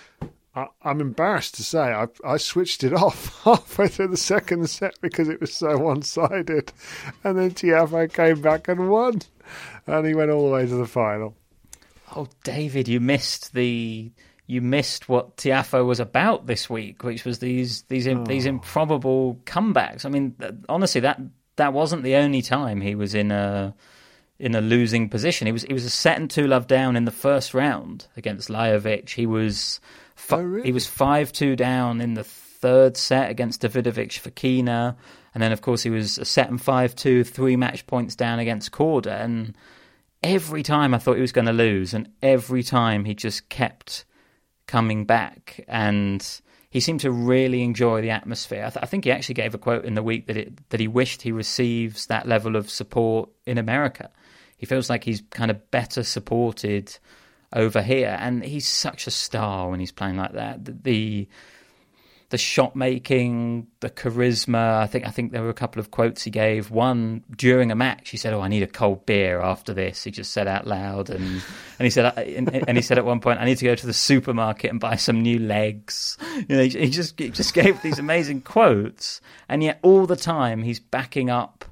I, 0.55 0.67
I'm 0.83 1.01
embarrassed 1.01 1.55
to 1.55 1.63
say 1.63 1.79
I, 1.79 2.07
I 2.23 2.37
switched 2.37 2.83
it 2.83 2.93
off 3.03 3.43
halfway 3.43 3.87
through 3.87 4.09
the 4.09 4.17
second 4.17 4.69
set 4.69 4.95
because 5.01 5.29
it 5.29 5.41
was 5.41 5.53
so 5.53 5.77
one 5.77 6.01
sided. 6.01 6.71
And 7.23 7.37
then 7.37 7.51
Tiafoe 7.51 8.11
came 8.11 8.41
back 8.41 8.67
and 8.67 8.89
won. 8.89 9.21
And 9.87 10.05
he 10.05 10.13
went 10.13 10.31
all 10.31 10.47
the 10.47 10.53
way 10.53 10.65
to 10.65 10.75
the 10.75 10.87
final. 10.87 11.35
Oh, 12.15 12.27
David, 12.43 12.87
you 12.87 12.99
missed 12.99 13.53
the 13.53 14.11
you 14.45 14.61
missed 14.61 15.07
what 15.07 15.37
Tiafoe 15.37 15.85
was 15.85 15.99
about 15.99 16.47
this 16.47 16.69
week, 16.69 17.03
which 17.03 17.25
was 17.25 17.39
these 17.39 17.83
these 17.83 18.07
im- 18.07 18.25
these 18.25 18.45
oh. 18.45 18.49
improbable 18.49 19.39
comebacks. 19.45 20.05
I 20.05 20.09
mean, 20.09 20.35
th- 20.39 20.53
honestly, 20.69 21.01
that 21.01 21.19
that 21.55 21.73
wasn't 21.73 22.03
the 22.03 22.15
only 22.15 22.41
time 22.41 22.81
he 22.81 22.95
was 22.95 23.15
in 23.15 23.31
a 23.31 23.73
in 24.39 24.55
a 24.55 24.61
losing 24.61 25.09
position. 25.09 25.47
He 25.47 25.53
was 25.53 25.63
he 25.63 25.73
was 25.73 25.85
a 25.85 25.89
set 25.89 26.19
and 26.19 26.29
two 26.29 26.45
love 26.45 26.67
down 26.67 26.95
in 26.95 27.05
the 27.05 27.11
first 27.11 27.53
round 27.53 28.07
against 28.15 28.49
Lajovic. 28.49 29.09
He 29.09 29.25
was 29.25 29.79
fi- 30.27 30.37
Oh, 30.37 30.41
really? 30.41 30.65
he 30.67 30.71
was 30.71 30.87
five 30.87 31.31
two 31.31 31.55
down 31.55 32.01
in 32.01 32.13
the 32.13 32.23
third 32.23 32.95
set 32.97 33.29
against 33.29 33.61
Davidovich 33.61 34.19
Fokina, 34.21 34.95
and 35.33 35.43
then 35.43 35.51
of 35.51 35.61
course 35.61 35.83
he 35.83 35.89
was 35.89 36.17
a 36.17 36.25
set 36.25 36.49
and 36.49 36.61
five 36.61 36.95
two, 36.95 37.23
three 37.23 37.55
match 37.55 37.85
points 37.87 38.15
down 38.15 38.39
against 38.39 38.71
Korda, 38.71 39.21
and 39.23 39.55
every 40.23 40.63
time 40.63 40.93
I 40.93 40.97
thought 40.99 41.15
he 41.15 41.21
was 41.21 41.31
going 41.33 41.47
to 41.47 41.53
lose, 41.53 41.93
and 41.93 42.09
every 42.21 42.63
time 42.63 43.05
he 43.05 43.13
just 43.13 43.49
kept 43.49 44.05
coming 44.67 45.05
back, 45.05 45.63
and 45.67 46.25
he 46.69 46.79
seemed 46.79 47.01
to 47.01 47.11
really 47.11 47.61
enjoy 47.61 48.01
the 48.01 48.09
atmosphere. 48.09 48.63
I, 48.65 48.69
th- 48.69 48.81
I 48.81 48.85
think 48.87 49.03
he 49.03 49.11
actually 49.11 49.35
gave 49.35 49.53
a 49.53 49.57
quote 49.59 49.85
in 49.85 49.93
the 49.93 50.01
week 50.01 50.27
that 50.27 50.37
it, 50.37 50.69
that 50.69 50.79
he 50.79 50.87
wished 50.87 51.21
he 51.21 51.31
receives 51.33 52.07
that 52.07 52.27
level 52.27 52.55
of 52.55 52.69
support 52.69 53.29
in 53.45 53.57
America. 53.57 54.09
He 54.57 54.65
feels 54.65 54.89
like 54.89 55.03
he's 55.03 55.21
kind 55.29 55.51
of 55.51 55.69
better 55.71 56.03
supported 56.03 56.97
over 57.53 57.81
here, 57.81 58.17
and 58.19 58.43
he's 58.43 58.67
such 58.67 59.07
a 59.07 59.11
star 59.11 59.69
when 59.69 59.79
he's 59.79 59.91
playing 59.91 60.17
like 60.17 60.33
that. 60.33 60.65
The, 60.65 60.71
the 60.71 61.27
the 62.33 62.37
shot 62.39 62.75
making, 62.75 63.67
the 63.81 63.91
charisma. 63.91 64.79
I 64.79 64.87
think 64.87 65.05
I 65.05 65.11
think 65.11 65.31
there 65.31 65.43
were 65.43 65.51
a 65.51 65.53
couple 65.53 65.79
of 65.79 65.91
quotes 65.91 66.23
he 66.23 66.31
gave. 66.31 66.71
One 66.71 67.23
during 67.37 67.71
a 67.71 67.75
match, 67.75 68.09
he 68.09 68.17
said, 68.17 68.33
"Oh, 68.33 68.41
I 68.41 68.47
need 68.47 68.63
a 68.63 68.67
cold 68.67 69.05
beer 69.05 69.39
after 69.39 69.71
this." 69.71 70.03
He 70.03 70.09
just 70.09 70.31
said 70.31 70.47
out 70.47 70.65
loud, 70.65 71.11
and 71.11 71.23
and 71.23 71.85
he 71.85 71.91
said, 71.91 72.05
uh, 72.05 72.21
and, 72.21 72.49
and 72.67 72.75
he 72.75 72.81
said 72.81 72.97
at 72.97 73.05
one 73.05 73.19
point, 73.19 73.39
"I 73.39 73.45
need 73.45 73.59
to 73.59 73.65
go 73.65 73.75
to 73.75 73.85
the 73.85 73.93
supermarket 73.93 74.71
and 74.71 74.79
buy 74.79 74.95
some 74.95 75.21
new 75.21 75.37
legs." 75.37 76.17
You 76.49 76.55
know, 76.55 76.63
he, 76.63 76.69
he 76.69 76.89
just 76.89 77.19
he 77.19 77.29
just 77.29 77.53
gave 77.53 77.79
these 77.83 77.99
amazing 77.99 78.41
quotes, 78.41 79.21
and 79.47 79.61
yet 79.61 79.77
all 79.83 80.07
the 80.07 80.15
time 80.15 80.63
he's 80.63 80.79
backing 80.79 81.29
up, 81.29 81.65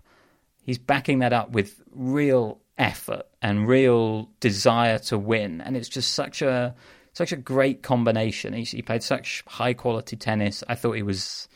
he's 0.61 0.77
backing 0.77 1.19
that 1.19 1.33
up 1.33 1.49
with 1.49 1.81
real 1.91 2.59
effort 2.77 3.25
and 3.41 3.67
real 3.67 4.29
desire 4.39 4.99
to 4.99 5.17
win, 5.17 5.61
and 5.61 5.75
it's 5.75 5.89
just 5.89 6.13
such 6.13 6.41
a 6.41 6.75
such 7.13 7.31
a 7.31 7.37
great 7.37 7.81
combination. 7.81 8.53
He, 8.53 8.63
he 8.63 8.81
played 8.81 9.03
such 9.03 9.43
high 9.47 9.73
quality 9.73 10.15
tennis. 10.15 10.63
I 10.69 10.75
thought 10.75 10.93
he 10.93 11.03
was 11.03 11.47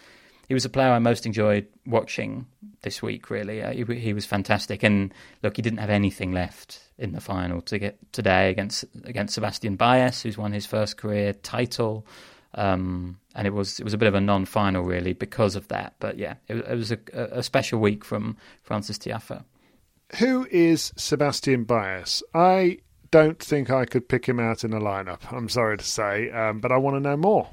he 0.48 0.54
was 0.54 0.64
the 0.64 0.70
player 0.70 0.92
I 0.92 1.00
most 1.00 1.26
enjoyed 1.26 1.68
watching 1.86 2.46
this 2.82 3.02
week. 3.02 3.30
Really, 3.30 3.62
uh, 3.62 3.72
he, 3.72 3.84
he, 3.96 4.14
was 4.14 4.26
fantastic. 4.26 4.84
And 4.84 5.14
look, 5.44 5.56
he 5.56 5.62
didn't 5.62 5.80
have 5.80 5.90
anything 5.90 6.32
left 6.32 6.80
in 6.98 7.14
the 7.14 7.22
final 7.22 7.62
to 7.62 7.80
get 7.80 7.98
today 8.14 8.50
against 8.50 8.86
against 9.04 9.36
Sebastian 9.36 9.76
Baez, 9.76 10.22
who's 10.22 10.38
won 10.38 10.52
his 10.52 10.66
first 10.66 10.98
career 10.98 11.34
title. 11.34 12.06
Um, 12.54 13.20
and 13.34 13.46
it 13.46 13.54
was 13.54 13.80
it 13.80 13.84
was 13.84 13.94
a 13.94 13.98
bit 13.98 14.08
of 14.08 14.16
a 14.16 14.22
non-final 14.22 14.84
really 14.84 15.14
because 15.14 15.56
of 15.56 15.68
that. 15.70 15.96
But 16.00 16.18
yeah, 16.18 16.36
it, 16.48 16.56
it 16.56 16.76
was 16.76 16.92
a, 16.92 17.00
a, 17.14 17.44
special 17.44 17.82
week 17.82 18.06
from 18.06 18.38
Francis 18.64 18.98
Tiafoe. 18.98 19.44
Who 20.20 20.48
is 20.50 20.94
Sebastian 20.96 21.64
Baez? 21.66 22.24
I 22.34 22.80
don't 23.12 23.40
think 23.40 23.70
I 23.70 23.86
could 23.86 24.08
pick 24.08 24.26
him 24.28 24.40
out 24.40 24.64
in 24.64 24.74
a 24.74 24.80
lineup. 24.80 25.32
I'm 25.32 25.50
sorry 25.50 25.78
to 25.78 25.84
say, 25.84 26.30
um, 26.32 26.60
but 26.60 26.72
I 26.72 26.78
want 26.78 26.96
to 26.96 27.00
know 27.00 27.18
more. 27.18 27.50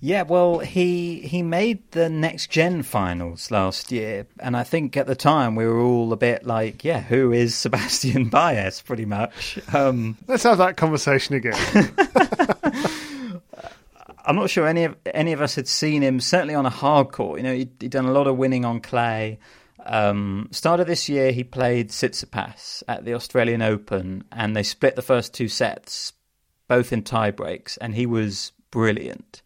Yeah, 0.00 0.22
well, 0.22 0.58
he 0.58 1.20
he 1.20 1.42
made 1.42 1.90
the 1.92 2.10
next 2.10 2.50
gen 2.50 2.82
finals 2.82 3.50
last 3.50 3.90
year, 3.90 4.26
and 4.38 4.54
I 4.54 4.62
think 4.62 4.98
at 4.98 5.06
the 5.06 5.16
time 5.16 5.56
we 5.56 5.64
were 5.66 5.80
all 5.80 6.12
a 6.12 6.16
bit 6.16 6.44
like, 6.44 6.84
yeah, 6.84 7.00
who 7.00 7.32
is 7.32 7.54
Sebastian 7.56 8.28
Baez? 8.28 8.82
Pretty 8.82 9.06
much. 9.06 9.58
Um, 9.74 10.18
Let's 10.28 10.42
have 10.42 10.58
that 10.58 10.76
conversation 10.76 11.36
again. 11.36 11.56
I'm 14.26 14.36
not 14.36 14.50
sure 14.50 14.66
any 14.66 14.84
of 14.84 14.96
any 15.06 15.32
of 15.32 15.40
us 15.40 15.54
had 15.54 15.68
seen 15.68 16.02
him. 16.02 16.20
Certainly 16.20 16.54
on 16.54 16.66
a 16.66 16.70
hard 16.70 17.10
court, 17.10 17.38
you 17.38 17.42
know, 17.42 17.54
he'd, 17.54 17.70
he'd 17.80 17.90
done 17.90 18.04
a 18.04 18.12
lot 18.12 18.26
of 18.26 18.36
winning 18.36 18.66
on 18.66 18.80
clay. 18.80 19.38
Um, 19.84 20.48
start 20.50 20.80
of 20.80 20.86
this 20.86 21.08
year, 21.08 21.30
he 21.30 21.44
played 21.44 21.90
Tsitsipas 21.90 22.82
at 22.88 23.04
the 23.04 23.14
Australian 23.14 23.62
Open, 23.62 24.24
and 24.32 24.56
they 24.56 24.62
split 24.62 24.96
the 24.96 25.02
first 25.02 25.34
two 25.34 25.48
sets, 25.48 26.12
both 26.68 26.92
in 26.92 27.02
tie 27.02 27.30
breaks, 27.30 27.76
and 27.76 27.94
he 27.94 28.06
was 28.06 28.52
brilliant 28.70 29.42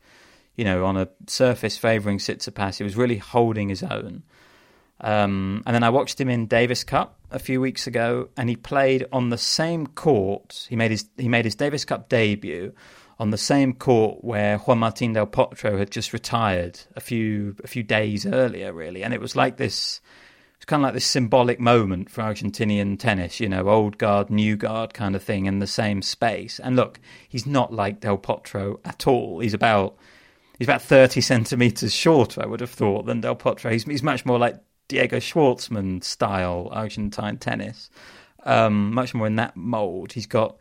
you 0.58 0.64
know, 0.64 0.84
on 0.84 0.96
a 0.96 1.08
surface 1.28 1.78
favouring 1.78 2.18
Tsitsipas. 2.18 2.78
He 2.78 2.84
was 2.84 2.96
really 2.96 3.16
holding 3.16 3.68
his 3.68 3.84
own. 3.84 4.24
Um, 5.00 5.62
and 5.64 5.72
then 5.72 5.84
I 5.84 5.90
watched 5.90 6.20
him 6.20 6.28
in 6.28 6.46
Davis 6.46 6.82
Cup 6.82 7.16
a 7.30 7.38
few 7.38 7.60
weeks 7.60 7.86
ago, 7.86 8.28
and 8.36 8.48
he 8.48 8.56
played 8.56 9.06
on 9.12 9.30
the 9.30 9.38
same 9.38 9.86
court. 9.86 10.66
He 10.68 10.74
made 10.74 10.90
his 10.90 11.08
he 11.16 11.28
made 11.28 11.44
his 11.44 11.54
Davis 11.54 11.84
Cup 11.84 12.08
debut 12.08 12.74
on 13.20 13.30
the 13.30 13.38
same 13.38 13.72
court 13.72 14.24
where 14.24 14.58
Juan 14.58 14.80
Martín 14.80 15.14
del 15.14 15.28
Potro 15.28 15.78
had 15.78 15.92
just 15.92 16.12
retired 16.12 16.80
a 16.96 17.00
few 17.00 17.54
a 17.62 17.68
few 17.68 17.84
days 17.84 18.26
earlier, 18.26 18.72
really. 18.72 19.04
And 19.04 19.14
it 19.14 19.20
was 19.20 19.36
like 19.36 19.58
this. 19.58 20.00
Kind 20.68 20.82
of 20.82 20.88
like 20.88 20.94
this 20.94 21.06
symbolic 21.06 21.58
moment 21.58 22.10
for 22.10 22.20
Argentinian 22.20 22.98
tennis, 22.98 23.40
you 23.40 23.48
know, 23.48 23.70
old 23.70 23.96
guard, 23.96 24.28
new 24.28 24.54
guard 24.54 24.92
kind 24.92 25.16
of 25.16 25.22
thing 25.22 25.46
in 25.46 25.60
the 25.60 25.66
same 25.66 26.02
space. 26.02 26.60
And 26.60 26.76
look, 26.76 27.00
he's 27.26 27.46
not 27.46 27.72
like 27.72 28.00
Del 28.00 28.18
Potro 28.18 28.78
at 28.84 29.06
all. 29.06 29.40
He's 29.40 29.54
about 29.54 29.96
he's 30.58 30.68
about 30.68 30.82
30 30.82 31.20
centimetres 31.22 31.94
shorter, 31.94 32.42
I 32.42 32.46
would 32.46 32.60
have 32.60 32.70
thought, 32.70 33.06
than 33.06 33.22
Del 33.22 33.34
Potro. 33.34 33.72
He's, 33.72 33.84
he's 33.84 34.02
much 34.02 34.26
more 34.26 34.38
like 34.38 34.60
Diego 34.88 35.16
Schwartzman 35.16 36.04
style 36.04 36.68
Argentine 36.70 37.38
tennis, 37.38 37.88
um, 38.44 38.92
much 38.92 39.14
more 39.14 39.26
in 39.26 39.36
that 39.36 39.56
mould. 39.56 40.12
He's 40.12 40.26
got 40.26 40.58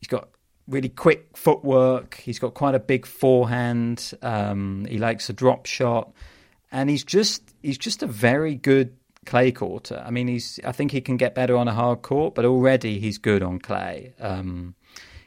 he's 0.00 0.08
got 0.08 0.30
really 0.66 0.88
quick 0.88 1.36
footwork. 1.36 2.14
He's 2.14 2.38
got 2.38 2.54
quite 2.54 2.74
a 2.74 2.80
big 2.80 3.04
forehand. 3.04 4.12
Um, 4.22 4.86
he 4.88 4.96
likes 4.96 5.28
a 5.28 5.34
drop 5.34 5.66
shot, 5.66 6.12
and 6.72 6.88
he's 6.88 7.04
just 7.04 7.54
he's 7.62 7.76
just 7.76 8.02
a 8.02 8.06
very 8.06 8.54
good 8.54 8.96
clay 9.24 9.52
courter. 9.52 10.02
I 10.06 10.10
mean, 10.10 10.28
he's 10.28 10.60
I 10.64 10.72
think 10.72 10.90
he 10.92 11.00
can 11.00 11.16
get 11.16 11.34
better 11.34 11.56
on 11.56 11.68
a 11.68 11.74
hard 11.74 12.02
court, 12.02 12.34
but 12.34 12.44
already 12.44 12.98
he's 12.98 13.18
good 13.18 13.42
on 13.42 13.58
clay. 13.58 14.14
Um, 14.20 14.74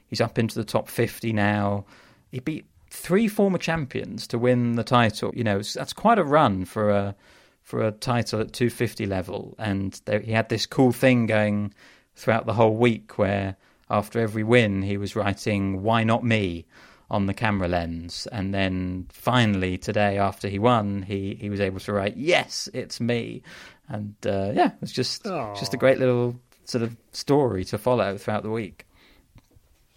he's 0.07 0.21
up 0.21 0.37
into 0.39 0.55
the 0.55 0.65
top 0.65 0.87
fifty 0.87 1.33
now. 1.33 1.85
He 2.31 2.39
beat 2.39 2.65
three 2.89 3.27
former 3.27 3.57
champions 3.57 4.27
to 4.27 4.37
win 4.37 4.75
the 4.75 4.83
title. 4.83 5.31
You 5.35 5.43
know, 5.43 5.61
that's 5.61 5.93
quite 5.93 6.19
a 6.19 6.23
run 6.23 6.65
for 6.65 6.89
a 6.89 7.15
for 7.63 7.85
a 7.85 7.91
title 7.91 8.39
at 8.39 8.53
250 8.53 9.05
level. 9.05 9.53
And 9.59 9.99
he 10.23 10.31
had 10.31 10.47
this 10.47 10.65
cool 10.65 10.93
thing 10.93 11.25
going 11.25 11.73
throughout 12.15 12.45
the 12.45 12.53
whole 12.53 12.77
week 12.77 13.17
where 13.17 13.57
after 13.89 14.21
every 14.21 14.43
win 14.43 14.81
he 14.83 14.97
was 14.97 15.15
writing 15.15 15.83
"Why 15.83 16.03
not 16.03 16.23
me." 16.23 16.65
on 17.09 17.25
the 17.25 17.33
camera 17.33 17.69
lens, 17.69 18.27
and 18.33 18.53
then 18.53 19.07
finally 19.09 19.77
today, 19.77 20.17
after 20.17 20.49
he 20.49 20.59
won, 20.59 21.03
he, 21.03 21.35
he 21.39 21.49
was 21.49 21.61
able 21.61 21.79
to 21.79 21.93
write 21.93 22.17
"Yes, 22.17 22.67
it's 22.73 22.99
me," 22.99 23.43
and 23.89 24.15
uh, 24.25 24.51
yeah, 24.53 24.67
it 24.67 24.81
was 24.81 24.91
just 24.91 25.23
Aww. 25.23 25.57
just 25.57 25.73
a 25.73 25.77
great 25.77 25.99
little 25.99 26.39
sort 26.65 26.83
of 26.83 26.95
story 27.11 27.63
to 27.65 27.77
follow 27.77 28.17
throughout 28.17 28.43
the 28.43 28.49
week. 28.49 28.85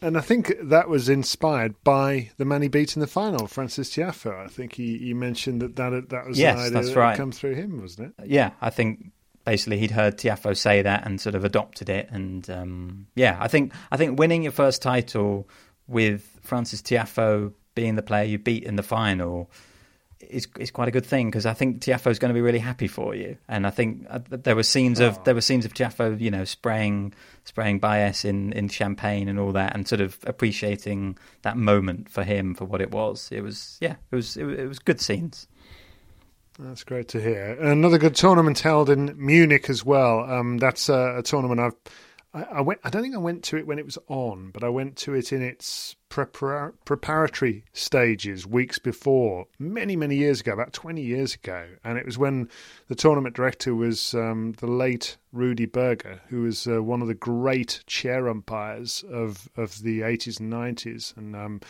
And 0.03 0.17
I 0.17 0.23
think 0.23 0.55
that 0.63 0.89
was 0.89 1.11
inspired 1.11 1.75
by 1.85 2.31
the 2.39 2.47
man 2.47 2.63
he 2.63 2.69
beat 2.69 2.97
in 2.97 3.01
the 3.01 3.07
final, 3.07 3.47
Francis 3.47 3.91
Tiafoe. 3.91 4.45
I 4.45 4.49
think 4.49 4.75
he, 4.75 4.97
he 4.97 5.13
mentioned 5.13 5.61
that 5.61 5.77
that, 5.77 6.09
that 6.09 6.27
was 6.27 6.39
yes, 6.39 6.55
an 6.55 6.61
idea 6.61 6.71
that's 6.71 6.89
that 6.89 6.97
right. 6.97 7.17
come 7.17 7.33
through 7.33 7.55
him, 7.55 7.83
wasn't 7.83 8.15
it? 8.19 8.27
Yeah, 8.27 8.53
I 8.63 8.71
think 8.71 9.13
basically 9.45 9.79
he'd 9.79 9.91
heard 9.91 10.17
Tiafoe 10.17 10.57
say 10.57 10.81
that 10.83 11.05
and 11.05 11.21
sort 11.21 11.35
of 11.35 11.45
adopted 11.45 11.91
it. 11.91 12.09
And 12.11 12.49
um, 12.49 13.07
yeah, 13.15 13.37
I 13.41 13.49
think 13.49 13.75
I 13.91 13.99
think 13.99 14.19
winning 14.19 14.43
your 14.43 14.53
first 14.53 14.81
title 14.81 15.49
with 15.87 16.39
Francis 16.43 16.81
Tiafoe 16.81 17.53
being 17.75 17.97
the 17.97 18.03
player 18.03 18.25
you 18.25 18.39
beat 18.39 18.65
in 18.65 18.77
the 18.77 18.83
final 18.83 19.51
is 20.21 20.47
is 20.59 20.71
quite 20.71 20.89
a 20.89 20.91
good 20.91 21.07
thing 21.07 21.29
because 21.29 21.47
I 21.47 21.55
think 21.55 21.81
Tiafoe 21.81 22.11
is 22.11 22.19
going 22.19 22.31
to 22.31 22.35
be 22.35 22.41
really 22.41 22.59
happy 22.59 22.87
for 22.87 23.15
you. 23.15 23.37
And 23.49 23.67
I 23.67 23.71
think 23.71 24.07
uh, 24.09 24.21
there 24.29 24.57
were 24.57 24.63
scenes 24.63 25.01
of 25.01 25.19
oh. 25.19 25.23
there 25.25 25.35
were 25.35 25.41
scenes 25.41 25.65
of 25.65 25.75
Tiafoe, 25.75 26.21
you 26.21 26.31
know, 26.31 26.45
spraying 26.45 27.15
spraying 27.45 27.79
Baez 27.79 28.25
in 28.25 28.53
in 28.53 28.69
champagne 28.69 29.29
and 29.29 29.39
all 29.39 29.53
that, 29.53 29.75
and 29.75 29.89
sort 29.89 30.01
of 30.01 30.19
appreciating 30.27 31.19
that 31.43 31.57
moment 31.57 32.11
for 32.11 32.23
him 32.23 32.55
for 32.55 32.65
what 32.65 32.81
it 32.81 32.91
was. 32.91 33.29
It 33.33 33.43
was 33.43 33.79
yeah, 33.81 33.97
it 34.11 34.17
was 34.17 34.37
it, 34.37 34.47
it 34.47 34.67
was 34.67 34.79
good 34.79 35.01
scenes. 35.01 35.47
That's 36.59 36.85
great 36.85 37.09
to 37.09 37.21
hear. 37.21 37.57
Another 37.61 37.97
good 37.97 38.15
tournament 38.15 38.59
held 38.59 38.91
in 38.91 39.15
Munich 39.17 39.71
as 39.71 39.83
well. 39.83 40.31
Um, 40.31 40.59
that's 40.59 40.91
a, 40.91 41.17
a 41.19 41.23
tournament 41.23 41.59
I've 41.59 41.75
I, 42.33 42.43
I, 42.43 42.61
went. 42.61 42.81
I 42.85 42.91
don't 42.91 43.03
think 43.03 43.15
I 43.15 43.19
went 43.19 43.43
to 43.45 43.57
it 43.57 43.67
when 43.67 43.79
it 43.79 43.85
was 43.85 43.99
on, 44.09 44.51
but 44.53 44.63
I 44.63 44.69
went 44.69 44.97
to 44.99 45.15
it 45.15 45.33
in 45.33 45.43
its 45.43 45.97
prepar- 46.09 46.75
preparatory 46.85 47.65
stages 47.73 48.47
weeks 48.47 48.79
before, 48.79 49.47
many 49.59 49.97
many 49.97 50.17
years 50.17 50.41
ago, 50.41 50.53
about 50.53 50.73
twenty 50.73 51.03
years 51.03 51.35
ago, 51.35 51.67
and 51.83 51.99
it 51.99 52.07
was 52.07 52.19
when 52.19 52.49
the 52.89 52.95
tournament 52.95 53.35
director 53.35 53.75
was 53.75 54.15
um, 54.15 54.53
the 54.59 54.69
late 54.69 55.17
Rudy 55.33 55.67
Berger, 55.67 56.21
who 56.29 56.43
was 56.43 56.67
uh, 56.67 56.83
one 56.83 57.03
of 57.03 57.09
the 57.09 57.15
great 57.15 57.83
chair 57.87 58.29
umpires 58.29 59.05
of 59.11 59.49
of 59.57 59.83
the 59.83 60.03
eighties 60.03 60.41
and 60.41 60.51
nineties, 60.51 61.13
and. 61.17 61.35
Um, 61.35 61.61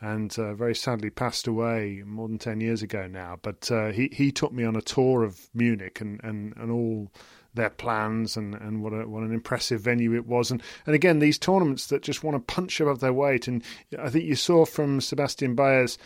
and 0.00 0.38
uh, 0.38 0.54
very 0.54 0.76
sadly 0.76 1.10
passed 1.10 1.48
away 1.48 2.04
more 2.06 2.28
than 2.28 2.38
10 2.38 2.60
years 2.60 2.82
ago 2.82 3.08
now. 3.08 3.36
But 3.42 3.68
uh, 3.68 3.90
he, 3.90 4.08
he 4.12 4.30
took 4.30 4.52
me 4.52 4.62
on 4.62 4.76
a 4.76 4.80
tour 4.80 5.24
of 5.24 5.50
Munich 5.54 6.00
and, 6.00 6.20
and, 6.22 6.56
and 6.56 6.70
all 6.70 7.10
their 7.58 7.70
plans 7.70 8.36
and, 8.36 8.54
and 8.54 8.82
what 8.82 8.94
a, 8.94 9.06
what 9.06 9.22
an 9.22 9.34
impressive 9.34 9.82
venue 9.82 10.14
it 10.14 10.26
was. 10.26 10.50
And, 10.50 10.62
and 10.86 10.94
again, 10.94 11.18
these 11.18 11.38
tournaments 11.38 11.88
that 11.88 12.02
just 12.02 12.24
want 12.24 12.34
to 12.36 12.54
punch 12.54 12.80
above 12.80 13.00
their 13.00 13.12
weight. 13.12 13.46
And 13.46 13.62
I 13.98 14.08
think 14.08 14.24
you 14.24 14.34
saw 14.34 14.64
from 14.64 15.02
Sebastian 15.02 15.54
Baez 15.54 15.98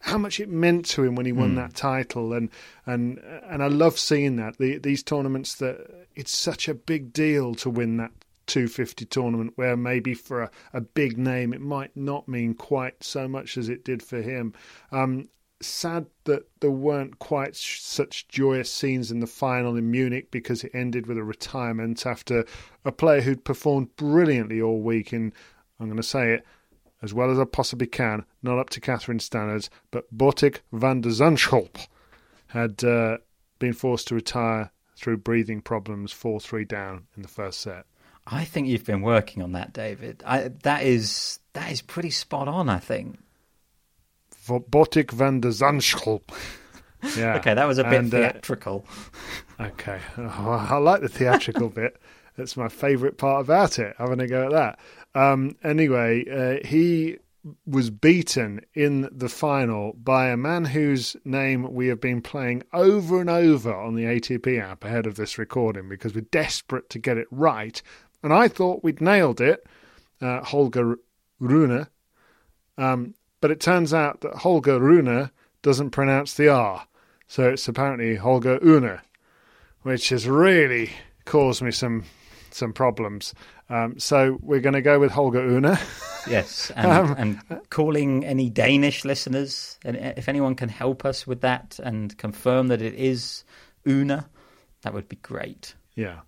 how 0.00 0.18
much 0.18 0.40
it 0.40 0.48
meant 0.48 0.86
to 0.86 1.04
him 1.04 1.14
when 1.14 1.26
he 1.26 1.32
won 1.32 1.52
mm. 1.52 1.56
that 1.56 1.74
title, 1.74 2.32
and 2.32 2.50
and 2.86 3.18
and 3.48 3.62
I 3.62 3.66
love 3.66 3.98
seeing 3.98 4.36
that 4.36 4.56
the, 4.58 4.78
these 4.78 5.02
tournaments 5.02 5.56
that 5.56 6.06
it's 6.14 6.36
such 6.36 6.68
a 6.68 6.74
big 6.74 7.12
deal 7.12 7.54
to 7.56 7.70
win 7.70 7.96
that 7.96 8.12
250 8.46 9.04
tournament, 9.06 9.52
where 9.56 9.76
maybe 9.76 10.14
for 10.14 10.42
a, 10.42 10.50
a 10.72 10.80
big 10.80 11.18
name 11.18 11.52
it 11.52 11.60
might 11.60 11.96
not 11.96 12.28
mean 12.28 12.54
quite 12.54 13.02
so 13.02 13.26
much 13.26 13.56
as 13.58 13.68
it 13.68 13.84
did 13.84 14.02
for 14.02 14.22
him. 14.22 14.54
Um, 14.92 15.28
sad 15.60 16.06
that 16.24 16.46
there 16.60 16.70
weren't 16.70 17.18
quite 17.18 17.56
such 17.56 18.28
joyous 18.28 18.72
scenes 18.72 19.10
in 19.10 19.20
the 19.20 19.26
final 19.26 19.76
in 19.76 19.90
Munich 19.90 20.30
because 20.30 20.62
it 20.62 20.70
ended 20.74 21.06
with 21.06 21.18
a 21.18 21.24
retirement 21.24 22.06
after 22.06 22.44
a 22.84 22.92
player 22.92 23.20
who'd 23.20 23.44
performed 23.44 23.94
brilliantly 23.96 24.60
all 24.60 24.80
week. 24.80 25.12
And 25.12 25.32
I'm 25.80 25.86
going 25.86 25.96
to 25.96 26.02
say 26.02 26.32
it 26.32 26.46
as 27.02 27.14
well 27.14 27.30
as 27.30 27.38
I 27.38 27.44
possibly 27.44 27.86
can, 27.86 28.24
not 28.42 28.58
up 28.58 28.70
to 28.70 28.80
Catherine 28.80 29.20
standards, 29.20 29.70
but 29.90 30.16
Botic 30.16 30.58
van 30.72 31.00
der 31.00 31.10
Zandschulp 31.10 31.86
had 32.48 32.82
uh, 32.82 33.18
been 33.58 33.72
forced 33.72 34.08
to 34.08 34.14
retire 34.14 34.70
through 34.96 35.18
breathing 35.18 35.60
problems, 35.60 36.12
4 36.12 36.40
3 36.40 36.64
down 36.64 37.06
in 37.16 37.22
the 37.22 37.28
first 37.28 37.60
set. 37.60 37.86
I 38.26 38.44
think 38.44 38.68
you've 38.68 38.84
been 38.84 39.00
working 39.00 39.42
on 39.42 39.52
that, 39.52 39.72
David. 39.72 40.22
I, 40.26 40.50
that 40.62 40.82
is 40.82 41.40
that 41.54 41.72
is 41.72 41.80
pretty 41.80 42.10
spot 42.10 42.46
on. 42.46 42.68
I 42.68 42.78
think. 42.78 43.18
Botic 44.48 45.10
van 45.10 45.40
der 45.40 45.50
Zandschulp. 45.50 46.30
Yeah. 47.16 47.36
okay, 47.36 47.54
that 47.54 47.66
was 47.66 47.78
a 47.78 47.84
bit 47.84 47.92
and, 47.94 48.14
uh, 48.14 48.18
theatrical. 48.18 48.84
Uh, 49.58 49.64
okay, 49.64 50.00
oh, 50.16 50.66
I 50.70 50.78
like 50.78 51.00
the 51.00 51.08
theatrical 51.08 51.68
bit. 51.74 51.96
That's 52.36 52.56
my 52.56 52.68
favourite 52.68 53.18
part 53.18 53.44
about 53.44 53.78
it. 53.78 53.94
Having 53.98 54.20
a 54.20 54.26
go 54.26 54.46
at 54.46 54.52
that. 54.52 54.78
Um, 55.14 55.56
anyway, 55.62 56.24
uh, 56.28 56.66
he 56.66 57.18
was 57.66 57.90
beaten 57.90 58.60
in 58.74 59.08
the 59.12 59.28
final 59.28 59.92
by 59.94 60.28
a 60.28 60.36
man 60.36 60.64
whose 60.64 61.16
name 61.24 61.72
we 61.72 61.88
have 61.88 62.00
been 62.00 62.20
playing 62.20 62.62
over 62.72 63.20
and 63.20 63.30
over 63.30 63.74
on 63.74 63.94
the 63.94 64.04
ATP 64.04 64.60
app 64.60 64.84
ahead 64.84 65.06
of 65.06 65.16
this 65.16 65.38
recording 65.38 65.88
because 65.88 66.14
we're 66.14 66.20
desperate 66.22 66.90
to 66.90 66.98
get 66.98 67.16
it 67.16 67.28
right. 67.30 67.80
And 68.22 68.32
I 68.32 68.48
thought 68.48 68.84
we'd 68.84 69.00
nailed 69.00 69.40
it. 69.40 69.66
Uh, 70.20 70.42
Holger 70.42 70.96
Rune. 71.38 71.86
Um, 72.76 73.14
but 73.40 73.50
it 73.50 73.60
turns 73.60 73.94
out 73.94 74.20
that 74.20 74.34
Holger 74.34 74.78
Rune 74.80 75.30
doesn't 75.62 75.90
pronounce 75.90 76.34
the 76.34 76.48
R. 76.48 76.86
So 77.26 77.50
it's 77.50 77.68
apparently 77.68 78.16
Holger 78.16 78.58
Une, 78.62 79.00
which 79.82 80.08
has 80.08 80.26
really 80.26 80.90
caused 81.24 81.62
me 81.62 81.70
some 81.70 82.04
some 82.50 82.72
problems. 82.72 83.34
Um, 83.68 83.98
so 83.98 84.38
we're 84.40 84.60
going 84.60 84.74
to 84.74 84.82
go 84.82 84.98
with 84.98 85.12
Holger 85.12 85.46
Une. 85.46 85.76
yes, 86.28 86.72
and, 86.74 86.90
um, 86.90 87.14
and, 87.18 87.60
calling 87.68 88.24
any 88.24 88.48
Danish 88.48 89.04
listeners, 89.04 89.78
and 89.84 89.96
if 89.96 90.28
anyone 90.28 90.54
can 90.54 90.70
help 90.70 91.04
us 91.04 91.26
with 91.26 91.42
that 91.42 91.78
and 91.82 92.16
confirm 92.16 92.68
that 92.68 92.80
it 92.80 92.94
is 92.94 93.44
Une, 93.86 94.24
that 94.82 94.94
would 94.94 95.08
be 95.08 95.16
great. 95.16 95.74
Yeah, 95.94 96.20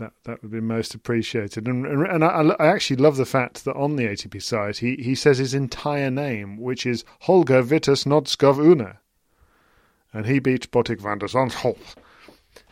that 0.00 0.12
that 0.24 0.42
would 0.42 0.50
be 0.50 0.60
most 0.60 0.94
appreciated. 0.94 1.68
And 1.68 1.86
and 1.86 2.24
I, 2.24 2.56
I 2.58 2.66
actually 2.66 2.96
love 2.96 3.16
the 3.16 3.26
fact 3.26 3.64
that 3.64 3.76
on 3.76 3.96
the 3.96 4.04
ATP 4.04 4.42
side, 4.42 4.78
he 4.78 4.96
he 4.96 5.14
says 5.14 5.38
his 5.38 5.54
entire 5.54 6.10
name, 6.10 6.58
which 6.58 6.84
is 6.84 7.04
Holger 7.20 7.62
Vitus 7.62 8.04
Nodskov 8.04 8.58
Une, 8.58 8.96
and 10.12 10.26
he 10.26 10.40
beat 10.40 10.70
Botic 10.72 11.00
van 11.00 11.18
der 11.18 11.28
Zandschulp. 11.28 11.78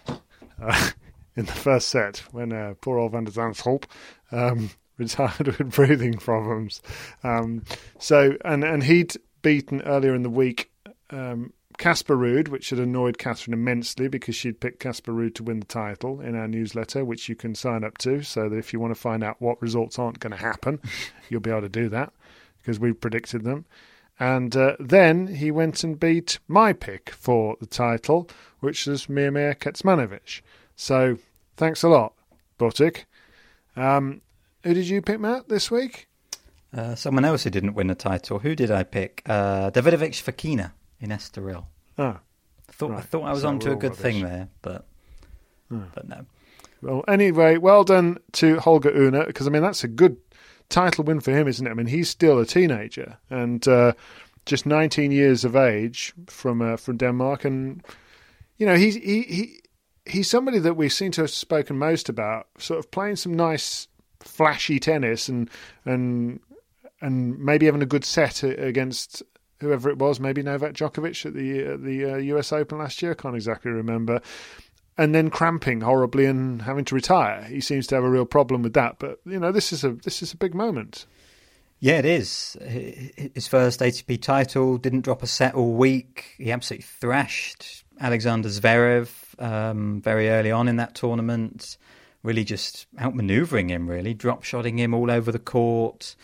Uh, 0.61 0.91
in 1.37 1.47
the 1.47 1.53
first 1.53 1.89
set 1.89 2.25
when 2.33 2.53
uh, 2.53 2.75
poor 2.81 2.99
old 2.99 3.13
Van 3.13 3.23
der 3.23 3.31
Zandschulp 3.31 3.85
um, 4.33 4.71
retired 4.99 5.47
with 5.47 5.71
breathing 5.71 6.15
problems. 6.15 6.83
Um, 7.23 7.63
so 8.01 8.37
and 8.45 8.65
and 8.65 8.83
he'd 8.83 9.15
beaten 9.41 9.81
earlier 9.83 10.17
in 10.17 10.23
the 10.23 10.31
week 10.31 10.73
um, 11.11 11.53
Casper 11.79 12.17
Ruud, 12.17 12.49
which 12.49 12.71
had 12.71 12.81
annoyed 12.81 13.19
Catherine 13.19 13.55
immensely 13.55 14.09
because 14.09 14.35
she'd 14.35 14.61
picked 14.61 14.81
Casper 14.81 15.13
Ruud 15.13 15.35
to 15.37 15.45
win 15.45 15.61
the 15.61 15.67
title 15.67 16.21
in 16.21 16.35
our 16.35 16.49
newsletter, 16.49 17.05
which 17.05 17.29
you 17.29 17.37
can 17.37 17.55
sign 17.55 17.85
up 17.85 17.97
to. 17.99 18.23
So 18.23 18.49
that 18.49 18.57
if 18.57 18.73
you 18.73 18.81
want 18.81 18.95
to 18.95 19.01
find 19.01 19.23
out 19.23 19.41
what 19.41 19.63
results 19.63 19.99
aren't 19.99 20.19
going 20.19 20.33
to 20.33 20.37
happen, 20.37 20.81
you'll 21.29 21.41
be 21.41 21.51
able 21.51 21.63
to 21.63 21.69
do 21.69 21.89
that 21.91 22.13
because 22.61 22.81
we 22.81 22.93
predicted 22.93 23.45
them. 23.45 23.65
And 24.21 24.57
uh, 24.57 24.77
then 24.81 25.29
he 25.29 25.53
went 25.53 25.85
and 25.85 25.99
beat 25.99 26.41
my 26.49 26.73
pick 26.73 27.11
for 27.11 27.57
the 27.61 27.67
title, 27.67 28.29
which 28.59 28.87
was 28.87 29.07
Miomir 29.07 29.55
Kecmanovic. 29.55 30.41
So 30.75 31.19
thanks 31.57 31.85
a 31.85 31.89
lot, 31.89 32.15
Botic. 32.59 33.05
Um, 33.77 34.23
who 34.65 34.75
did 34.75 34.89
you 34.89 35.01
pick, 35.01 35.21
Matt, 35.21 35.49
this 35.49 35.71
week? 35.71 36.09
Uh, 36.77 36.97
someone 36.97 37.25
else 37.25 37.45
who 37.45 37.51
didn't 37.51 37.75
win 37.75 37.87
the 37.87 37.95
title. 37.95 38.41
Who 38.41 38.57
did 38.57 38.73
I 38.73 38.83
pick? 38.83 39.23
Uh, 39.25 39.71
Davidovich 39.71 40.23
Fokina 40.23 40.73
in 41.01 41.11
Estoril. 41.11 41.67
I 42.69 42.73
thought 42.73 42.91
right. 42.91 42.99
I 42.99 43.03
thought 43.03 43.23
I 43.25 43.33
was 43.33 43.43
so 43.43 43.49
onto 43.49 43.73
a 43.73 43.77
good 43.77 43.91
rubbish. 43.91 44.03
thing 44.03 44.23
there, 44.23 44.49
but 44.63 44.87
hmm. 45.69 45.85
but 45.95 46.09
no. 46.09 46.27
Well, 46.81 47.05
anyway, 47.09 47.57
well 47.57 47.83
done 47.83 48.19
to 48.33 48.59
Holger 48.61 48.91
Une 48.91 49.25
because 49.27 49.47
I 49.47 49.51
mean 49.51 49.63
that's 49.63 49.85
a 49.85 49.89
good 49.89 50.17
title 50.69 51.05
win 51.05 51.21
for 51.21 51.33
him, 51.33 51.49
isn't 51.49 51.67
it? 51.67 51.71
I 51.71 51.75
mean 51.75 51.87
he's 51.87 52.09
still 52.09 52.39
a 52.39 52.47
teenager 52.47 53.19
and 53.31 53.67
uh, 53.67 53.93
just 54.47 54.67
19 54.67 55.13
years 55.13 55.45
of 55.45 55.57
age 55.57 56.15
from 56.27 56.63
uh, 56.63 56.77
from 56.77 56.97
Denmark, 56.97 57.45
and 57.45 57.83
you 58.57 58.67
know 58.67 58.77
he's 58.77 58.95
he, 58.97 59.23
he 59.23 59.61
he's 60.07 60.29
somebody 60.29 60.59
that 60.59 60.75
we 60.75 60.89
seem 60.89 61.13
to 61.13 61.23
have 61.23 61.31
spoken 61.31 61.79
most 61.79 62.09
about, 62.09 62.49
sort 62.59 62.79
of 62.79 62.91
playing 62.91 63.17
some 63.17 63.35
nice, 63.35 63.87
flashy 64.21 64.81
tennis 64.81 65.29
and 65.29 65.51
and 65.85 66.41
and 67.01 67.39
maybe 67.39 67.67
having 67.67 67.83
a 67.83 67.87
good 67.87 68.05
set 68.05 68.43
against 68.43 69.23
whoever 69.61 69.91
it 69.91 69.99
was, 69.99 70.21
maybe 70.21 70.43
Novak 70.43 70.75
Djokovic 70.75 71.27
at 71.27 71.35
the 71.35 71.75
uh, 71.75 71.77
the 71.77 72.15
uh, 72.15 72.17
U.S. 72.17 72.53
Open 72.53 72.79
last 72.79 73.03
year. 73.03 73.13
I 73.13 73.15
can't 73.15 73.35
exactly 73.35 73.71
remember. 73.71 74.21
And 74.97 75.15
then 75.15 75.31
cramping 75.31 75.83
horribly 75.83 76.27
and 76.27 76.63
having 76.63 76.85
to 76.87 76.95
retire. 76.95 77.45
He 77.45 77.61
seems 77.61 77.87
to 77.89 77.95
have 77.95 78.03
a 78.03 78.11
real 78.11 78.27
problem 78.27 78.63
with 78.63 78.75
that. 78.75 78.99
But 78.99 79.21
you 79.25 79.39
know, 79.39 79.53
this 79.53 79.73
is 79.73 79.85
a 79.85 79.93
this 79.93 80.23
is 80.23 80.33
a 80.33 80.37
big 80.37 80.55
moment. 80.55 81.07
Yeah, 81.81 81.99
it 81.99 82.05
is. 82.05 82.57
His 82.61 83.47
first 83.47 83.79
ATP 83.81 84.21
title 84.21 84.79
didn't 84.79 85.03
drop 85.03 85.23
a 85.23 85.29
set 85.29 85.55
all 85.55 85.75
week. 85.75 86.35
He 86.37 86.51
absolutely 86.51 86.83
thrashed 86.83 87.85
Alexander 88.01 88.49
Zverev 88.49 89.09
um, 89.41 90.01
very 90.01 90.29
early 90.29 90.51
on 90.51 90.67
in 90.67 90.77
that 90.77 90.97
tournament, 90.97 91.77
really 92.25 92.43
just 92.43 92.89
outmaneuvering 92.97 93.69
him, 93.69 93.89
really 93.89 94.13
drop 94.13 94.43
shotting 94.43 94.77
him 94.77 94.93
all 94.93 95.09
over 95.09 95.31
the 95.31 95.39
court. 95.39 96.17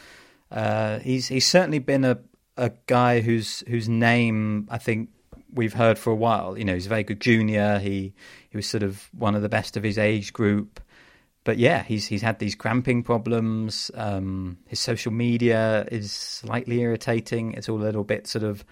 Uh, 0.51 0.99
he's 0.99 1.29
he's 1.29 1.47
certainly 1.47 1.79
been 1.79 2.05
a 2.05 2.19
a 2.57 2.71
guy 2.87 3.21
whose 3.21 3.61
whose 3.69 3.89
name 3.89 4.69
I 4.71 4.79
think 4.79 5.11
we've 5.53 5.75
heard 5.75 5.99
for 5.99 6.11
a 6.13 6.17
while. 6.17 6.59
You 6.59 6.65
know, 6.65 6.75
he's 6.75 6.87
a 6.87 6.91
very 6.91 7.05
good 7.05 7.21
junior. 7.21 7.79
He 7.79 8.13
he 8.51 8.57
was 8.57 8.67
sort 8.67 8.83
of 8.83 9.09
one 9.13 9.35
of 9.35 9.43
the 9.43 9.49
best 9.49 9.77
of 9.77 9.83
his 9.83 9.99
age 9.99 10.33
group. 10.33 10.81
But 11.45 11.59
yeah, 11.59 11.83
he's 11.83 12.07
he's 12.07 12.23
had 12.23 12.39
these 12.39 12.55
cramping 12.55 13.03
problems. 13.03 13.91
Um, 13.95 14.59
his 14.67 14.81
social 14.81 15.13
media 15.13 15.87
is 15.91 16.13
slightly 16.13 16.81
irritating. 16.81 17.53
It's 17.53 17.69
all 17.69 17.79
a 17.79 17.85
little 17.85 18.05
bit 18.05 18.27
sort 18.27 18.45
of 18.45 18.65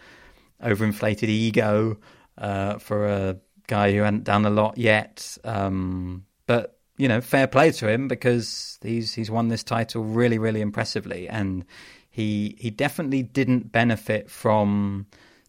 overinflated 0.62 1.28
ego 1.28 1.98
uh, 2.38 2.78
for 2.78 3.06
a 3.06 3.36
guy 3.66 3.92
who 3.92 4.02
hadn't 4.02 4.24
done 4.24 4.46
a 4.46 4.50
lot 4.50 4.78
yet. 4.78 5.36
Um, 5.44 6.24
but 6.46 6.78
you 6.96 7.08
know, 7.08 7.20
fair 7.20 7.46
play 7.46 7.72
to 7.72 7.88
him 7.88 8.08
because 8.08 8.78
he's 8.82 9.12
he's 9.12 9.30
won 9.30 9.48
this 9.48 9.62
title 9.62 10.02
really, 10.04 10.38
really 10.38 10.60
impressively, 10.60 11.28
and 11.28 11.64
he 12.12 12.54
he 12.58 12.70
definitely 12.70 13.22
didn't 13.22 13.72
benefit 13.72 14.30
from 14.30 15.06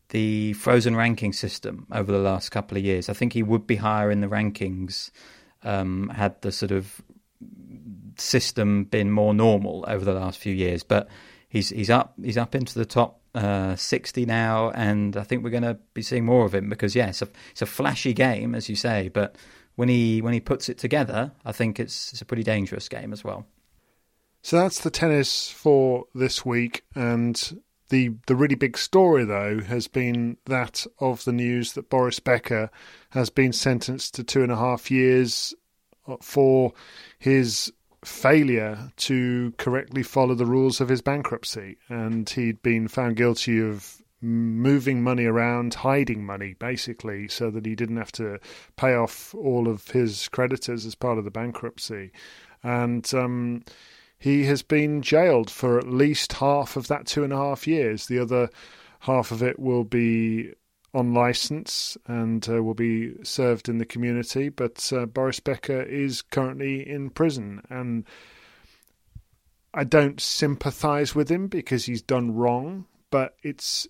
the 0.10 0.54
frozen 0.54 0.96
ranking 0.96 1.34
system 1.34 1.86
over 1.92 2.12
the 2.12 2.20
last 2.20 2.50
couple 2.50 2.78
of 2.78 2.84
years. 2.84 3.10
I 3.10 3.14
think 3.14 3.34
he 3.34 3.44
would 3.44 3.68
be 3.68 3.76
higher 3.76 4.10
in 4.10 4.22
the 4.22 4.28
rankings 4.28 5.12
um, 5.62 6.10
had 6.10 6.42
the 6.42 6.52
sort 6.52 6.72
of 6.72 7.02
system 8.16 8.86
been 8.86 9.12
more 9.12 9.34
normal 9.34 9.84
over 9.88 10.06
the 10.06 10.14
last 10.14 10.40
few 10.40 10.54
years. 10.54 10.84
But 10.84 11.10
he's 11.50 11.70
he's 11.70 11.90
up 11.90 12.14
he's 12.24 12.38
up 12.38 12.56
into 12.56 12.80
the 12.80 12.86
top 12.86 13.20
uh, 13.36 13.76
60 13.76 14.26
now, 14.26 14.72
and 14.72 15.18
I 15.18 15.24
think 15.24 15.44
we're 15.44 15.50
going 15.50 15.64
to 15.64 15.78
be 15.94 16.02
seeing 16.02 16.26
more 16.26 16.46
of 16.46 16.56
him 16.56 16.70
because 16.70 16.96
yeah, 16.96 17.10
it's 17.10 17.22
a 17.22 17.28
it's 17.52 17.62
a 17.62 17.66
flashy 17.66 18.14
game 18.14 18.56
as 18.56 18.70
you 18.70 18.78
say, 18.78 19.10
but 19.10 19.36
when 19.76 19.90
he 19.90 20.22
when 20.22 20.34
he 20.34 20.40
puts 20.40 20.70
it 20.70 20.78
together, 20.78 21.34
I 21.44 21.52
think 21.52 21.78
it's 21.78 22.14
it's 22.14 22.22
a 22.22 22.26
pretty 22.26 22.44
dangerous 22.44 22.88
game 22.88 23.12
as 23.12 23.22
well. 23.22 23.46
So 24.44 24.58
that's 24.58 24.82
the 24.82 24.92
tennis 24.92 25.50
for 25.50 26.06
this 26.14 26.46
week, 26.46 26.84
and 26.94 27.62
the 27.88 28.12
the 28.28 28.36
really 28.36 28.56
big 28.56 28.78
story 28.78 29.24
though 29.24 29.62
has 29.62 29.88
been 29.88 30.36
that 30.46 30.86
of 31.00 31.24
the 31.24 31.32
news 31.32 31.74
that 31.74 31.90
Boris 31.90 32.20
Becker 32.20 32.70
has 33.12 33.30
been 33.30 33.54
sentenced 33.54 34.16
to 34.16 34.24
two 34.24 34.44
and 34.44 34.52
a 34.52 34.58
half 34.58 34.92
years 34.92 35.54
for 36.22 36.74
his 37.20 37.72
failure 38.04 38.92
to 38.98 39.54
correctly 39.58 40.04
follow 40.04 40.36
the 40.36 40.46
rules 40.46 40.82
of 40.82 40.90
his 40.90 41.02
bankruptcy. 41.02 41.78
And 41.88 42.30
he'd 42.30 42.62
been 42.62 42.90
found 42.90 43.16
guilty 43.16 43.62
of 43.62 44.02
moving 44.20 45.02
money 45.02 45.26
around, 45.26 45.74
hiding 45.74 46.26
money, 46.26 46.54
basically, 46.60 47.30
so 47.30 47.50
that 47.50 47.66
he 47.66 47.76
didn't 47.76 47.98
have 47.98 48.12
to 48.14 48.40
pay 48.76 48.94
off 48.94 49.34
all 49.36 49.70
of 49.70 49.92
his 49.92 50.28
creditors 50.28 50.86
as 50.86 50.96
part 50.96 51.18
of 51.18 51.24
the 51.24 51.32
bankruptcy. 51.32 52.12
And 52.62 53.10
um, 53.14 53.64
he 54.24 54.46
has 54.46 54.62
been 54.62 55.02
jailed 55.02 55.50
for 55.50 55.78
at 55.78 55.90
least 55.90 56.32
half 56.32 56.78
of 56.78 56.88
that 56.88 57.06
two 57.06 57.26
and 57.26 57.34
a 57.34 57.36
half 57.36 57.68
years. 57.68 58.06
The 58.06 58.20
other 58.20 58.50
half 59.02 59.32
of 59.32 59.44
it 59.44 59.60
will 59.60 59.84
be 59.84 60.54
on 60.94 61.14
license 61.14 61.98
and 62.08 62.48
uh, 62.48 62.64
will 62.64 62.74
be 62.74 63.16
served 63.26 63.68
in 63.68 63.80
the 63.80 63.86
community. 63.86 64.48
But 64.48 64.94
uh, 64.94 65.08
Boris 65.08 65.42
Becker 65.42 65.82
is 65.82 66.22
currently 66.22 66.88
in 66.88 67.10
prison, 67.10 67.64
and 67.70 68.06
I 69.74 69.84
don't 69.84 70.22
sympathise 70.22 71.14
with 71.14 71.30
him 71.30 71.48
because 71.48 71.84
he's 71.84 72.02
done 72.02 72.34
wrong. 72.34 72.86
But 73.12 73.36
it's 73.44 73.90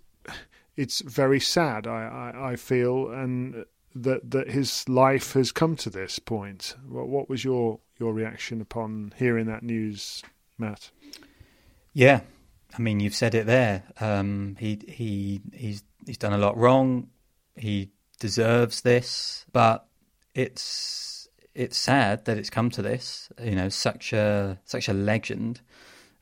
it's 0.75 1.01
very 1.01 1.39
sad. 1.39 1.85
I, 1.85 2.31
I, 2.33 2.53
I 2.53 2.55
feel 2.55 3.11
and 3.11 3.65
that 3.95 4.31
that 4.31 4.49
his 4.49 4.87
life 4.89 5.33
has 5.33 5.51
come 5.51 5.75
to 5.77 5.89
this 5.89 6.19
point. 6.19 6.75
What, 6.87 7.07
what 7.07 7.29
was 7.29 7.43
your 7.43 7.79
your 7.99 8.13
reaction 8.13 8.61
upon 8.61 9.13
hearing 9.17 9.45
that 9.47 9.63
news, 9.63 10.23
Matt? 10.57 10.91
Yeah, 11.93 12.21
I 12.77 12.81
mean, 12.81 12.99
you've 12.99 13.15
said 13.15 13.35
it 13.35 13.45
there. 13.45 13.83
Um, 13.99 14.55
he 14.59 14.79
he 14.87 15.41
he's 15.53 15.83
he's 16.05 16.17
done 16.17 16.33
a 16.33 16.37
lot 16.37 16.57
wrong. 16.57 17.09
He 17.55 17.91
deserves 18.19 18.81
this, 18.81 19.45
but 19.51 19.85
it's 20.33 21.27
it's 21.53 21.77
sad 21.77 22.25
that 22.25 22.37
it's 22.37 22.49
come 22.49 22.69
to 22.71 22.81
this. 22.81 23.29
You 23.41 23.55
know, 23.55 23.69
such 23.69 24.13
a 24.13 24.59
such 24.65 24.87
a 24.87 24.93
legend 24.93 25.61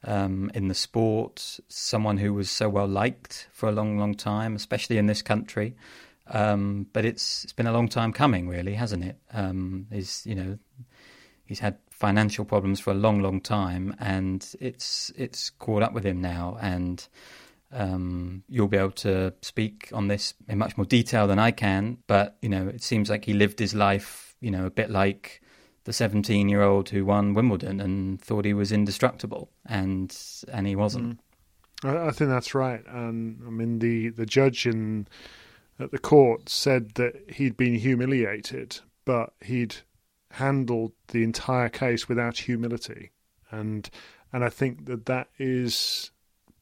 um, 0.03 0.51
in 0.53 0.67
the 0.67 0.73
sport, 0.73 1.59
someone 1.67 2.17
who 2.17 2.33
was 2.33 2.49
so 2.49 2.69
well 2.69 2.87
liked 2.87 3.47
for 3.51 3.69
a 3.69 3.71
long, 3.71 3.97
long 3.97 4.15
time, 4.15 4.55
especially 4.55 4.97
in 4.97 5.05
this 5.05 5.21
country. 5.21 5.75
Um, 6.27 6.87
but 6.93 7.05
it's 7.05 7.43
it's 7.43 7.53
been 7.53 7.67
a 7.67 7.73
long 7.73 7.87
time 7.87 8.13
coming, 8.13 8.47
really, 8.47 8.73
hasn't 8.73 9.03
it? 9.03 9.17
Um, 9.33 9.87
he's 9.91 10.25
you 10.25 10.35
know 10.35 10.57
he's 11.45 11.59
had 11.59 11.77
financial 11.89 12.45
problems 12.45 12.79
for 12.79 12.91
a 12.91 12.95
long, 12.95 13.21
long 13.21 13.41
time, 13.41 13.95
and 13.99 14.55
it's 14.59 15.11
it's 15.15 15.49
caught 15.49 15.83
up 15.83 15.93
with 15.93 16.05
him 16.05 16.21
now, 16.21 16.57
and 16.61 17.07
um, 17.71 18.43
you'll 18.47 18.67
be 18.67 18.77
able 18.77 18.91
to 18.91 19.33
speak 19.41 19.89
on 19.93 20.07
this 20.07 20.33
in 20.47 20.57
much 20.57 20.77
more 20.77 20.85
detail 20.85 21.27
than 21.27 21.39
I 21.39 21.51
can. 21.51 21.97
But 22.07 22.37
you 22.41 22.49
know, 22.49 22.67
it 22.67 22.81
seems 22.81 23.09
like 23.09 23.25
he 23.25 23.33
lived 23.33 23.59
his 23.59 23.75
life, 23.75 24.35
you 24.39 24.51
know, 24.51 24.65
a 24.65 24.71
bit 24.71 24.89
like 24.89 25.41
the 25.83 25.93
17 25.93 26.47
year 26.47 26.61
old 26.61 26.89
who 26.89 27.05
won 27.05 27.33
Wimbledon 27.33 27.79
and 27.79 28.21
thought 28.21 28.45
he 28.45 28.53
was 28.53 28.71
indestructible, 28.71 29.49
and 29.65 30.15
and 30.51 30.67
he 30.67 30.75
wasn't. 30.75 31.17
Mm. 31.83 31.97
I, 31.97 32.07
I 32.07 32.11
think 32.11 32.29
that's 32.29 32.55
right. 32.55 32.83
And 32.87 33.41
I 33.45 33.49
mean, 33.49 33.79
the, 33.79 34.09
the 34.09 34.25
judge 34.25 34.65
in 34.65 35.07
at 35.79 35.91
the 35.91 35.99
court 35.99 36.49
said 36.49 36.95
that 36.95 37.31
he'd 37.35 37.57
been 37.57 37.75
humiliated, 37.75 38.79
but 39.05 39.33
he'd 39.41 39.75
handled 40.31 40.93
the 41.09 41.23
entire 41.23 41.69
case 41.69 42.07
without 42.07 42.37
humility, 42.37 43.11
and 43.49 43.89
and 44.33 44.43
I 44.43 44.49
think 44.49 44.85
that 44.85 45.05
that 45.07 45.27
is 45.37 46.11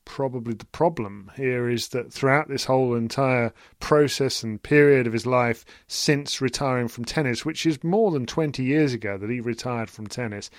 probably 0.06 0.56
the 0.56 0.66
problem 0.66 1.32
here 1.36 1.70
is 1.70 1.90
that 1.90 2.12
throughout 2.12 2.48
this 2.48 2.66
whole 2.66 2.96
entire 2.96 3.54
process 3.80 4.42
and 4.42 4.62
period 4.64 5.06
of 5.06 5.14
his 5.14 5.28
life 5.28 5.64
since 5.88 6.42
retiring 6.42 6.88
from 6.88 7.06
tennis, 7.06 7.46
which 7.46 7.64
is 7.64 7.84
more 7.84 8.10
than 8.10 8.26
20 8.26 8.64
years 8.64 8.92
ago 8.92 9.20
that 9.20 9.30
he 9.30 9.40
retired 9.40 9.88
from 9.88 10.08
tennis, 10.08 10.50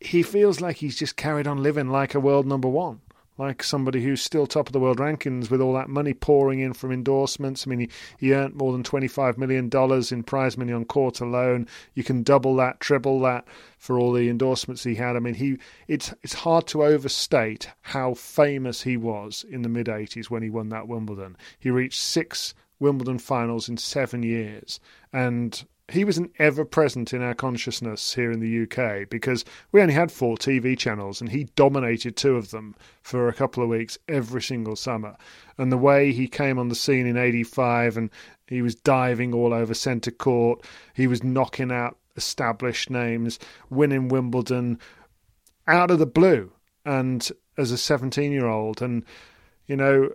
he 0.00 0.20
feels 0.24 0.60
like 0.60 0.78
he's 0.78 0.98
just 0.98 1.16
carried 1.16 1.46
on 1.46 1.62
living 1.62 1.88
like 1.88 2.16
a 2.16 2.20
world 2.20 2.44
number 2.44 2.68
one 2.68 3.00
like 3.38 3.62
somebody 3.62 4.02
who's 4.02 4.20
still 4.20 4.46
top 4.46 4.66
of 4.66 4.72
the 4.72 4.80
world 4.80 4.98
rankings 4.98 5.48
with 5.50 5.60
all 5.60 5.72
that 5.74 5.88
money 5.88 6.12
pouring 6.12 6.58
in 6.58 6.72
from 6.72 6.92
endorsements. 6.92 7.66
I 7.66 7.70
mean, 7.70 7.80
he, 7.80 7.90
he 8.18 8.34
earned 8.34 8.56
more 8.56 8.72
than 8.72 8.82
$25 8.82 9.38
million 9.38 9.70
in 10.10 10.22
prize 10.24 10.58
money 10.58 10.72
on 10.72 10.84
court 10.84 11.20
alone. 11.20 11.68
You 11.94 12.02
can 12.02 12.22
double 12.24 12.56
that, 12.56 12.80
triple 12.80 13.20
that 13.20 13.46
for 13.78 13.98
all 13.98 14.12
the 14.12 14.28
endorsements 14.28 14.82
he 14.82 14.96
had. 14.96 15.16
I 15.16 15.20
mean, 15.20 15.34
he 15.34 15.58
it's 15.86 16.12
it's 16.22 16.34
hard 16.34 16.66
to 16.68 16.84
overstate 16.84 17.70
how 17.82 18.14
famous 18.14 18.82
he 18.82 18.96
was 18.96 19.44
in 19.48 19.62
the 19.62 19.68
mid 19.68 19.86
80s 19.86 20.26
when 20.26 20.42
he 20.42 20.50
won 20.50 20.68
that 20.70 20.88
Wimbledon. 20.88 21.36
He 21.58 21.70
reached 21.70 22.00
six 22.00 22.54
Wimbledon 22.80 23.18
finals 23.18 23.68
in 23.68 23.76
seven 23.76 24.22
years. 24.22 24.80
And 25.12 25.64
he 25.90 26.04
was 26.04 26.18
an 26.18 26.30
ever 26.38 26.66
present 26.66 27.14
in 27.14 27.22
our 27.22 27.34
consciousness 27.34 28.12
here 28.12 28.30
in 28.30 28.40
the 28.40 28.62
UK 28.62 29.08
because 29.08 29.44
we 29.72 29.80
only 29.80 29.94
had 29.94 30.12
four 30.12 30.36
TV 30.36 30.76
channels 30.76 31.20
and 31.20 31.30
he 31.30 31.44
dominated 31.56 32.14
two 32.14 32.36
of 32.36 32.50
them 32.50 32.74
for 33.00 33.26
a 33.26 33.32
couple 33.32 33.62
of 33.62 33.70
weeks 33.70 33.96
every 34.06 34.42
single 34.42 34.76
summer. 34.76 35.16
And 35.56 35.72
the 35.72 35.78
way 35.78 36.12
he 36.12 36.28
came 36.28 36.58
on 36.58 36.68
the 36.68 36.74
scene 36.74 37.06
in 37.06 37.16
85 37.16 37.96
and 37.96 38.10
he 38.46 38.60
was 38.60 38.74
diving 38.74 39.32
all 39.32 39.54
over 39.54 39.72
centre 39.72 40.10
court, 40.10 40.62
he 40.92 41.06
was 41.06 41.24
knocking 41.24 41.72
out 41.72 41.96
established 42.16 42.90
names, 42.90 43.38
winning 43.70 44.08
Wimbledon 44.08 44.78
out 45.66 45.90
of 45.90 45.98
the 45.98 46.06
blue 46.06 46.52
and 46.84 47.30
as 47.56 47.70
a 47.70 47.78
17 47.78 48.30
year 48.30 48.46
old. 48.46 48.82
And, 48.82 49.04
you 49.66 49.76
know, 49.76 50.10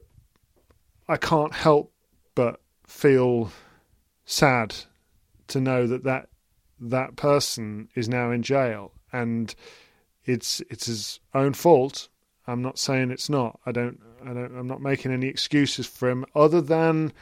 I 1.07 1.17
can't 1.17 1.53
help 1.53 1.91
but 2.35 2.61
feel 2.85 3.51
sad 4.25 4.75
to 5.53 5.61
know 5.61 5.87
that 5.87 6.03
that 6.03 6.29
that 6.79 7.15
person 7.15 7.87
is 7.95 8.09
now 8.09 8.31
in 8.31 8.43
jail 8.43 8.91
and 9.11 9.55
it's 10.25 10.61
it's 10.69 10.87
his 10.87 11.19
own 11.33 11.53
fault. 11.53 12.09
I'm 12.47 12.61
not 12.61 12.77
saying 12.77 13.11
it's 13.11 13.29
not. 13.29 13.59
I 13.65 13.71
don't. 13.71 13.99
I 14.25 14.33
don't. 14.33 14.57
I'm 14.57 14.67
not 14.67 14.81
making 14.81 15.11
any 15.11 15.27
excuses 15.27 15.87
for 15.87 16.09
him, 16.09 16.25
other 16.35 16.61
than 16.61 17.13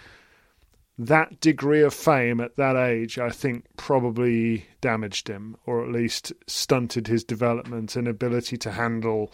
that 0.98 1.40
degree 1.40 1.82
of 1.82 1.94
fame 1.94 2.40
at 2.40 2.56
that 2.58 2.76
age. 2.76 3.18
I 3.20 3.30
think 3.30 3.66
probably 3.78 4.66
damaged 4.82 5.28
him, 5.28 5.58
or 5.66 5.84
at 5.84 5.92
least 5.92 6.34
stunted 6.48 7.08
his 7.08 7.24
development 7.24 7.96
and 7.96 8.08
ability 8.08 8.58
to 8.58 8.72
handle 8.72 9.34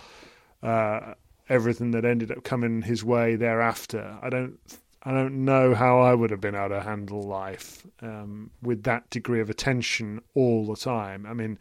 uh, 0.64 1.14
everything 1.50 1.92
that 1.92 2.06
ended 2.06 2.32
up 2.32 2.44
coming 2.44 2.82
his 2.82 3.04
way 3.04 3.36
thereafter. 3.36 4.18
I 4.22 4.30
don't 4.30 4.60
I 5.08 5.12
don't 5.12 5.46
know 5.46 5.74
how 5.74 6.02
I 6.02 6.14
would 6.14 6.32
have 6.32 6.42
been 6.42 6.54
able 6.54 6.68
to 6.68 6.82
handle 6.82 7.24
life 7.24 7.88
um, 8.02 8.52
with 8.62 8.84
that 8.84 9.10
degree 9.10 9.40
of 9.40 9.50
attention 9.50 10.20
all 10.34 10.66
the 10.66 10.76
time. 10.76 11.26
I 11.26 11.34
mean, 11.34 11.58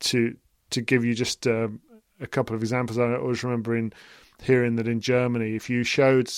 to 0.00 0.36
to 0.70 0.80
give 0.80 1.04
you 1.04 1.12
just 1.12 1.44
uh, 1.44 1.70
a 2.20 2.28
couple 2.28 2.54
of 2.54 2.62
examples, 2.62 2.96
I 2.96 3.16
always 3.16 3.42
remember 3.42 3.76
in 3.76 3.92
hearing 4.40 4.76
that 4.76 4.86
in 4.86 5.00
Germany, 5.00 5.56
if 5.56 5.68
you 5.68 5.82
showed 5.82 6.30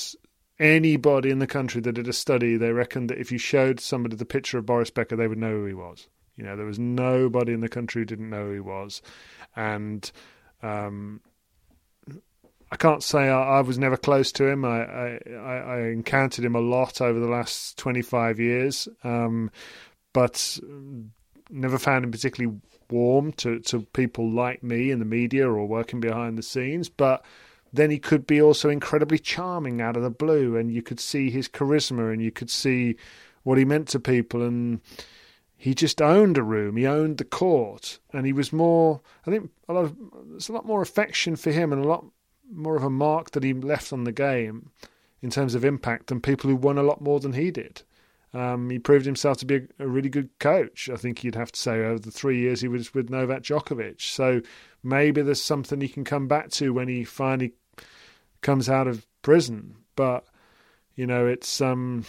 anybody 0.59 1.29
in 1.29 1.41
the 1.41 1.47
country 1.47 1.83
that 1.83 1.93
did 1.93 2.09
a 2.09 2.15
study, 2.15 2.57
they 2.57 2.73
reckoned 2.73 3.11
that 3.11 3.19
if 3.19 3.31
you 3.31 3.37
showed 3.37 3.79
somebody 3.79 4.17
the 4.17 4.25
picture 4.25 4.57
of 4.57 4.65
Boris 4.65 4.89
Becker, 4.89 5.15
they 5.15 5.29
would 5.29 5.37
know 5.37 5.53
who 5.53 5.67
he 5.67 5.75
was. 5.75 6.09
You 6.37 6.45
know, 6.45 6.57
there 6.57 6.65
was 6.65 6.79
nobody 6.79 7.53
in 7.53 7.61
the 7.61 7.69
country 7.69 8.01
who 8.01 8.07
didn't 8.07 8.31
know 8.31 8.47
who 8.47 8.53
he 8.53 8.61
was, 8.61 9.03
and 9.57 10.11
um, 10.63 11.21
I 12.71 12.77
can't 12.77 13.03
say 13.03 13.29
I, 13.29 13.59
I, 13.59 13.61
was 13.61 13.79
never 13.79 13.97
close 13.97 14.33
to 14.33 14.47
him. 14.47 14.65
I, 14.65 14.83
I, 14.83 15.19
I, 15.37 15.81
encountered 15.89 16.45
him 16.45 16.57
a 16.57 16.61
lot 16.61 17.01
over 17.01 17.21
the 17.21 17.29
last 17.29 17.79
25 17.79 18.41
years, 18.41 18.89
um, 19.05 19.53
but 20.13 20.59
never 21.49 21.79
found 21.79 22.05
him 22.05 22.11
particularly 22.11 22.59
warm 22.91 23.33
to, 23.33 23.61
to 23.61 23.83
people 23.93 24.31
like 24.31 24.63
me 24.63 24.91
in 24.91 24.99
the 24.99 25.05
media 25.05 25.49
or 25.49 25.65
working 25.67 26.01
behind 26.01 26.37
the 26.37 26.43
scenes. 26.43 26.89
But 26.89 27.25
then 27.73 27.91
he 27.91 27.99
could 27.99 28.27
be 28.27 28.43
also 28.43 28.69
incredibly 28.69 29.19
charming 29.19 29.81
out 29.81 29.97
of 29.97 30.03
the 30.03 30.11
blue, 30.11 30.57
and 30.57 30.73
you 30.73 30.83
could 30.83 31.01
see 31.01 31.31
his 31.31 31.49
charisma 31.49 32.13
and 32.13 32.23
you 32.23 32.33
could 32.33 32.51
see 32.51 32.97
what 33.45 33.59
he 33.59 33.65
meant 33.65 33.89
to 33.89 34.01
people. 34.01 34.43
And 34.43 34.81
he 35.57 35.75
just 35.75 36.03
owned 36.03 36.37
a 36.37 36.43
room. 36.43 36.77
He 36.77 36.87
owned 36.87 37.19
the 37.19 37.25
court, 37.25 37.99
and 38.13 38.27
he 38.27 38.33
was 38.33 38.53
more. 38.53 39.01
I 39.27 39.31
think 39.31 39.51
a 39.69 39.73
lot 39.73 39.85
of 39.85 39.97
there's 40.31 40.49
a 40.49 40.53
lot 40.53 40.67
more 40.67 40.83
affection 40.83 41.37
for 41.37 41.51
him 41.51 41.73
and 41.73 41.85
a 41.85 41.89
lot 41.89 42.05
more 42.51 42.77
of 42.77 42.85
a 42.85 42.91
mark 42.91 43.33
that 43.33 43.43
he 43.43 43.53
left 43.53 43.93
on 43.93 44.05
the 44.05 44.13
game 44.13 44.71
in 45.23 45.31
terms 45.31 45.55
of 45.55 45.65
impact 45.65 46.07
than 46.07 46.21
people 46.21 46.51
who 46.51 46.57
won 46.57 46.79
a 46.79 46.83
lot 46.83 47.01
more 47.01 47.21
than 47.21 47.33
he 47.33 47.51
did. 47.51 47.83
Um, 48.35 48.69
he 48.69 48.79
proved 48.79 49.07
himself 49.07 49.39
to 49.39 49.47
be 49.47 49.57
a, 49.57 49.63
a, 49.79 49.87
really 49.87 50.11
good 50.11 50.29
coach. 50.39 50.91
I 50.93 50.97
think 50.97 51.25
you'd 51.25 51.37
have 51.37 51.53
to 51.53 51.61
say 51.61 51.85
over 51.85 51.99
the 51.99 52.11
three 52.11 52.39
years 52.39 52.61
he 52.61 52.69
was 52.69 52.93
with 52.93 53.09
Novak 53.09 53.43
Djokovic. 53.43 54.03
So 54.03 54.43
maybe 54.83 55.23
there's 55.23 55.41
something 55.41 55.81
he 55.81 55.89
can 55.89 56.05
come 56.05 56.29
back 56.29 56.51
to 56.53 56.75
when 56.75 56.89
he 56.89 57.05
finally 57.05 57.55
comes 58.43 58.69
out 58.69 58.89
of 58.89 59.07
prison. 59.23 59.77
But 59.95 60.27
you 60.97 61.07
know, 61.07 61.27
it's 61.27 61.61
um, 61.63 62.05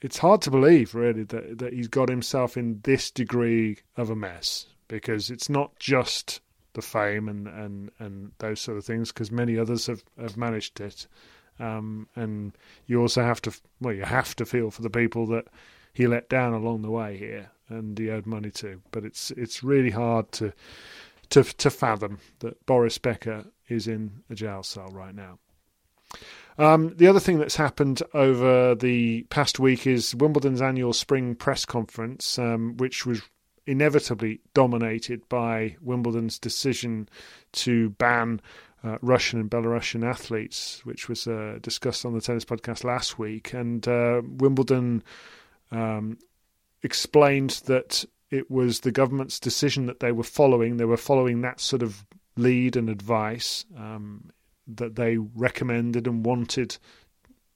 it's 0.00 0.18
hard 0.18 0.40
to 0.42 0.50
believe 0.50 0.94
really 0.94 1.24
that 1.24 1.58
that 1.58 1.72
he's 1.74 1.88
got 1.88 2.08
himself 2.08 2.56
in 2.56 2.80
this 2.84 3.10
degree 3.10 3.78
of 3.96 4.08
a 4.08 4.16
mess 4.16 4.66
because 4.86 5.30
it's 5.30 5.50
not 5.50 5.78
just 5.78 6.40
the 6.78 6.82
fame 6.82 7.28
and, 7.28 7.48
and, 7.48 7.90
and 7.98 8.30
those 8.38 8.60
sort 8.60 8.78
of 8.78 8.84
things 8.84 9.10
because 9.10 9.32
many 9.32 9.58
others 9.58 9.88
have, 9.88 10.04
have 10.16 10.36
managed 10.36 10.80
it. 10.80 11.08
Um, 11.58 12.06
and 12.14 12.52
you 12.86 13.00
also 13.00 13.22
have 13.22 13.42
to, 13.42 13.52
well, 13.80 13.94
you 13.94 14.04
have 14.04 14.36
to 14.36 14.46
feel 14.46 14.70
for 14.70 14.82
the 14.82 14.90
people 14.90 15.26
that 15.26 15.48
he 15.92 16.06
let 16.06 16.28
down 16.28 16.52
along 16.52 16.82
the 16.82 16.90
way 16.90 17.16
here 17.16 17.50
and 17.68 17.98
he 17.98 18.10
owed 18.10 18.26
money 18.26 18.52
to. 18.52 18.80
But 18.92 19.04
it's 19.04 19.32
it's 19.32 19.64
really 19.64 19.90
hard 19.90 20.30
to 20.32 20.52
to 21.30 21.42
to 21.42 21.70
fathom 21.70 22.20
that 22.38 22.64
Boris 22.66 22.98
Becker 22.98 23.44
is 23.68 23.88
in 23.88 24.22
a 24.30 24.36
jail 24.36 24.62
cell 24.62 24.88
right 24.92 25.14
now. 25.14 25.40
Um, 26.56 26.94
the 26.96 27.08
other 27.08 27.20
thing 27.20 27.38
that's 27.38 27.56
happened 27.56 28.02
over 28.14 28.74
the 28.74 29.22
past 29.24 29.58
week 29.60 29.86
is 29.86 30.14
Wimbledon's 30.14 30.62
annual 30.62 30.92
spring 30.92 31.34
press 31.34 31.64
conference, 31.64 32.38
um, 32.38 32.76
which 32.76 33.04
was 33.04 33.22
inevitably 33.68 34.40
dominated 34.54 35.28
by 35.28 35.76
Wimbledon's 35.82 36.38
decision 36.38 37.06
to 37.52 37.90
ban 37.90 38.40
uh, 38.82 38.96
Russian 39.02 39.40
and 39.40 39.50
Belarusian 39.50 40.02
athletes, 40.02 40.80
which 40.84 41.06
was 41.06 41.26
uh, 41.26 41.58
discussed 41.60 42.06
on 42.06 42.14
the 42.14 42.22
tennis 42.22 42.46
podcast 42.46 42.82
last 42.82 43.18
week. 43.18 43.52
And 43.52 43.86
uh, 43.86 44.22
Wimbledon 44.24 45.02
um, 45.70 46.16
explained 46.82 47.60
that 47.66 48.06
it 48.30 48.50
was 48.50 48.80
the 48.80 48.92
government's 48.92 49.38
decision 49.38 49.84
that 49.86 50.00
they 50.00 50.12
were 50.12 50.22
following. 50.22 50.78
They 50.78 50.86
were 50.86 50.96
following 50.96 51.42
that 51.42 51.60
sort 51.60 51.82
of 51.82 52.06
lead 52.36 52.74
and 52.74 52.88
advice 52.88 53.66
um, 53.76 54.30
that 54.66 54.96
they 54.96 55.18
recommended 55.18 56.06
and 56.06 56.24
wanted 56.24 56.78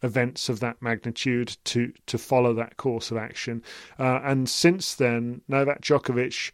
events 0.03 0.49
of 0.49 0.61
that 0.61 0.81
magnitude 0.83 1.57
to 1.65 1.93
to 2.07 2.19
follow 2.19 2.55
that 2.55 2.77
course 2.77 3.11
of 3.11 3.17
action. 3.17 3.63
Uh, 3.99 4.21
and 4.23 4.49
since 4.49 4.95
then, 4.95 5.43
Novak 5.49 5.81
Djokovic, 5.81 6.51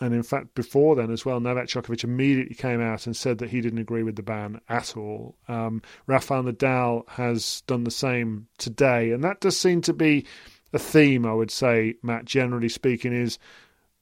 and 0.00 0.14
in 0.14 0.22
fact 0.22 0.54
before 0.54 0.96
then 0.96 1.10
as 1.10 1.24
well, 1.24 1.40
Novak 1.40 1.66
Djokovic 1.66 2.04
immediately 2.04 2.54
came 2.54 2.80
out 2.80 3.06
and 3.06 3.16
said 3.16 3.38
that 3.38 3.50
he 3.50 3.60
didn't 3.60 3.78
agree 3.78 4.02
with 4.02 4.16
the 4.16 4.22
ban 4.22 4.60
at 4.68 4.96
all. 4.96 5.36
Um, 5.48 5.82
Rafael 6.06 6.44
Nadal 6.44 7.08
has 7.10 7.62
done 7.66 7.84
the 7.84 7.90
same 7.90 8.46
today, 8.58 9.10
and 9.12 9.24
that 9.24 9.40
does 9.40 9.56
seem 9.56 9.80
to 9.82 9.92
be 9.92 10.26
a 10.72 10.78
theme. 10.78 11.24
I 11.24 11.32
would 11.32 11.50
say, 11.50 11.94
Matt, 12.02 12.24
generally 12.24 12.68
speaking, 12.68 13.12
is 13.12 13.38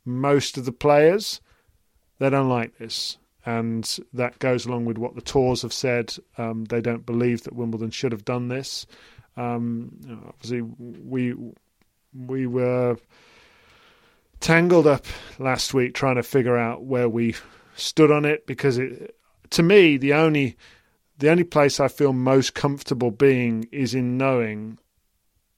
most 0.05 0.59
of 0.59 0.65
the 0.65 0.73
players 0.73 1.41
they 2.19 2.31
don't 2.31 2.49
like 2.49 2.79
this 2.79 3.19
and 3.45 3.99
that 4.13 4.39
goes 4.39 4.67
along 4.67 4.85
with 4.85 4.99
what 4.99 5.15
the 5.15 5.21
tours 5.21 5.63
have 5.63 5.73
said. 5.73 6.15
Um, 6.39 6.65
they 6.67 6.81
don't 6.81 7.07
believe 7.07 7.43
that 7.45 7.55
Wimbledon 7.55 7.91
should 7.91 8.13
have 8.13 8.25
done 8.25 8.49
this. 8.49 8.87
Um, 9.37 9.99
obviously, 10.29 10.63
we 10.63 11.35
we 12.15 12.47
were 12.47 12.97
tangled 14.41 14.87
up 14.87 15.07
last 15.39 15.73
week 15.73 15.95
trying 15.95 16.17
to 16.17 16.23
figure 16.23 16.57
out 16.57 16.83
where 16.83 17.09
we 17.09 17.35
stood 17.75 18.11
on 18.11 18.25
it 18.25 18.47
because 18.47 18.79
it, 18.79 19.17
to 19.51 19.63
me, 19.63 19.97
the 19.97 20.13
only 20.13 20.57
the 21.19 21.31
only 21.31 21.45
place 21.45 21.81
I 21.81 21.89
feel 21.89 22.13
most 22.13 22.55
comfortable 22.55 23.11
being 23.11 23.69
is 23.71 23.95
in 23.95 24.19
knowing 24.19 24.79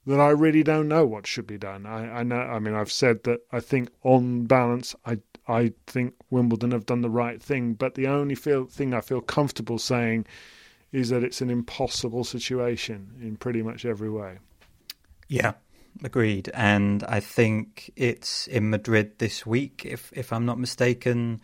that 0.05 0.19
I 0.19 0.29
really 0.29 0.63
don't 0.63 0.87
know 0.87 1.05
what 1.05 1.25
should 1.25 1.47
be 1.47 1.57
done. 1.57 1.85
I, 1.85 2.19
I 2.19 2.23
know. 2.23 2.37
I 2.37 2.59
mean, 2.59 2.75
I've 2.75 2.91
said 2.91 3.23
that 3.23 3.41
I 3.51 3.59
think 3.59 3.89
on 4.03 4.45
balance, 4.45 4.95
I 5.05 5.19
I 5.47 5.73
think 5.87 6.15
Wimbledon 6.29 6.71
have 6.71 6.85
done 6.85 7.01
the 7.01 7.09
right 7.09 7.41
thing. 7.41 7.73
But 7.73 7.95
the 7.95 8.07
only 8.07 8.35
feel, 8.35 8.65
thing 8.65 8.93
I 8.93 9.01
feel 9.01 9.21
comfortable 9.21 9.77
saying 9.77 10.25
is 10.91 11.09
that 11.09 11.23
it's 11.23 11.41
an 11.41 11.49
impossible 11.49 12.23
situation 12.23 13.11
in 13.21 13.37
pretty 13.37 13.61
much 13.61 13.85
every 13.85 14.09
way. 14.09 14.39
Yeah, 15.27 15.53
agreed. 16.03 16.49
And 16.53 17.03
I 17.03 17.19
think 17.19 17.91
it's 17.95 18.47
in 18.47 18.69
Madrid 18.69 19.19
this 19.19 19.45
week, 19.45 19.83
if 19.85 20.11
if 20.13 20.31
I'm 20.31 20.45
not 20.45 20.59
mistaken, 20.59 21.41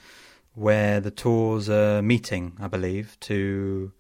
where 0.54 1.00
the 1.00 1.12
tours 1.12 1.70
are 1.70 2.02
meeting, 2.02 2.54
I 2.60 2.68
believe, 2.68 3.18
to 3.22 3.92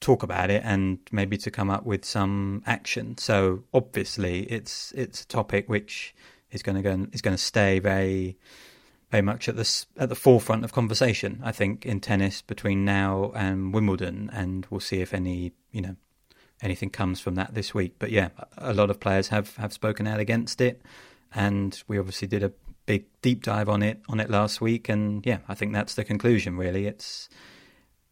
talk 0.00 0.22
about 0.22 0.50
it 0.50 0.62
and 0.64 0.98
maybe 1.10 1.36
to 1.36 1.50
come 1.50 1.70
up 1.70 1.84
with 1.84 2.04
some 2.04 2.62
action. 2.66 3.18
So 3.18 3.64
obviously, 3.74 4.42
it's 4.44 4.92
it's 4.92 5.22
a 5.22 5.26
topic 5.26 5.68
which 5.68 6.14
is 6.50 6.62
going 6.62 6.76
to 6.76 6.82
go 6.82 7.06
is 7.12 7.22
going 7.22 7.36
to 7.36 7.42
stay 7.42 7.78
very 7.78 8.38
very 9.10 9.22
much 9.22 9.48
at 9.48 9.56
the 9.56 9.86
at 9.96 10.08
the 10.08 10.14
forefront 10.14 10.64
of 10.64 10.72
conversation. 10.72 11.40
I 11.42 11.52
think 11.52 11.86
in 11.86 12.00
tennis 12.00 12.42
between 12.42 12.84
now 12.84 13.32
and 13.34 13.72
Wimbledon, 13.72 14.30
and 14.32 14.66
we'll 14.70 14.80
see 14.80 15.00
if 15.00 15.14
any 15.14 15.52
you 15.70 15.80
know 15.80 15.96
anything 16.62 16.90
comes 16.90 17.20
from 17.20 17.34
that 17.36 17.54
this 17.54 17.74
week. 17.74 17.96
But 17.98 18.10
yeah, 18.10 18.28
a 18.56 18.74
lot 18.74 18.90
of 18.90 19.00
players 19.00 19.28
have 19.28 19.56
have 19.56 19.72
spoken 19.72 20.06
out 20.06 20.20
against 20.20 20.60
it, 20.60 20.82
and 21.34 21.82
we 21.88 21.98
obviously 21.98 22.28
did 22.28 22.42
a 22.42 22.52
big 22.86 23.04
deep 23.22 23.42
dive 23.42 23.68
on 23.68 23.82
it 23.82 24.00
on 24.08 24.20
it 24.20 24.30
last 24.30 24.60
week. 24.60 24.88
And 24.88 25.24
yeah, 25.24 25.38
I 25.48 25.54
think 25.54 25.72
that's 25.72 25.94
the 25.94 26.04
conclusion. 26.04 26.56
Really, 26.56 26.86
it's 26.86 27.28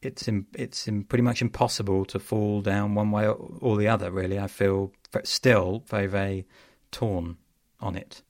it's 0.02 0.28
in, 0.28 0.46
it's 0.54 0.86
in 0.86 1.04
pretty 1.04 1.22
much 1.22 1.42
impossible 1.42 2.04
to 2.06 2.18
fall 2.18 2.60
down 2.60 2.94
one 2.94 3.10
way 3.10 3.26
or 3.26 3.76
the 3.76 3.88
other. 3.88 4.10
Really, 4.10 4.38
I 4.38 4.46
feel 4.46 4.92
still 5.24 5.82
very 5.88 6.06
very 6.06 6.46
torn 6.90 7.36
on 7.80 7.96
it. 7.96 8.22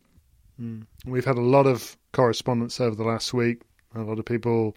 Mm. 0.61 0.87
We've 1.05 1.25
had 1.25 1.37
a 1.37 1.43
lot 1.43 1.67
of 1.67 1.97
correspondence 2.17 2.81
over 2.81 2.97
the 2.97 3.05
last 3.05 3.35
week. 3.35 3.61
A 3.95 4.01
lot 4.01 4.19
of 4.19 4.25
people 4.25 4.75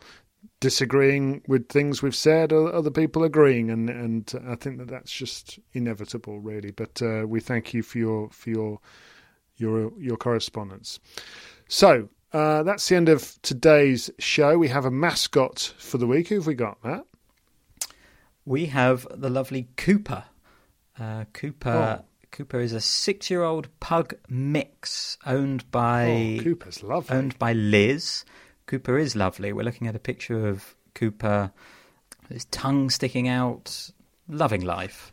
disagreeing 0.59 1.41
with 1.47 1.69
things 1.69 2.01
we've 2.01 2.15
said, 2.15 2.51
other 2.51 2.91
people 2.91 3.23
agreeing, 3.23 3.71
and 3.71 3.89
and 3.89 4.33
I 4.47 4.55
think 4.55 4.77
that 4.77 4.89
that's 4.89 5.11
just 5.11 5.57
inevitable, 5.73 6.39
really. 6.39 6.71
But 6.71 7.01
uh, 7.01 7.25
we 7.25 7.39
thank 7.39 7.73
you 7.73 7.81
for 7.81 7.97
your 7.97 8.29
for 8.29 8.49
your 8.49 8.79
your 9.55 9.91
your 9.97 10.17
correspondence. 10.17 10.99
So 11.69 12.09
uh, 12.33 12.63
that's 12.63 12.87
the 12.89 12.95
end 12.97 13.09
of 13.09 13.41
today's 13.41 14.11
show. 14.19 14.57
We 14.57 14.67
have 14.67 14.85
a 14.85 14.91
mascot 14.91 15.73
for 15.77 15.97
the 15.97 16.07
week. 16.07 16.27
Who 16.27 16.35
have 16.35 16.47
we 16.47 16.55
got, 16.55 16.83
Matt? 16.83 17.05
We 18.45 18.65
have 18.67 19.07
the 19.13 19.29
lovely 19.29 19.69
Cooper. 19.77 20.25
Uh, 20.99 21.23
Cooper. 21.33 22.01
Oh. 22.01 22.09
Cooper 22.32 22.59
is 22.59 22.73
a 22.73 22.82
six-year-old 22.82 23.67
pug 23.80 24.13
mix 24.30 25.17
owned 25.25 25.69
by 25.71 26.38
oh, 26.39 26.43
Cooper's 26.43 26.84
lovely. 26.84 27.15
owned 27.15 27.38
by 27.39 27.53
Liz. 27.53 28.23
Cooper 28.65 28.97
is 28.97 29.15
lovely. 29.15 29.51
We're 29.51 29.63
looking 29.63 29.88
at 29.88 29.95
a 29.95 29.99
picture 29.99 30.47
of 30.47 30.75
Cooper, 30.93 31.51
his 32.30 32.45
tongue 32.45 32.89
sticking 32.89 33.27
out, 33.27 33.91
loving 34.27 34.61
life. 34.61 35.11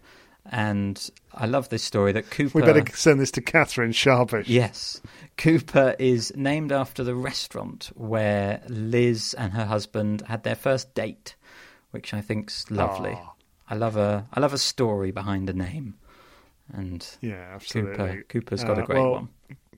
And 0.48 1.10
I 1.34 1.46
love 1.46 1.70
this 1.70 1.82
story 1.82 2.12
that 2.12 2.30
Cooper. 2.30 2.58
We 2.58 2.62
better 2.62 2.84
send 2.94 3.18
this 3.18 3.32
to 3.32 3.40
Catherine 3.40 3.92
Sharpish. 3.92 4.48
Yes. 4.48 5.00
Cooper 5.36 5.96
is 5.98 6.32
named 6.36 6.70
after 6.70 7.02
the 7.02 7.16
restaurant 7.16 7.90
where 7.94 8.62
Liz 8.68 9.34
and 9.34 9.52
her 9.54 9.64
husband 9.64 10.22
had 10.22 10.44
their 10.44 10.54
first 10.54 10.94
date, 10.94 11.34
which 11.90 12.14
I 12.14 12.20
think's 12.20 12.70
lovely. 12.70 13.10
Aww. 13.10 13.30
I 13.68 13.74
love 13.74 13.96
a 13.96 14.28
I 14.32 14.38
love 14.38 14.52
a 14.52 14.58
story 14.58 15.10
behind 15.10 15.50
a 15.50 15.52
name. 15.52 15.94
And 16.72 17.06
yeah, 17.20 17.50
absolutely. 17.54 17.96
Cooper, 17.96 18.22
Cooper's 18.28 18.64
got 18.64 18.78
uh, 18.78 18.82
a 18.82 18.86
great 18.86 18.98
well, 18.98 19.12
one. 19.12 19.28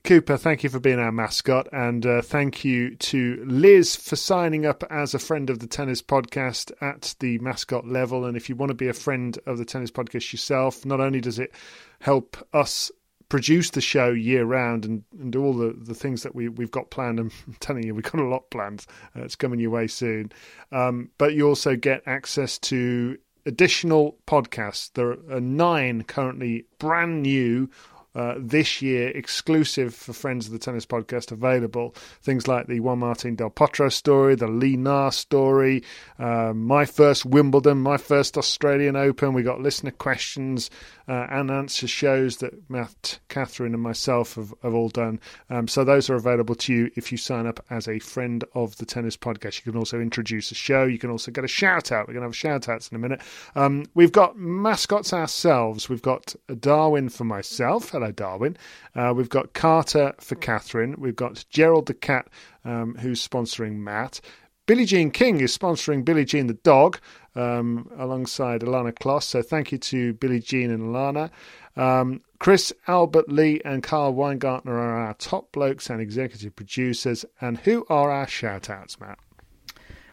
Cooper, 0.03 0.37
thank 0.37 0.63
you 0.63 0.69
for 0.69 0.79
being 0.79 0.99
our 0.99 1.11
mascot, 1.11 1.67
and 1.73 2.05
uh, 2.05 2.21
thank 2.21 2.63
you 2.63 2.95
to 2.95 3.43
Liz 3.45 3.95
for 3.95 4.15
signing 4.15 4.65
up 4.65 4.83
as 4.89 5.13
a 5.13 5.19
friend 5.19 5.49
of 5.49 5.59
the 5.59 5.67
Tennis 5.67 6.01
Podcast 6.01 6.71
at 6.81 7.15
the 7.19 7.37
mascot 7.39 7.85
level. 7.85 8.25
And 8.25 8.37
if 8.37 8.49
you 8.49 8.55
want 8.55 8.69
to 8.69 8.75
be 8.75 8.87
a 8.87 8.93
friend 8.93 9.37
of 9.45 9.57
the 9.57 9.65
Tennis 9.65 9.91
Podcast 9.91 10.31
yourself, 10.31 10.85
not 10.85 11.01
only 11.01 11.19
does 11.19 11.37
it 11.37 11.53
help 11.99 12.37
us 12.53 12.91
produce 13.29 13.69
the 13.69 13.81
show 13.81 14.09
year 14.09 14.43
round 14.43 14.85
and, 14.85 15.03
and 15.19 15.31
do 15.31 15.43
all 15.43 15.53
the, 15.53 15.75
the 15.77 15.93
things 15.93 16.23
that 16.23 16.33
we, 16.33 16.49
we've 16.49 16.71
got 16.71 16.89
planned. 16.89 17.19
I'm 17.19 17.31
telling 17.59 17.83
you, 17.85 17.93
we've 17.93 18.03
got 18.03 18.21
a 18.21 18.27
lot 18.27 18.49
planned. 18.49 18.85
Uh, 19.15 19.23
it's 19.23 19.35
coming 19.35 19.59
your 19.59 19.69
way 19.69 19.87
soon. 19.87 20.31
Um, 20.71 21.11
but 21.17 21.33
you 21.33 21.47
also 21.47 21.75
get 21.75 22.01
access 22.05 22.57
to 22.59 23.17
additional 23.49 24.15
podcasts. 24.27 24.93
There 24.93 25.17
are 25.31 25.41
nine 25.41 26.03
currently 26.03 26.65
brand 26.77 27.23
new 27.23 27.69
uh, 28.15 28.35
this 28.37 28.81
year 28.81 29.09
exclusive 29.09 29.93
for 29.93 30.13
Friends 30.13 30.47
of 30.47 30.51
the 30.51 30.59
Tennis 30.59 30.85
podcast 30.85 31.31
available. 31.31 31.95
Things 32.21 32.47
like 32.47 32.67
the 32.67 32.79
Juan 32.79 32.99
Martin 32.99 33.35
Del 33.35 33.49
Potro 33.49 33.91
story, 33.91 34.35
the 34.35 34.47
Li 34.47 34.77
Na 34.77 35.09
story, 35.09 35.83
uh, 36.17 36.53
my 36.53 36.85
first 36.85 37.25
Wimbledon, 37.25 37.77
my 37.77 37.97
first 37.97 38.37
Australian 38.37 38.95
Open. 38.95 39.33
We 39.33 39.43
got 39.43 39.61
listener 39.61 39.91
questions 39.91 40.69
uh, 41.07 41.27
and 41.29 41.49
answer 41.49 41.87
shows 41.87 42.37
that 42.37 42.69
Matt, 42.69 43.19
Catherine, 43.29 43.73
and 43.73 43.81
myself 43.81 44.35
have, 44.35 44.53
have 44.63 44.73
all 44.73 44.89
done. 44.89 45.19
Um, 45.49 45.67
so 45.67 45.83
those 45.83 46.09
are 46.09 46.15
available 46.15 46.55
to 46.55 46.73
you 46.73 46.91
if 46.95 47.11
you 47.11 47.17
sign 47.17 47.47
up 47.47 47.63
as 47.69 47.87
a 47.87 47.99
friend 47.99 48.43
of 48.53 48.75
the 48.77 48.85
Tennis 48.85 49.17
Podcast. 49.17 49.57
You 49.65 49.71
can 49.71 49.79
also 49.79 49.99
introduce 49.99 50.51
a 50.51 50.55
show. 50.55 50.83
You 50.83 50.99
can 50.99 51.09
also 51.09 51.31
get 51.31 51.43
a 51.43 51.47
shout 51.47 51.91
out. 51.91 52.07
We're 52.07 52.13
going 52.13 52.21
to 52.21 52.27
have 52.27 52.35
shout 52.35 52.69
outs 52.69 52.89
in 52.89 52.95
a 52.95 52.99
minute. 52.99 53.21
Um, 53.55 53.85
we've 53.93 54.11
got 54.11 54.37
mascots 54.37 55.13
ourselves. 55.13 55.89
We've 55.89 56.01
got 56.01 56.35
Darwin 56.59 57.09
for 57.09 57.23
myself. 57.23 57.93
Hello, 57.99 58.13
Darwin. 58.13 58.55
Uh, 58.95 59.13
we've 59.13 59.27
got 59.27 59.51
Carter 59.51 60.13
for 60.21 60.35
Catherine. 60.35 60.95
We've 60.97 61.17
got 61.17 61.43
Gerald 61.49 61.87
the 61.87 61.93
cat, 61.93 62.29
um, 62.63 62.95
who's 62.95 63.27
sponsoring 63.27 63.79
Matt. 63.79 64.21
Billie 64.67 64.85
Jean 64.85 65.11
King 65.11 65.41
is 65.41 65.57
sponsoring 65.57 66.05
Billie 66.05 66.23
Jean 66.23 66.47
the 66.47 66.53
dog 66.53 66.97
um, 67.35 67.91
alongside 67.97 68.61
Alana 68.61 68.93
Kloss. 68.93 69.23
So 69.23 69.41
thank 69.41 69.73
you 69.73 69.77
to 69.79 70.13
Billie 70.13 70.39
Jean 70.39 70.71
and 70.71 70.95
Alana. 70.95 71.29
Um, 71.75 72.21
Chris, 72.39 72.71
Albert 72.87 73.27
Lee, 73.27 73.59
and 73.65 73.83
Carl 73.83 74.13
Weingartner 74.13 74.67
are 74.67 74.99
our 75.07 75.13
top 75.15 75.51
blokes 75.51 75.89
and 75.89 75.99
executive 75.99 76.55
producers. 76.55 77.25
And 77.41 77.57
who 77.57 77.85
are 77.89 78.11
our 78.11 78.27
shout 78.27 78.69
outs, 78.69 78.97
Matt? 78.97 79.19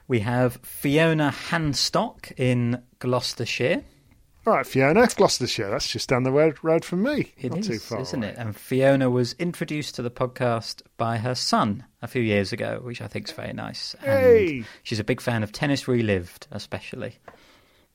We 0.09 0.19
have 0.21 0.59
Fiona 0.65 1.33
Hanstock 1.51 2.33
in 2.37 2.83
Gloucestershire. 2.99 3.85
All 4.47 4.53
right, 4.53 4.67
Fiona, 4.67 5.09
Gloucestershire. 5.09 5.71
That's 5.71 5.89
just 5.89 6.09
down 6.09 6.23
the 6.23 6.31
road, 6.31 6.57
road 6.63 6.85
from 6.85 7.03
me. 7.03 7.33
It 7.37 7.51
Not 7.51 7.59
is, 7.61 7.67
too 7.67 7.79
far 7.81 8.01
isn't 8.03 8.23
away. 8.23 8.33
it? 8.33 8.39
And 8.39 8.55
Fiona 8.55 9.11
was 9.11 9.33
introduced 9.41 9.97
to 9.97 10.03
the 10.03 10.11
podcast 10.11 10.83
by 10.97 11.17
her 11.17 11.35
son 11.35 11.85
a 12.01 12.07
few 12.07 12.23
years 12.23 12.53
ago, 12.53 12.79
which 12.83 13.03
I 13.03 13.09
think 13.09 13.27
is 13.27 13.33
very 13.35 13.53
nice. 13.53 13.97
Hey! 14.01 14.59
And 14.59 14.67
she's 14.85 15.01
a 15.01 15.05
big 15.05 15.21
fan 15.21 15.43
of 15.43 15.51
Tennis 15.51 15.89
Relived, 15.89 16.47
especially. 16.53 17.17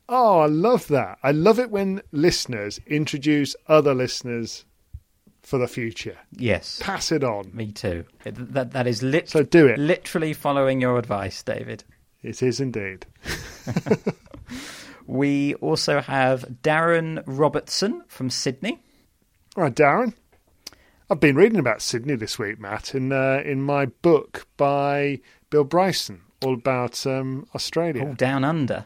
Oh, 0.09 0.41
I 0.41 0.47
love 0.47 0.87
that. 0.89 1.19
I 1.23 1.31
love 1.31 1.57
it 1.57 1.71
when 1.71 2.01
listeners 2.11 2.81
introduce 2.85 3.55
other 3.67 3.93
listeners 3.93 4.65
for 5.43 5.57
the 5.57 5.69
future. 5.69 6.17
Yes. 6.33 6.79
Pass 6.81 7.13
it 7.13 7.23
on. 7.23 7.49
Me 7.53 7.71
too. 7.71 8.03
It, 8.25 8.53
that, 8.53 8.71
that 8.71 8.87
is 8.87 9.01
lit- 9.01 9.29
so 9.29 9.41
do 9.43 9.67
it. 9.67 9.79
literally 9.79 10.33
following 10.33 10.81
your 10.81 10.97
advice, 10.97 11.41
David. 11.43 11.85
It 12.23 12.43
is 12.43 12.59
indeed. 12.59 13.05
We 15.11 15.55
also 15.55 15.99
have 15.99 16.45
Darren 16.63 17.21
Robertson 17.25 18.01
from 18.07 18.29
Sydney. 18.29 18.79
All 19.57 19.63
right, 19.63 19.75
Darren. 19.75 20.13
I've 21.09 21.19
been 21.19 21.35
reading 21.35 21.59
about 21.59 21.81
Sydney 21.81 22.15
this 22.15 22.39
week, 22.39 22.61
Matt, 22.61 22.95
in 22.95 23.11
uh, 23.11 23.41
in 23.43 23.61
my 23.61 23.87
book 23.87 24.47
by 24.55 25.19
Bill 25.49 25.65
Bryson, 25.65 26.21
all 26.45 26.53
about 26.53 27.05
um, 27.05 27.45
Australia. 27.53 28.07
All 28.07 28.13
down 28.13 28.45
under. 28.45 28.85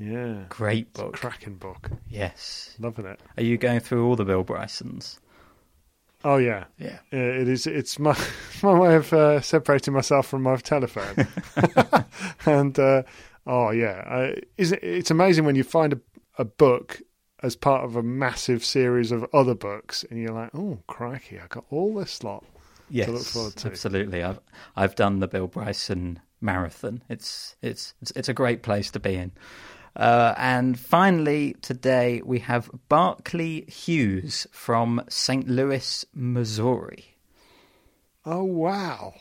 Yeah, 0.00 0.46
great 0.48 0.92
book, 0.94 1.12
cracking 1.12 1.58
book. 1.58 1.92
Yes, 2.08 2.74
loving 2.80 3.06
it. 3.06 3.20
Are 3.36 3.44
you 3.44 3.56
going 3.56 3.78
through 3.78 4.04
all 4.04 4.16
the 4.16 4.24
Bill 4.24 4.42
Brysons? 4.42 5.20
Oh 6.24 6.38
yeah, 6.38 6.64
yeah. 6.76 6.98
It 7.12 7.46
is. 7.46 7.68
It's 7.68 8.00
my 8.00 8.18
my 8.64 8.76
way 8.76 8.96
of 8.96 9.12
uh, 9.12 9.40
separating 9.42 9.94
myself 9.94 10.26
from 10.26 10.42
my 10.42 10.56
telephone, 10.56 11.28
and 12.46 12.76
uh, 12.76 13.04
Oh 13.48 13.70
yeah, 13.70 14.04
uh, 14.06 14.40
it's 14.58 15.10
amazing 15.10 15.46
when 15.46 15.56
you 15.56 15.64
find 15.64 15.94
a, 15.94 16.00
a 16.36 16.44
book 16.44 17.00
as 17.42 17.56
part 17.56 17.82
of 17.82 17.96
a 17.96 18.02
massive 18.02 18.62
series 18.62 19.10
of 19.10 19.26
other 19.32 19.54
books, 19.54 20.04
and 20.10 20.20
you're 20.20 20.34
like, 20.34 20.50
oh 20.54 20.78
crikey, 20.86 21.40
I 21.40 21.46
got 21.46 21.64
all 21.70 21.94
this 21.94 22.22
lot 22.22 22.44
yes, 22.90 23.06
to 23.06 23.12
look 23.12 23.22
forward 23.22 23.56
to. 23.56 23.68
Absolutely, 23.68 24.22
I've 24.22 24.40
I've 24.76 24.94
done 24.94 25.20
the 25.20 25.28
Bill 25.28 25.46
Bryson 25.46 26.20
marathon. 26.42 27.02
It's 27.08 27.56
it's 27.62 27.94
it's, 28.02 28.10
it's 28.14 28.28
a 28.28 28.34
great 28.34 28.62
place 28.62 28.90
to 28.90 29.00
be 29.00 29.14
in. 29.14 29.32
Uh, 29.96 30.34
and 30.36 30.78
finally, 30.78 31.56
today 31.62 32.20
we 32.26 32.40
have 32.40 32.70
Barclay 32.90 33.64
Hughes 33.64 34.46
from 34.52 35.02
St. 35.08 35.48
Louis, 35.48 36.04
Missouri. 36.12 37.16
Oh 38.26 38.44
wow! 38.44 39.14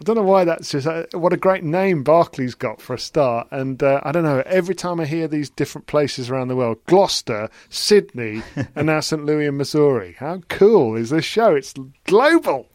I 0.00 0.02
don't 0.02 0.16
know 0.16 0.22
why 0.22 0.44
that's 0.44 0.70
just 0.70 0.86
uh, 0.86 1.04
what 1.12 1.34
a 1.34 1.36
great 1.36 1.62
name 1.62 2.02
Barclay's 2.02 2.54
got 2.54 2.80
for 2.80 2.94
a 2.94 2.98
start. 2.98 3.48
And 3.50 3.82
uh, 3.82 4.00
I 4.02 4.12
don't 4.12 4.22
know, 4.22 4.42
every 4.46 4.74
time 4.74 4.98
I 4.98 5.04
hear 5.04 5.28
these 5.28 5.50
different 5.50 5.86
places 5.86 6.30
around 6.30 6.48
the 6.48 6.56
world 6.56 6.78
Gloucester, 6.86 7.50
Sydney, 7.68 8.42
and 8.74 8.86
now 8.86 9.00
St. 9.00 9.26
Louis 9.26 9.44
in 9.44 9.58
Missouri, 9.58 10.16
how 10.18 10.40
cool 10.48 10.96
is 10.96 11.10
this 11.10 11.26
show? 11.26 11.54
It's 11.54 11.74
global. 12.04 12.66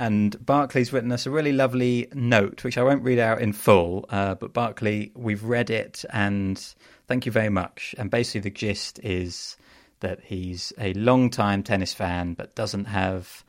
And 0.00 0.36
Barclay's 0.44 0.92
written 0.92 1.12
us 1.12 1.26
a 1.26 1.30
really 1.30 1.52
lovely 1.52 2.08
note, 2.12 2.64
which 2.64 2.76
I 2.76 2.82
won't 2.82 3.04
read 3.04 3.20
out 3.20 3.40
in 3.40 3.52
full, 3.52 4.06
uh, 4.08 4.34
but 4.34 4.52
Barclay, 4.52 5.12
we've 5.14 5.44
read 5.44 5.70
it 5.70 6.04
and 6.12 6.58
thank 7.06 7.24
you 7.24 7.30
very 7.30 7.50
much. 7.50 7.94
And 7.98 8.10
basically, 8.10 8.40
the 8.40 8.50
gist 8.50 8.98
is 9.04 9.56
that 10.00 10.18
he's 10.24 10.72
a 10.76 10.92
long-time 10.94 11.62
tennis 11.62 11.94
fan 11.94 12.34
but 12.34 12.56
doesn't 12.56 12.86
have 12.86 13.44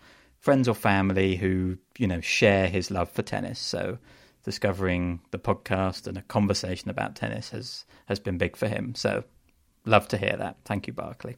friends 0.46 0.68
or 0.68 0.76
family 0.76 1.36
who, 1.36 1.76
you 1.98 2.06
know, 2.06 2.22
share 2.22 2.68
his 2.68 2.92
love 2.92 3.10
for 3.10 3.24
tennis. 3.24 3.58
So 3.58 3.98
discovering 4.44 5.20
the 5.32 5.40
podcast 5.40 6.06
and 6.06 6.20
a 6.20 6.22
conversation 6.22 6.92
about 6.92 7.16
tennis 7.16 7.50
has, 7.50 7.84
has 8.06 8.20
been 8.20 8.38
big 8.38 8.56
for 8.56 8.68
him. 8.68 8.94
So 8.94 9.24
love 9.86 10.08
to 10.10 10.20
hear 10.20 10.36
that. 10.38 10.58
Thank 10.64 10.86
you, 10.86 10.94
Barclay. 10.94 11.38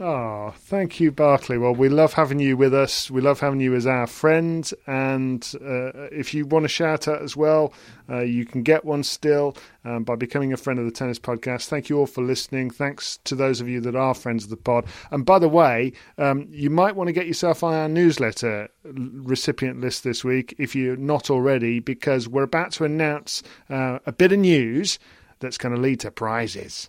Oh, 0.00 0.54
thank 0.56 1.00
you, 1.00 1.10
Barclay. 1.10 1.56
Well, 1.56 1.74
we 1.74 1.88
love 1.88 2.12
having 2.12 2.38
you 2.38 2.56
with 2.56 2.72
us. 2.72 3.10
We 3.10 3.20
love 3.20 3.40
having 3.40 3.58
you 3.58 3.74
as 3.74 3.84
our 3.84 4.06
friend. 4.06 4.70
And 4.86 5.42
uh, 5.60 6.06
if 6.12 6.32
you 6.32 6.46
want 6.46 6.64
a 6.64 6.68
shout 6.68 7.08
out 7.08 7.20
as 7.20 7.36
well, 7.36 7.72
uh, 8.08 8.20
you 8.20 8.46
can 8.46 8.62
get 8.62 8.84
one 8.84 9.02
still 9.02 9.56
um, 9.84 10.04
by 10.04 10.14
becoming 10.14 10.52
a 10.52 10.56
friend 10.56 10.78
of 10.78 10.84
the 10.84 10.92
Tennis 10.92 11.18
Podcast. 11.18 11.66
Thank 11.66 11.88
you 11.88 11.98
all 11.98 12.06
for 12.06 12.22
listening. 12.22 12.70
Thanks 12.70 13.18
to 13.24 13.34
those 13.34 13.60
of 13.60 13.68
you 13.68 13.80
that 13.80 13.96
are 13.96 14.14
friends 14.14 14.44
of 14.44 14.50
the 14.50 14.56
pod. 14.56 14.86
And 15.10 15.26
by 15.26 15.40
the 15.40 15.48
way, 15.48 15.94
um, 16.16 16.46
you 16.48 16.70
might 16.70 16.94
want 16.94 17.08
to 17.08 17.12
get 17.12 17.26
yourself 17.26 17.64
on 17.64 17.74
our 17.74 17.88
newsletter 17.88 18.68
recipient 18.84 19.80
list 19.80 20.04
this 20.04 20.22
week 20.22 20.54
if 20.58 20.76
you're 20.76 20.96
not 20.96 21.28
already, 21.28 21.80
because 21.80 22.28
we're 22.28 22.44
about 22.44 22.70
to 22.72 22.84
announce 22.84 23.42
uh, 23.68 23.98
a 24.06 24.12
bit 24.12 24.30
of 24.30 24.38
news 24.38 25.00
that's 25.40 25.58
going 25.58 25.74
to 25.74 25.80
lead 25.80 25.98
to 26.00 26.12
prizes. 26.12 26.88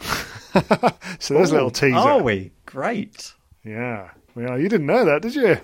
so 1.18 1.34
there's 1.34 1.50
a 1.50 1.54
little 1.54 1.70
teaser. 1.70 1.96
Are 1.96 2.22
we? 2.22 2.52
Great. 2.66 3.34
Yeah. 3.64 4.10
Well, 4.34 4.58
you 4.58 4.68
didn't 4.68 4.86
know 4.86 5.04
that, 5.04 5.22
did 5.22 5.34
you? 5.34 5.58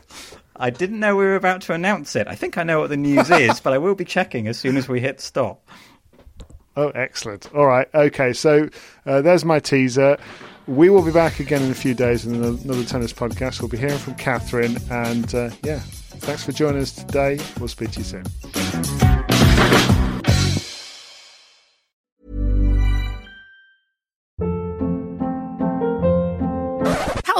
I 0.57 0.71
didn't 0.71 1.01
know 1.01 1.17
we 1.17 1.25
were 1.25 1.37
about 1.37 1.63
to 1.63 1.73
announce 1.73 2.15
it. 2.17 2.27
I 2.29 2.35
think 2.35 2.59
I 2.59 2.63
know 2.63 2.81
what 2.81 2.91
the 2.91 2.97
news 2.97 3.31
is, 3.31 3.61
but 3.61 3.73
I 3.73 3.79
will 3.79 3.95
be 3.95 4.05
checking 4.05 4.49
as 4.49 4.59
soon 4.59 4.77
as 4.77 4.89
we 4.89 5.01
hit 5.01 5.21
stop. 5.21 5.67
Oh, 6.77 6.89
excellent. 6.91 7.53
All 7.55 7.67
right. 7.67 7.89
Okay. 7.95 8.33
So 8.33 8.69
uh, 9.05 9.21
there's 9.21 9.45
my 9.45 9.59
teaser. 9.61 10.17
We 10.67 10.89
will 10.91 11.03
be 11.03 11.13
back 11.13 11.41
again 11.41 11.63
in 11.63 11.71
a 11.71 11.75
few 11.75 11.95
days 11.95 12.25
in 12.25 12.35
another 12.37 12.85
tennis 12.85 13.13
podcast. 13.13 13.61
We'll 13.61 13.69
be 13.69 13.79
hearing 13.79 13.99
from 13.99 14.15
Catherine. 14.15 14.79
And 14.91 15.35
uh, 15.35 15.51
yeah, 15.63 15.81
thanks 15.81 16.45
for 16.45 16.53
joining 16.53 16.81
us 16.81 16.93
today. 16.93 17.39
We'll 17.59 17.69
speak 17.69 17.91
to 17.93 17.99
you 17.99 18.05
soon. 18.05 19.12